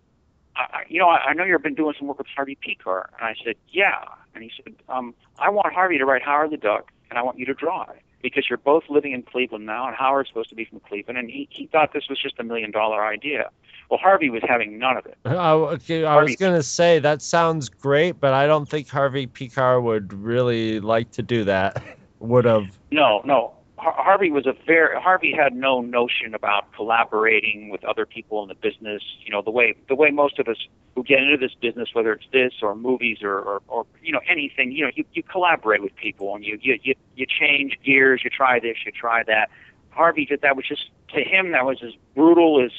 [0.56, 3.28] I, you know, I, I know you've been doing some work with Harvey Pekar." And
[3.28, 4.04] I said, "Yeah."
[4.34, 7.40] And he said, um, "I want Harvey to write Howard the Duck, and I want
[7.40, 10.56] you to draw it." Because you're both living in Cleveland now, and Howard's supposed to
[10.56, 13.52] be from Cleveland, and he, he thought this was just a million dollar idea.
[13.90, 15.18] Well, Harvey was having none of it.
[15.26, 19.28] I, okay, I was going to say that sounds great, but I don't think Harvey
[19.28, 21.84] Pekar would really like to do that.
[22.20, 22.78] would have.
[22.92, 23.54] No, no.
[23.78, 28.56] Harvey was a very Harvey had no notion about collaborating with other people in the
[28.56, 29.04] business.
[29.24, 30.58] You know the way the way most of us
[30.96, 34.22] who get into this business, whether it's this or movies or or, or you know
[34.30, 38.22] anything, you know you you collaborate with people and you you you you change gears.
[38.24, 39.50] You try this, you try that.
[39.90, 42.72] Harvey did that was just to him that was as brutal as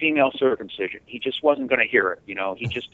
[0.00, 1.00] female circumcision.
[1.06, 2.22] He just wasn't going to hear it.
[2.26, 2.88] You know he just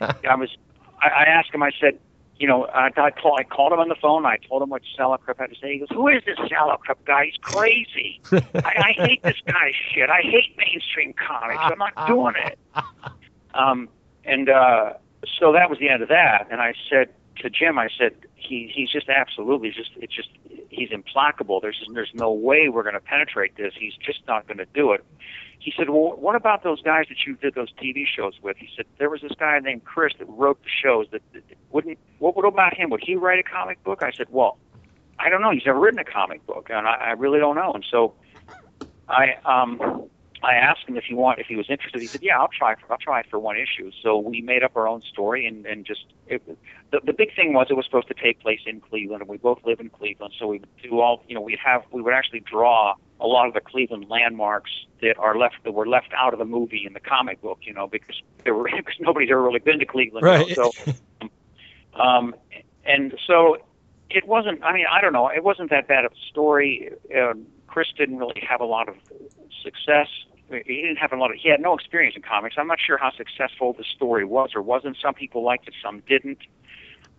[0.00, 0.56] I was
[1.00, 1.62] I, I asked him.
[1.62, 1.98] I said
[2.38, 4.26] you know, I, I, call, I called him on the phone.
[4.26, 5.74] I told him what Salicrup had to say.
[5.74, 7.26] He goes, "Who is this Salicrup guy?
[7.26, 8.20] He's crazy.
[8.32, 10.10] I, I hate this guy's shit.
[10.10, 11.60] I hate mainstream comics.
[11.60, 12.58] I'm not doing it."
[13.54, 13.88] Um,
[14.24, 14.94] and uh,
[15.38, 16.48] so that was the end of that.
[16.50, 17.08] And I said
[17.38, 20.28] to Jim, I said, "He he's just absolutely just it's just
[20.68, 21.60] he's implacable.
[21.60, 23.72] There's just, there's no way we're going to penetrate this.
[23.78, 25.04] He's just not going to do it."
[25.58, 28.68] He said, "Well, what about those guys that you did those TV shows with?" He
[28.76, 31.06] said, "There was this guy named Chris that wrote the shows.
[31.12, 32.90] That, that wouldn't what would about him?
[32.90, 34.58] Would he write a comic book?" I said, "Well,
[35.18, 35.50] I don't know.
[35.50, 38.14] He's never written a comic book, and I, I really don't know." And so,
[39.08, 40.08] I um
[40.42, 42.00] I asked him if he want if he was interested.
[42.00, 44.76] He said, "Yeah, I'll try for I'll try for one issue." So we made up
[44.76, 46.42] our own story and and just it,
[46.92, 49.38] the the big thing was it was supposed to take place in Cleveland, and we
[49.38, 52.40] both live in Cleveland, so we do all you know we'd have we would actually
[52.40, 54.70] draw a lot of the Cleveland landmarks
[55.00, 57.72] that are left that were left out of the movie in the comic book, you
[57.72, 60.24] know, because there were because nobody's ever really been to Cleveland.
[60.24, 60.46] Right.
[60.46, 61.30] You know, so,
[62.00, 62.34] um,
[62.84, 63.58] and so
[64.10, 64.62] it wasn't.
[64.62, 65.28] I mean, I don't know.
[65.28, 66.90] It wasn't that bad of a story.
[67.14, 67.34] Uh,
[67.66, 68.96] Chris didn't really have a lot of
[69.62, 70.08] success.
[70.48, 71.38] He didn't have a lot of.
[71.38, 72.54] He had no experience in comics.
[72.58, 74.96] I'm not sure how successful the story was or wasn't.
[75.02, 76.38] Some people liked it, some didn't.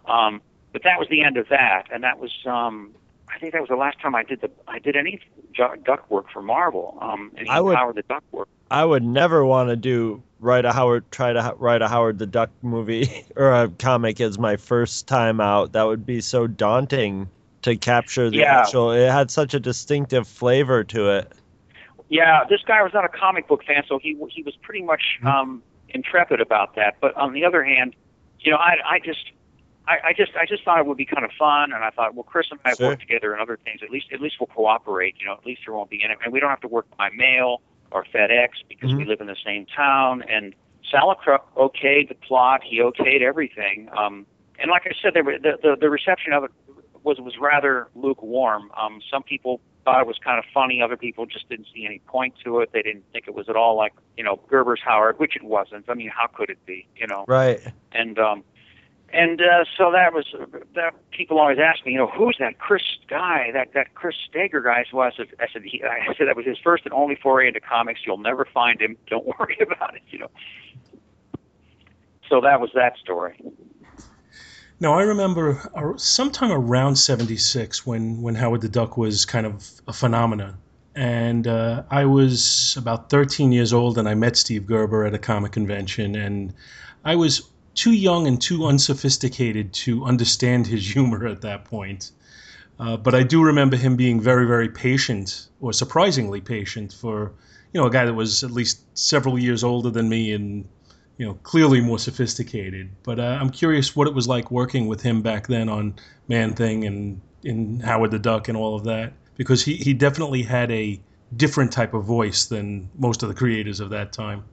[0.06, 0.42] Um,
[0.72, 2.94] but that was the end of that, and that was um,
[3.38, 5.22] I think that was the last time I did the I did any
[5.56, 6.98] duck work for Marvel.
[7.00, 8.50] Um, any I would, Howard the Duck work.
[8.72, 12.26] I would never want to do write a Howard try to write a Howard the
[12.26, 15.74] Duck movie or a comic as my first time out.
[15.74, 17.30] That would be so daunting
[17.62, 18.62] to capture the yeah.
[18.62, 18.90] actual.
[18.92, 21.32] It had such a distinctive flavor to it.
[22.10, 25.20] Yeah, this guy was not a comic book fan, so he he was pretty much
[25.20, 25.28] mm-hmm.
[25.28, 26.96] um, intrepid about that.
[27.00, 27.96] But on the other hand,
[28.40, 29.32] you know, I I just
[29.88, 32.14] I, I just I just thought it would be kind of fun, and I thought,
[32.14, 32.90] well, Chris and I sure.
[32.90, 33.82] work together and other things.
[33.82, 35.16] At least at least we'll cooperate.
[35.20, 37.10] You know, at least there won't be any, and we don't have to work by
[37.10, 37.62] mail
[37.92, 39.00] or FedEx because mm-hmm.
[39.00, 40.24] we live in the same town.
[40.24, 40.54] And
[40.94, 42.62] Salicrup okayed the plot.
[42.64, 43.90] He okayed everything.
[43.98, 44.26] Um,
[44.60, 46.52] and like I said, there were, the, the the reception of it
[47.04, 48.72] was was rather lukewarm.
[48.76, 50.82] Um, some people thought it was kind of funny.
[50.82, 52.72] Other people just didn't see any point to it.
[52.74, 55.86] They didn't think it was at all like you know Gerber's Howard, which it wasn't.
[55.88, 56.88] I mean, how could it be?
[56.98, 57.62] You know, right?
[57.94, 58.44] And um,
[59.14, 60.26] and uh, so that was
[60.76, 60.94] that.
[61.12, 63.52] People always ask me, you know, who's that Chris guy?
[63.54, 64.86] That that Chris Steger guy?
[64.92, 67.48] So I said, I said, he, I said that was his first and only foray
[67.48, 68.02] into comics.
[68.06, 68.98] You'll never find him.
[69.08, 70.02] Don't worry about it.
[70.10, 70.32] You know.
[72.30, 73.42] So that was that story.
[74.80, 79.70] Now I remember uh, sometime around '76 when when Howard the Duck was kind of
[79.88, 80.58] a phenomenon,
[80.96, 85.20] and uh, I was about 13 years old, and I met Steve Gerber at a
[85.20, 86.54] comic convention, and
[87.06, 92.12] I was too young and too unsophisticated to understand his humor at that point.
[92.80, 97.32] Uh, but I do remember him being very, very patient, or surprisingly patient, for
[97.72, 100.68] you know a guy that was at least several years older than me and
[101.18, 102.90] you know clearly more sophisticated.
[103.04, 105.96] But uh, I'm curious what it was like working with him back then on
[106.28, 110.44] Man Thing and in Howard the Duck and all of that, because he he definitely
[110.44, 111.00] had a
[111.36, 114.44] different type of voice than most of the creators of that time.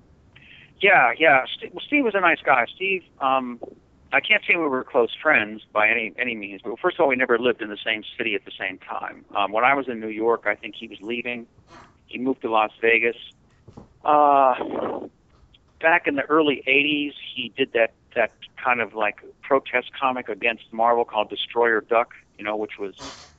[0.85, 1.47] Yeah, yeah.
[1.57, 2.67] Steve, well, Steve was a nice guy.
[2.77, 3.59] Steve, um,
[4.13, 7.09] I can't say we were close friends by any any means, but first of all,
[7.09, 9.25] we never lived in the same city at the same time.
[9.35, 11.47] Um, when I was in New York, I think he was leaving.
[12.05, 13.17] He moved to Las Vegas.
[14.05, 15.07] Uh,
[15.81, 18.33] back in the early '80s, he did that that
[18.63, 22.95] kind of like protest comic against Marvel called Destroyer Duck, you know, which was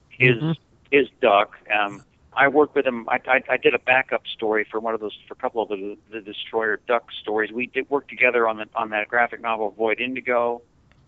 [0.10, 0.52] his mm-hmm.
[0.90, 1.56] his duck.
[1.72, 2.04] Um,
[2.36, 3.08] I worked with him.
[3.10, 5.70] I, I, I did a backup story for one of those, for a couple of
[5.70, 7.52] the, the Destroyer Duck stories.
[7.52, 10.62] We did work together on the on that graphic novel Void Indigo.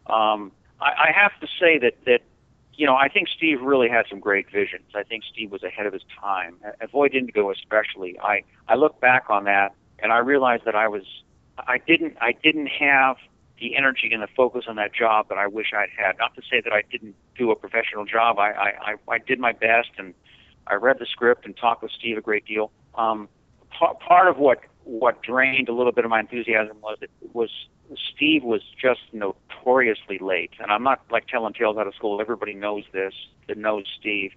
[0.07, 2.21] Um, I, I have to say that that
[2.73, 4.91] you know I think Steve really had some great visions.
[4.95, 6.57] I think Steve was ahead of his time.
[6.63, 10.87] At Void Indigo, especially, I I look back on that and I realized that I
[10.87, 11.03] was
[11.57, 13.17] I didn't I didn't have
[13.59, 16.17] the energy and the focus on that job that I wish I'd had.
[16.19, 18.37] Not to say that I didn't do a professional job.
[18.37, 20.13] I, I, I did my best and
[20.69, 22.71] I read the script and talked with Steve a great deal.
[22.95, 23.29] Um,
[23.71, 27.49] p- part of what what drained a little bit of my enthusiasm was it was
[28.13, 32.19] Steve was just notoriously late, and I'm not like telling tales out of school.
[32.21, 33.13] Everybody knows this
[33.47, 34.31] that knows Steve.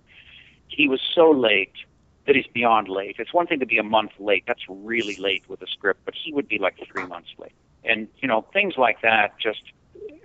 [0.69, 1.73] He was so late
[2.27, 3.17] that he's beyond late.
[3.19, 4.45] It's one thing to be a month late.
[4.47, 7.53] That's really late with a script, but he would be like three months late.
[7.85, 9.63] And you know things like that just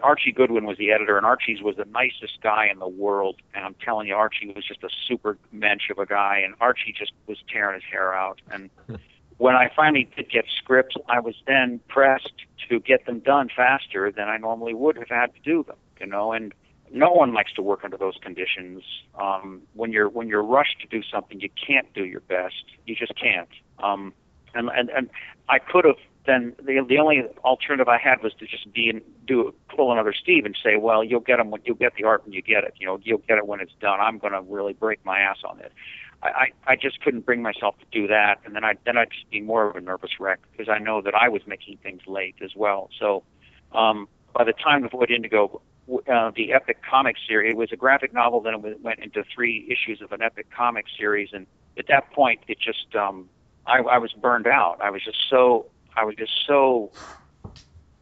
[0.02, 3.38] Archie Goodwin was the editor, and Archie's was the nicest guy in the world.
[3.54, 6.94] And I'm telling you, Archie was just a super mensch of a guy, and Archie
[6.98, 8.42] just was tearing his hair out.
[8.52, 8.70] And
[9.38, 12.34] when I finally did get scripts, I was then pressed
[12.70, 15.78] to get them done faster than I normally would have had to do them.
[16.00, 16.54] You know, and
[16.92, 18.84] no one likes to work under those conditions.
[19.20, 22.64] Um, when you're when you're rushed to do something, you can't do your best.
[22.86, 23.50] You just can't.
[23.82, 24.14] Um,
[24.54, 25.10] and and and
[25.50, 29.02] I could have then the the only alternative I had was to just be and
[29.28, 32.24] do pull another Steve and say, well, you'll get them when you'll get the art
[32.26, 32.74] when you get it.
[32.78, 34.00] You know, you'll get it when it's done.
[34.00, 35.72] I'm going to really break my ass on it.
[36.24, 39.12] I, I I just couldn't bring myself to do that, and then I then I'd
[39.12, 42.02] just be more of a nervous wreck because I know that I was making things
[42.08, 42.90] late as well.
[43.00, 43.24] So
[43.72, 45.62] um, by the time the Void Indigo,
[46.12, 48.42] uh, the epic comic series, it was a graphic novel.
[48.42, 51.46] Then it went into three issues of an epic comic series, and
[51.78, 53.30] at that point, it just um,
[53.68, 54.80] I, I was burned out.
[54.82, 56.92] I was just so I was just so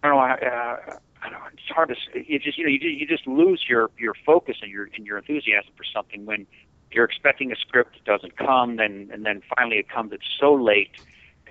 [0.03, 0.47] I don't know.
[0.47, 1.47] Uh, I don't know.
[1.53, 1.95] It's hard to.
[2.27, 5.17] You just you know you you just lose your your focus and your and your
[5.17, 6.45] enthusiasm for something when
[6.91, 10.11] you're expecting a script that doesn't come, then and then finally it comes.
[10.11, 10.91] It's so late,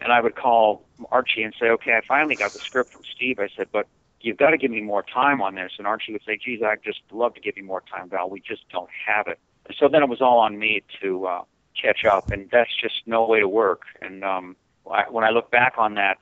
[0.01, 3.39] and I would call Archie and say, "Okay, I finally got the script from Steve."
[3.39, 3.89] I said, "But
[4.21, 6.85] you've got to give me more time on this." And Archie would say, "Geez, I'd
[6.85, 8.29] just love to give you more time, Val.
[8.29, 11.43] We just don't have it." And so then it was all on me to uh,
[11.81, 13.83] catch up, and that's just no way to work.
[14.03, 16.19] And um, I, when I look back on that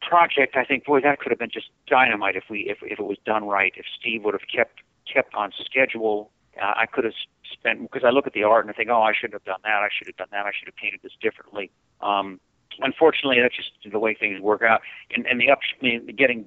[0.00, 3.04] project, I think, boy, that could have been just dynamite if we if if it
[3.04, 3.72] was done right.
[3.76, 4.80] If Steve would have kept
[5.12, 6.30] kept on schedule,
[6.60, 7.14] uh, I could have
[7.52, 9.60] spent because I look at the art and I think, oh, I should have done
[9.62, 9.82] that.
[9.82, 10.46] I should have done that.
[10.46, 11.70] I should have painted this differently.
[12.00, 12.40] Um,
[12.80, 14.80] unfortunately, that's just the way things work out.
[15.14, 15.60] And and the up
[16.16, 16.46] getting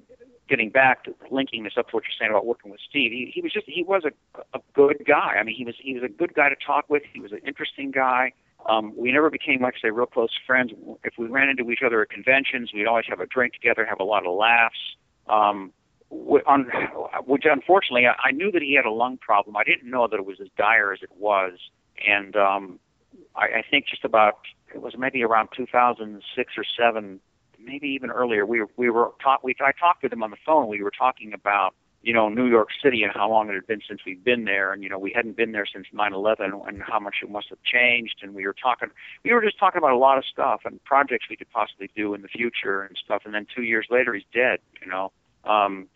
[0.49, 3.31] getting back to linking this up to what you're saying about working with Steve, he,
[3.34, 5.35] he was just he was a, a good guy.
[5.39, 7.03] I mean, he was he was a good guy to talk with.
[7.14, 8.34] He was an interesting guy.
[8.68, 10.72] Um, we never became, like I say, real close friends.
[11.03, 13.99] If we ran into each other at conventions, we'd always have a drink together, have
[13.99, 14.80] a lot of laughs.
[15.27, 15.72] Um,
[16.45, 16.72] on,
[17.26, 19.57] which unfortunately, I, I knew that he had a lung problem.
[19.57, 21.53] I didn't know that it was as dire as it was.
[22.07, 22.80] And um,
[23.35, 24.40] I, I think just about
[24.73, 27.19] it was maybe around 2006 or seven,
[27.60, 28.45] maybe even earlier.
[28.45, 30.68] We we were talk, we I talked with him on the phone.
[30.68, 33.81] We were talking about you know, New York City and how long it had been
[33.88, 34.73] since we'd been there.
[34.73, 37.63] And, you know, we hadn't been there since 9-11 and how much it must have
[37.63, 38.15] changed.
[38.21, 38.89] And we were talking,
[39.23, 42.13] we were just talking about a lot of stuff and projects we could possibly do
[42.13, 43.21] in the future and stuff.
[43.23, 45.13] And then two years later, he's dead, you know.
[45.45, 45.88] Um,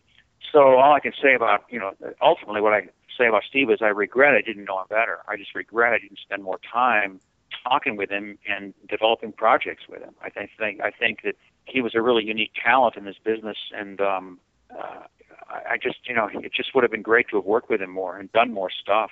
[0.52, 3.80] so all I can say about, you know, ultimately what I say about Steve is
[3.82, 5.20] I regret I didn't know him better.
[5.28, 7.20] I just regret I didn't spend more time
[7.64, 10.14] talking with him and developing projects with him.
[10.22, 11.36] I think, I think that
[11.66, 14.40] he was a really unique talent in this business and, um,
[14.72, 15.04] uh,
[15.50, 17.92] I just, you know, it just would have been great to have worked with him
[17.92, 19.12] more and done more stuff.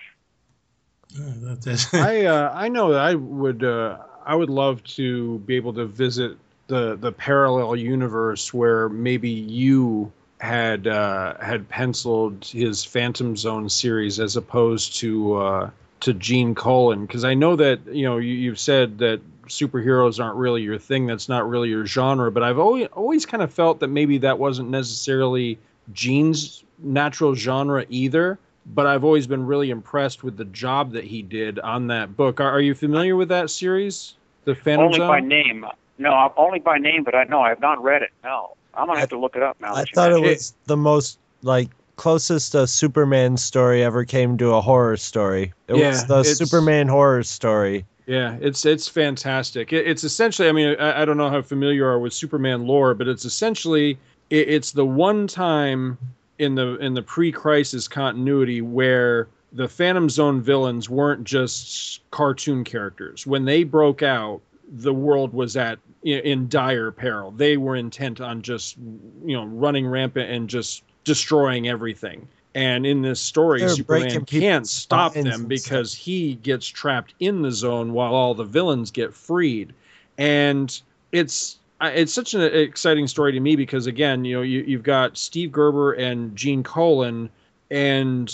[1.94, 5.86] I uh, I know that I would uh, I would love to be able to
[5.86, 6.38] visit
[6.68, 14.20] the the parallel universe where maybe you had uh, had penciled his Phantom Zone series
[14.20, 15.70] as opposed to uh,
[16.02, 20.38] to Gene Colan because I know that you know you, you've said that superheroes aren't
[20.38, 21.06] really your thing.
[21.06, 22.32] That's not really your genre.
[22.32, 25.60] But I've always always kind of felt that maybe that wasn't necessarily
[25.94, 28.38] Gene's natural genre either,
[28.74, 32.40] but I've always been really impressed with the job that he did on that book.
[32.40, 35.07] Are, are you familiar with that series, The Phantom Only Zone?
[35.07, 35.66] by name.
[35.98, 38.10] No, only by name, but I know I have not read it.
[38.24, 39.76] No, I'm gonna have to look it up now.
[39.76, 44.62] I thought it was the most like closest a Superman story ever came to a
[44.62, 45.53] horror story.
[45.68, 47.86] It Yeah, was the Superman horror story.
[48.07, 49.74] Yeah, it's it's fantastic.
[49.74, 52.68] It, it's essentially, I mean, I, I don't know how familiar you are with Superman
[52.68, 53.98] lore, but it's essentially
[54.30, 55.97] it, it's the one time
[56.39, 63.26] in the in the pre-crisis continuity where the Phantom Zone villains weren't just cartoon characters.
[63.26, 67.31] When they broke out, the world was at in, in dire peril.
[67.31, 68.77] They were intent on just
[69.26, 72.27] you know running rampant and just destroying everything.
[72.53, 77.52] And in this story, They're Superman can't stop them because he gets trapped in the
[77.52, 79.73] zone while all the villains get freed.
[80.18, 80.81] And
[81.11, 84.84] it's I- it's such an exciting story to me because again, you know, you, you've
[84.84, 87.30] got Steve Gerber and Gene Colan,
[87.69, 88.34] and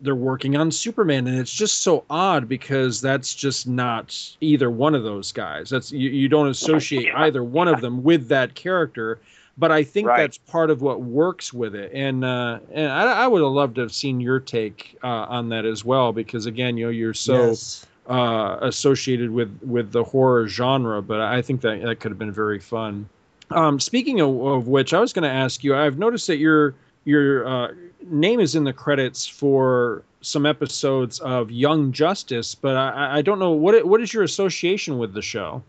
[0.00, 4.94] they're working on Superman, and it's just so odd because that's just not either one
[4.94, 5.68] of those guys.
[5.68, 9.18] That's you, you don't associate either one of them with that character.
[9.60, 10.18] But I think Right.
[10.18, 13.74] that's part of what works with it, and uh, and I, I would have loved
[13.74, 17.12] to have seen your take uh, on that as well, because again, you know, you're
[17.12, 17.84] so Yes.
[18.08, 22.32] Uh, associated with with the horror genre, but I think that that could have been
[22.32, 23.08] very fun.
[23.50, 25.74] Um, speaking of, of which, I was going to ask you.
[25.74, 26.74] I've noticed that your
[27.04, 27.68] your uh,
[28.06, 33.38] name is in the credits for some episodes of Young Justice, but I, I don't
[33.38, 35.62] know what what is your association with the show.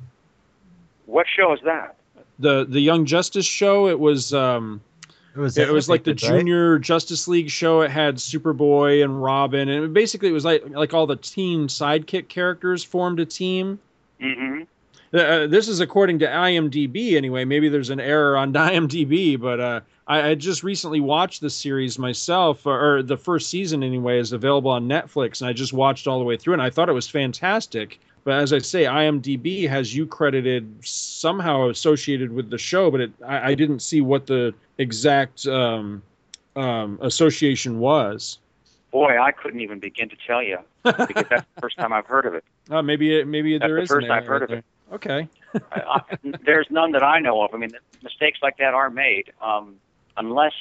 [1.05, 1.95] What show is that?
[2.39, 3.87] the The Young Justice show.
[3.87, 4.81] It was um,
[5.35, 6.18] It was, it was like the right?
[6.18, 7.81] junior Justice League show.
[7.81, 12.27] It had Superboy and Robin, and basically it was like like all the teen sidekick
[12.27, 13.80] characters formed a team.
[14.19, 14.64] Mm-hmm.
[15.14, 17.45] Uh, this is according to IMDb anyway.
[17.45, 21.97] Maybe there's an error on IMDb, but uh, I, I just recently watched the series
[21.97, 26.07] myself, or, or the first season anyway, is available on Netflix, and I just watched
[26.07, 27.99] all the way through, and I thought it was fantastic.
[28.30, 33.11] But as I say, IMDb has you credited somehow associated with the show, but it,
[33.26, 36.03] I, I didn't see what the exact um,
[36.56, 38.38] um, association was.
[38.91, 42.27] Boy, I couldn't even begin to tell you because that's the first time I've heard
[42.27, 42.43] of it.
[42.69, 44.57] Uh, maybe it, maybe That's there the is first I've heard of there.
[44.60, 44.65] it.
[44.93, 45.27] Okay.
[45.72, 46.01] I, I,
[46.45, 47.56] there's none that I know of.
[47.56, 47.72] I mean,
[48.03, 49.77] mistakes like that are made, um,
[50.18, 50.53] unless.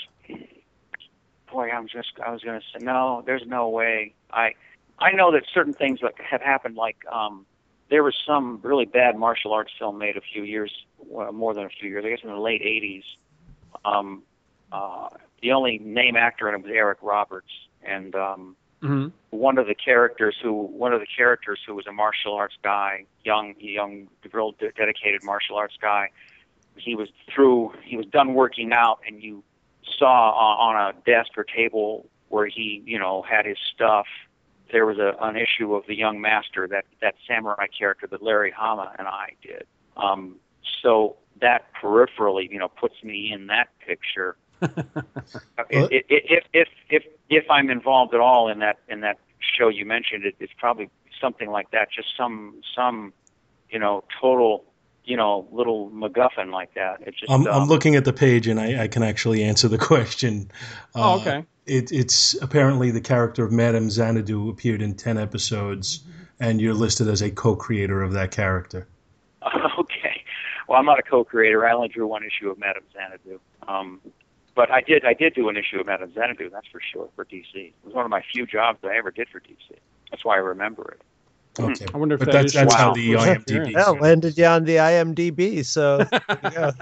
[1.53, 2.13] Boy, I'm just.
[2.25, 3.23] I was going to say no.
[3.27, 4.15] There's no way.
[4.33, 4.55] I,
[4.99, 6.75] I know that certain things that have happened.
[6.75, 7.45] Like um,
[7.91, 11.65] there was some really bad martial arts film made a few years, well, more than
[11.65, 12.05] a few years.
[12.05, 13.05] I guess in the late '80s.
[13.85, 14.23] Um,
[14.73, 15.09] uh,
[15.43, 17.51] the only name actor in it was Eric Roberts,
[17.83, 21.93] and um, hmm one of the characters who one of the characters who was a
[21.93, 26.09] martial arts guy, young young real de- dedicated martial arts guy.
[26.77, 27.73] He was through.
[27.85, 29.43] He was done working out, and you
[29.99, 34.07] saw on, on a desk or table where he, you know, had his stuff.
[34.73, 38.51] There was a an issue of the Young Master that that samurai character that Larry
[38.51, 39.67] Hama and I did.
[39.97, 40.37] Um,
[40.83, 44.37] so that peripherally, you know, puts me in that picture.
[45.71, 49.85] If, if if if if I'm involved at all in that in that show you
[49.85, 50.89] mentioned, it, it's probably
[51.21, 51.89] something like that.
[51.95, 53.13] Just some some
[53.71, 54.65] you know total
[55.05, 57.03] you know little MacGuffin like that.
[57.07, 59.69] It just I'm, um, I'm looking at the page and I, I can actually answer
[59.69, 60.51] the question.
[60.95, 61.45] Oh, Uh, okay.
[61.69, 66.01] It, it's apparently the character of Madame Xanadu appeared in 10 episodes,
[66.41, 68.89] and you're listed as a co creator of that character.
[69.79, 70.23] okay.
[70.69, 71.67] Well, I'm not a co-creator.
[71.67, 73.41] I only drew one issue of Madame Xanadu.
[73.67, 74.01] Um,
[74.55, 76.51] but I did I did do an issue of Madame Xanadu.
[76.51, 77.55] That's for sure for DC.
[77.55, 79.77] It was one of my few jobs I ever did for DC.
[80.11, 81.63] That's why I remember it.
[81.63, 81.87] Okay.
[81.93, 83.73] I wonder if But that that's, issue that's how the was IMDb.
[83.73, 85.65] Yeah, landed you on the IMDb.
[85.65, 86.05] So
[86.43, 86.73] yeah.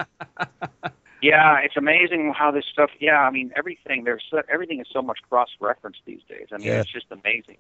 [1.27, 2.91] Yeah, it's amazing how this stuff.
[3.01, 4.05] Yeah, I mean everything.
[4.05, 6.49] There's so, everything is so much cross reference these days.
[6.53, 6.81] I mean Yeah.
[6.81, 7.59] it's just amazing.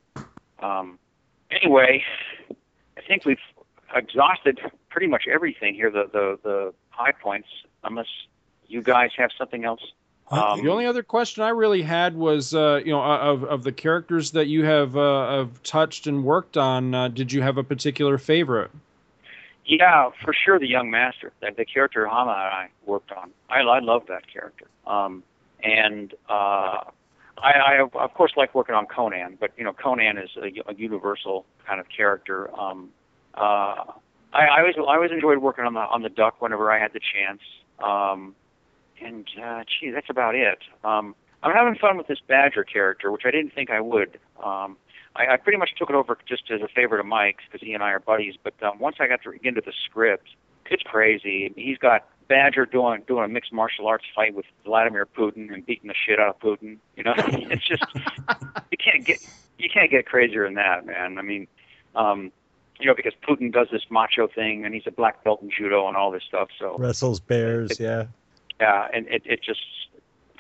[0.60, 0.98] Um,
[1.50, 2.04] anyway,
[2.96, 3.38] I think we've
[3.94, 5.90] exhausted pretty much everything here.
[5.90, 7.48] The the the high points.
[7.84, 8.08] Unless
[8.66, 9.80] you guys have something else.
[10.28, 13.70] Um, The only other question I really had was, uh, you know, of of the
[13.70, 16.94] characters that you have uh, have touched and worked on.
[16.94, 18.70] Uh, did you have a particular favorite?
[19.66, 23.30] Yeah, for sure, the young master, the, the character Hama and I worked on.
[23.50, 24.66] I, I love that character.
[24.86, 25.24] Um,
[25.62, 26.84] and uh,
[27.38, 30.74] I, I, of course, like working on Conan, but you know, Conan is a, a
[30.74, 32.48] universal kind of character.
[32.58, 32.90] Um,
[33.34, 33.84] uh,
[34.32, 36.92] I, I always, I always enjoyed working on the on the Duck whenever I had
[36.92, 37.40] the chance.
[37.82, 38.36] Um,
[39.04, 40.58] and uh, gee, that's about it.
[40.84, 44.18] Um, I'm having fun with this Badger character, which I didn't think I would.
[44.42, 44.76] Um,
[45.16, 47.74] I, I pretty much took it over just as a favor to Mike because he
[47.74, 48.34] and I are buddies.
[48.42, 50.28] But um, once I got to get into the script,
[50.70, 51.52] it's crazy.
[51.56, 55.88] He's got Badger doing doing a mixed martial arts fight with Vladimir Putin and beating
[55.88, 56.78] the shit out of Putin.
[56.96, 57.84] You know, it's just
[58.70, 59.18] you can't get
[59.58, 61.18] you can't get crazier than that, man.
[61.18, 61.46] I mean,
[61.94, 62.32] um,
[62.80, 65.86] you know, because Putin does this macho thing and he's a black belt in judo
[65.88, 66.48] and all this stuff.
[66.58, 67.78] So wrestles bears.
[67.78, 68.06] Yeah.
[68.60, 69.60] yeah, and it it just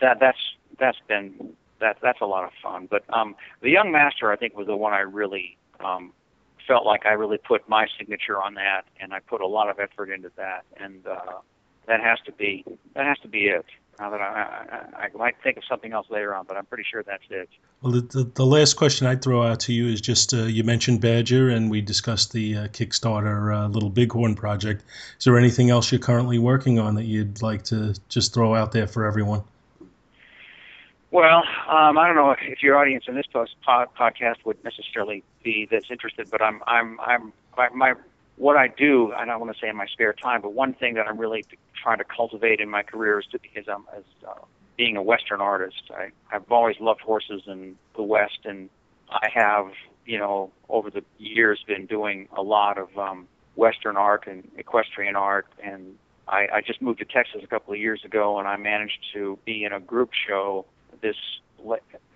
[0.00, 0.38] that that's
[0.78, 2.86] that's been that that's a lot of fun.
[2.90, 6.12] But um, the young master, I think, was the one I really um,
[6.66, 9.78] felt like I really put my signature on that, and I put a lot of
[9.78, 11.38] effort into that, and uh,
[11.86, 13.66] that has to be that has to be it.
[13.98, 16.84] Now that I, I, I might think of something else later on, but I'm pretty
[16.90, 17.48] sure that's it.
[17.80, 20.64] Well, the, the, the last question I'd throw out to you is just uh, you
[20.64, 24.84] mentioned Badger and we discussed the uh, Kickstarter uh, Little Bighorn project.
[25.18, 28.72] Is there anything else you're currently working on that you'd like to just throw out
[28.72, 29.44] there for everyone?
[31.16, 35.24] Well, um, I don't know if your audience in this post pod, podcast would necessarily
[35.42, 37.94] be that's interested, but I'm I'm I'm my, my
[38.36, 39.14] what I do.
[39.14, 41.42] I don't want to say in my spare time, but one thing that I'm really
[41.82, 44.34] trying to cultivate in my career is to I'm as uh,
[44.76, 45.84] being a Western artist.
[45.90, 48.68] I I've always loved horses in the West, and
[49.08, 49.68] I have
[50.04, 55.16] you know over the years been doing a lot of um, Western art and equestrian
[55.16, 55.96] art and
[56.28, 59.38] I, I just moved to Texas a couple of years ago, and I managed to
[59.44, 60.66] be in a group show
[61.00, 61.16] this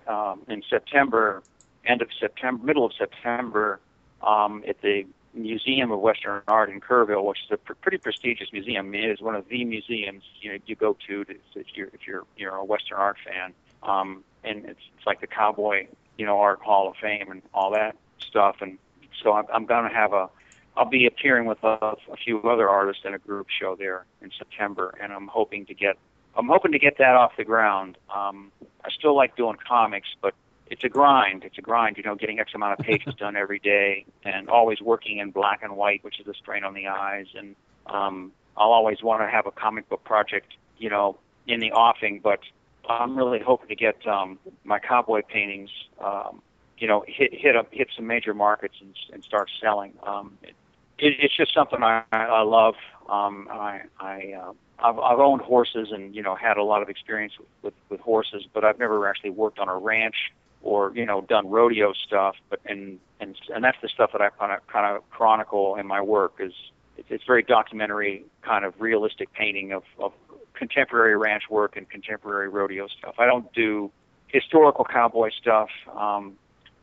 [0.06, 1.42] um, in September,
[1.84, 3.80] end of September, middle of September,
[4.22, 8.52] um, at the Museum of Western Art in Kerrville, which is a pr- pretty prestigious
[8.52, 8.86] museum.
[8.86, 11.66] I mean, it is one of the museums you know you go to, to if
[11.74, 13.52] you're if you're you're a Western art fan,
[13.82, 15.86] um, and it's it's like the Cowboy
[16.18, 18.56] you know Art Hall of Fame and all that stuff.
[18.60, 18.78] And
[19.22, 20.28] so I'm, I'm going to have a
[20.76, 24.30] I'll be appearing with a, a few other artists in a group show there in
[24.36, 25.96] September, and I'm hoping to get
[26.36, 27.98] I'm hoping to get that off the ground.
[28.14, 28.52] Um,
[28.84, 30.34] I still like doing comics, but
[30.70, 31.44] it's a grind.
[31.44, 34.80] It's a grind, you know, getting X amount of pages done every day, and always
[34.80, 37.26] working in black and white, which is a strain on the eyes.
[37.36, 41.72] And um, I'll always want to have a comic book project, you know, in the
[41.72, 42.20] offing.
[42.22, 42.40] But
[42.88, 45.70] I'm really hoping to get um, my cowboy paintings,
[46.02, 46.40] um,
[46.78, 49.92] you know, hit hit up hit some major markets and, and start selling.
[50.04, 50.54] Um, it,
[50.98, 52.76] it, it's just something I, I love.
[53.08, 54.52] Um, I, I uh,
[54.82, 58.00] I've, I've owned horses and you know had a lot of experience with, with with
[58.00, 60.32] horses, but I've never actually worked on a ranch
[60.62, 62.36] or you know done rodeo stuff.
[62.48, 65.86] But and and and that's the stuff that I kind of kind of chronicle in
[65.86, 66.52] my work is
[66.96, 70.12] it's, it's very documentary kind of realistic painting of of
[70.54, 73.14] contemporary ranch work and contemporary rodeo stuff.
[73.18, 73.90] I don't do
[74.28, 76.36] historical cowboy stuff um,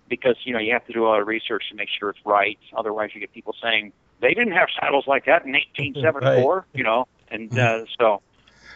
[0.10, 2.20] because you know you have to do a lot of research to make sure it's
[2.26, 2.60] right.
[2.76, 6.56] Otherwise, you get people saying they didn't have saddles like that in 1874.
[6.56, 6.64] right.
[6.74, 7.84] You know, and mm-hmm.
[7.84, 8.22] uh, so.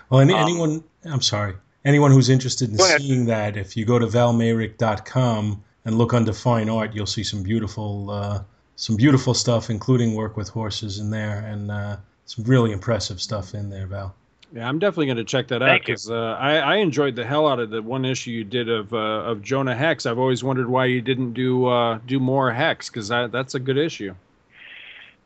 [0.10, 1.56] Well, any, um, anyone, I'm sorry,
[1.86, 6.69] anyone who's interested in seeing that, if you go to valmayerik.com and look under fine
[6.69, 8.44] art, you'll see some beautiful, uh,
[8.76, 13.53] some beautiful stuff, including work with horses in there, and uh, some really impressive stuff
[13.53, 14.15] in there, Val.
[14.53, 17.48] Yeah, I'm definitely going to check that out because uh, I, I enjoyed the hell
[17.48, 20.06] out of the one issue you did of uh, of Jonah Hex.
[20.06, 23.78] I've always wondered why you didn't do uh, do more Hex because that's a good
[23.78, 24.14] issue.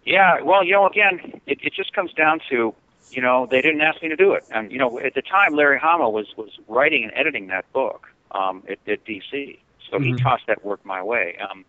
[0.05, 2.75] Yeah, well, you know, again, it, it just comes down to
[3.15, 4.43] you know, they didn't ask me to do it.
[4.51, 8.07] And you know, at the time, Larry Hama was was writing and editing that book
[8.31, 9.59] um, at, at DC,
[9.89, 10.03] so mm-hmm.
[10.03, 11.37] he tossed that work my way.
[11.49, 11.63] Um,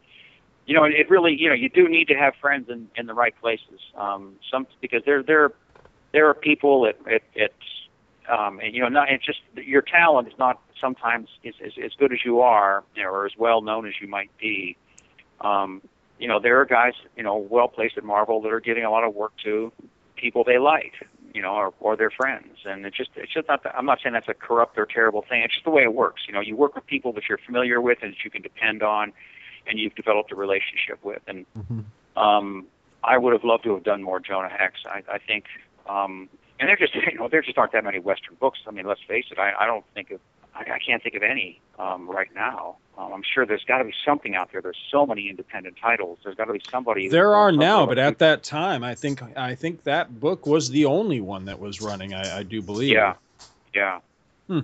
[0.66, 3.14] you know, it really, you know, you do need to have friends in, in the
[3.14, 3.80] right places.
[3.94, 5.52] Um, some because there there
[6.12, 7.52] there are people at at, at
[8.28, 11.92] um, and you know, not it's just your talent is not sometimes is, is as
[11.98, 14.76] good as you are, you know, or as well known as you might be.
[15.40, 15.80] Um,
[16.18, 18.90] you know, there are guys, you know, well placed at Marvel that are getting a
[18.90, 19.72] lot of work too.
[20.16, 20.94] People they like,
[21.36, 22.60] you know, or, or their friends.
[22.64, 25.22] And it's just, it's just not, that, I'm not saying that's a corrupt or terrible
[25.28, 25.42] thing.
[25.42, 26.22] It's just the way it works.
[26.26, 28.82] You know, you work with people that you're familiar with and that you can depend
[28.82, 29.12] on
[29.66, 31.20] and you've developed a relationship with.
[31.26, 32.18] And, mm-hmm.
[32.18, 32.66] um,
[33.04, 34.80] I would have loved to have done more Jonah Hex.
[34.86, 35.44] I, I think,
[35.88, 38.60] um, and there just, you know, there just aren't that many Western books.
[38.66, 39.38] I mean, let's face it.
[39.38, 40.20] I, I don't think of,
[40.54, 42.78] I, I can't think of any, um, right now.
[42.98, 44.62] Um, I'm sure there's got to be something out there.
[44.62, 46.18] There's so many independent titles.
[46.24, 47.08] There's got to be somebody.
[47.08, 50.86] There are now, but at that time, I think I think that book was the
[50.86, 52.14] only one that was running.
[52.14, 52.92] I, I do believe.
[52.92, 53.14] Yeah,
[53.74, 54.00] yeah.
[54.46, 54.60] Hmm.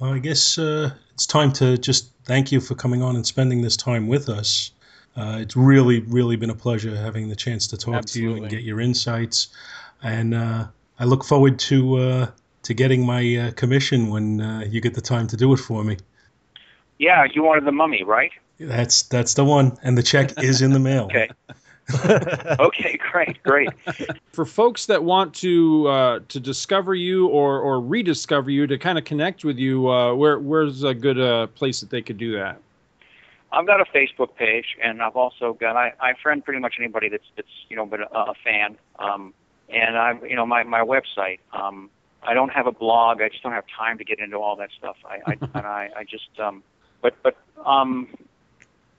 [0.00, 3.62] Well, I guess uh, it's time to just thank you for coming on and spending
[3.62, 4.72] this time with us.
[5.14, 8.32] Uh, it's really, really been a pleasure having the chance to talk Absolutely.
[8.32, 9.48] to you and get your insights.
[10.02, 10.66] And uh,
[10.98, 12.26] I look forward to uh,
[12.64, 15.84] to getting my uh, commission when uh, you get the time to do it for
[15.84, 15.98] me.
[16.98, 18.32] Yeah, you wanted the mummy, right?
[18.58, 21.04] That's that's the one, and the check is in the mail.
[21.04, 21.28] okay.
[22.60, 23.68] okay, great, great.
[24.32, 28.98] For folks that want to uh, to discover you or or rediscover you, to kind
[28.98, 32.36] of connect with you, uh, where where's a good uh, place that they could do
[32.36, 32.58] that?
[33.50, 37.08] I've got a Facebook page, and I've also got I, I friend pretty much anybody
[37.08, 38.76] that's that's you know been a, a fan.
[38.98, 39.34] Um,
[39.68, 41.40] and I'm you know my my website.
[41.52, 41.90] Um,
[42.22, 43.20] I don't have a blog.
[43.20, 44.96] I just don't have time to get into all that stuff.
[45.04, 46.62] I, I and I, I just um,
[47.02, 48.08] but but um,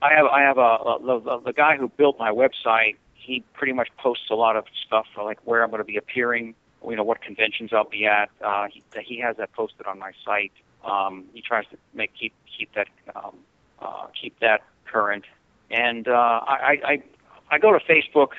[0.00, 2.96] I have I have a, a the, the guy who built my website.
[3.14, 5.96] He pretty much posts a lot of stuff for like where I'm going to be
[5.96, 6.54] appearing,
[6.86, 8.28] you know, what conventions I'll be at.
[8.42, 10.52] Uh, he, he has that posted on my site.
[10.84, 13.38] Um, he tries to make keep keep that um,
[13.80, 15.24] uh, keep that current.
[15.70, 16.12] And uh,
[16.46, 17.02] I, I
[17.50, 18.32] I go to Facebook.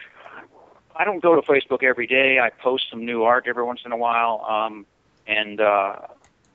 [0.96, 2.40] I don't go to Facebook every day.
[2.40, 4.46] I post some new art every once in a while.
[4.48, 4.86] Um,
[5.28, 5.96] and uh,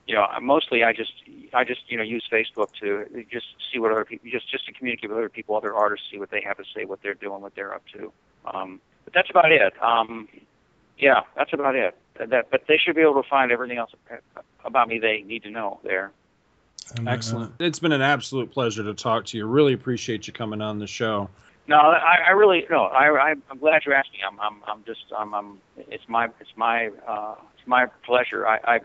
[0.07, 1.13] you know, mostly I just
[1.53, 4.73] I just you know use Facebook to just see what other people just just to
[4.73, 7.41] communicate with other people, other artists, see what they have to say, what they're doing,
[7.41, 8.11] what they're up to.
[8.45, 9.73] Um, but that's about it.
[9.81, 10.27] Um,
[10.97, 11.95] yeah, that's about it.
[12.19, 13.91] That, but they should be able to find everything else
[14.63, 16.11] about me they need to know there.
[16.99, 17.53] Uh, Excellent.
[17.59, 19.45] It's been an absolute pleasure to talk to you.
[19.45, 21.29] Really appreciate you coming on the show.
[21.67, 22.83] No, I, I really no.
[22.85, 24.19] I, I'm glad you asked me.
[24.27, 25.57] I'm, I'm, I'm just, I'm, I'm.
[25.77, 28.47] It's my, it's my, uh, it's my pleasure.
[28.47, 28.79] I, I,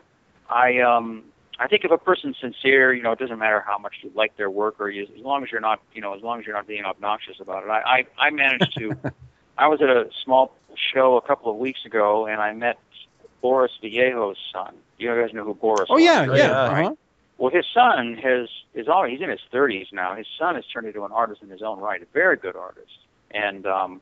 [0.49, 1.25] I, um,
[1.59, 4.37] I think if a person's sincere, you know, it doesn't matter how much you like
[4.37, 6.55] their work, or you, as long as you're not, you know, as long as you're
[6.55, 7.71] not being obnoxious about it.
[7.71, 8.97] I, I, I managed to.
[9.59, 10.55] I was at a small
[10.93, 12.79] show a couple of weeks ago, and I met
[13.41, 14.75] Boris Vallejo's son.
[14.99, 15.87] You guys know who Boris?
[15.89, 16.39] Oh was, yeah, right?
[16.39, 16.51] yeah.
[16.51, 16.95] Uh-huh.
[17.39, 20.15] Well, his son has is already he's in his 30s now.
[20.15, 22.93] His son has turned into an artist in his own right, a very good artist.
[23.31, 24.01] And um,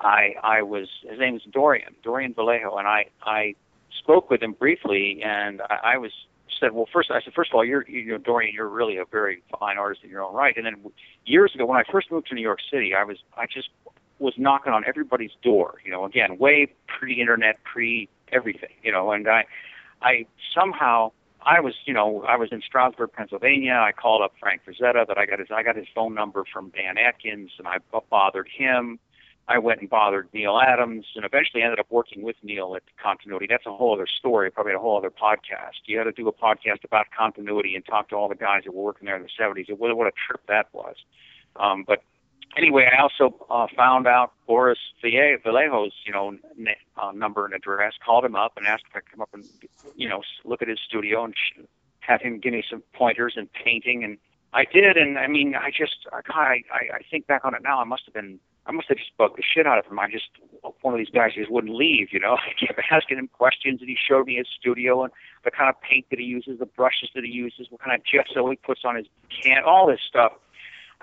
[0.00, 3.54] I I was his name is Dorian Dorian Vallejo, and I I
[3.98, 6.12] spoke with him briefly, and I, I was
[6.60, 9.04] said, well, first I said, first of all, you're you know Dorian, you're really a
[9.04, 10.56] very fine artist in your own right.
[10.56, 10.76] And then
[11.24, 13.68] years ago, when I first moved to New York City, I was I just
[14.18, 15.80] was knocking on everybody's door.
[15.84, 18.74] You know, again, way pre-internet, pre-everything.
[18.82, 19.44] You know, and I
[20.02, 21.12] I somehow
[21.44, 23.74] I was, you know, I was in Stroudsburg, Pennsylvania.
[23.74, 26.70] I called up Frank Frazetta, but I got his, I got his phone number from
[26.70, 27.78] Dan Adkins, and I
[28.10, 28.98] bothered him.
[29.46, 33.46] I went and bothered Neal Adams, and eventually ended up working with Neal at Continuity.
[33.48, 35.84] That's a whole other story, probably a whole other podcast.
[35.84, 38.74] You had to do a podcast about continuity and talk to all the guys that
[38.74, 39.68] were working there in the 70s.
[39.76, 40.96] What, what a trip that was.
[41.56, 42.02] Um, but
[42.56, 47.92] anyway, I also uh, found out Boris Vallejo's, you know, n- uh, number and address.
[48.04, 49.44] Called him up and asked if I could come up and,
[49.94, 51.34] you know, look at his studio and
[52.00, 54.04] have him give me some pointers and painting.
[54.04, 54.18] And
[54.52, 54.96] I did.
[54.96, 57.80] And I mean, I just, God, I, I, I think back on it now.
[57.80, 59.98] I must have been, I must have just bugged the shit out of him.
[59.98, 60.28] I just,
[60.80, 62.12] one of these guys just wouldn't leave.
[62.12, 65.12] You know, I kept asking him questions, and he showed me his studio and
[65.44, 68.02] the kind of paint that he uses, the brushes that he uses, what kind of
[68.04, 70.32] gesso he puts on his can, all this stuff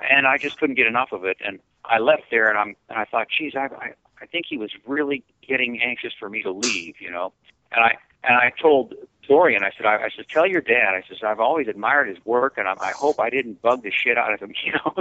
[0.10, 1.38] and I just couldn't get enough of it.
[1.46, 4.58] And I left there, and I'm and I thought, geez, I I, I think he
[4.58, 7.34] was really getting anxious for me to leave, you know.
[7.72, 8.94] And I and I told
[9.28, 10.94] Dorian, I said, I, I said, tell your dad.
[10.94, 13.92] I said, I've always admired his work, and I, I hope I didn't bug the
[13.92, 14.96] shit out of him, you know,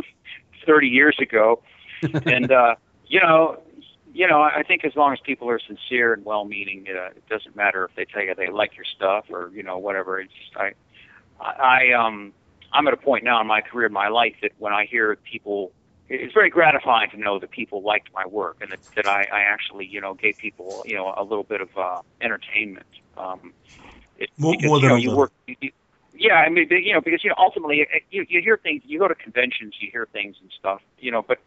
[0.67, 1.63] 30 years ago.
[2.25, 2.75] And uh,
[3.07, 3.61] you know,
[4.13, 7.55] you know, I think as long as people are sincere and well-meaning, uh, it doesn't
[7.55, 10.21] matter if they tell you they like your stuff or you know whatever.
[10.21, 10.73] It's just I,
[11.41, 12.33] I um
[12.73, 15.17] I'm at a point now in my career, in my life, that when I hear
[15.17, 15.73] people,
[16.09, 19.41] it's very gratifying to know that people liked my work and that, that I, I
[19.41, 22.87] actually, you know, gave people, you know, a little bit of uh, entertainment.
[23.17, 23.53] Um,
[24.19, 25.33] it, more, because, more you know, than you work.
[25.47, 25.73] You,
[26.15, 28.83] yeah, I mean, you know, because you know, ultimately, you you hear things.
[28.85, 30.83] You go to conventions, you hear things and stuff.
[30.99, 31.39] You know, but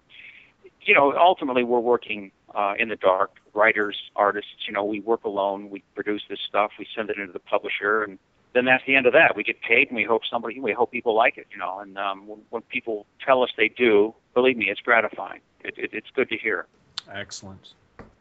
[0.85, 3.31] you know, ultimately, we're working uh, in the dark.
[3.53, 5.69] Writers, artists, you know, we work alone.
[5.69, 6.71] We produce this stuff.
[6.79, 8.17] We send it into the publisher, and
[8.53, 9.35] then that's the end of that.
[9.35, 11.79] We get paid, and we hope somebody, we hope people like it, you know.
[11.79, 15.41] And um, when, when people tell us they do, believe me, it's gratifying.
[15.63, 16.65] It, it, it's good to hear.
[17.11, 17.73] Excellent,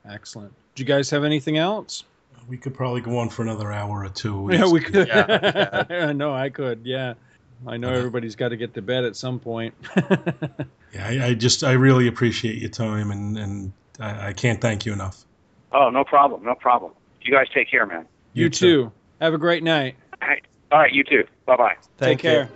[0.08, 0.52] excellent.
[0.74, 2.04] Do you guys have anything else?
[2.48, 4.48] We could probably go on for another hour or two.
[4.50, 5.06] Yeah, we could.
[5.06, 6.12] Yeah, yeah.
[6.16, 6.80] no, I could.
[6.84, 7.14] Yeah,
[7.66, 7.98] I know uh-huh.
[7.98, 9.74] everybody's got to get to bed at some point.
[9.96, 14.86] yeah, I, I, just I really appreciate your time, and and I, I, can't thank
[14.86, 15.24] you enough.
[15.72, 16.92] Oh, no problem, no problem.
[17.22, 18.06] You guys take care, man.
[18.32, 18.84] You, you too.
[18.84, 18.92] too.
[19.20, 19.96] Have a great night.
[20.72, 21.24] All right, you too.
[21.46, 21.74] Bye bye.
[21.98, 22.48] Take care.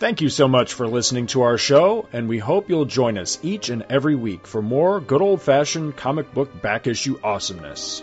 [0.00, 3.38] Thank you so much for listening to our show, and we hope you'll join us
[3.42, 8.02] each and every week for more good old fashioned comic book back issue awesomeness.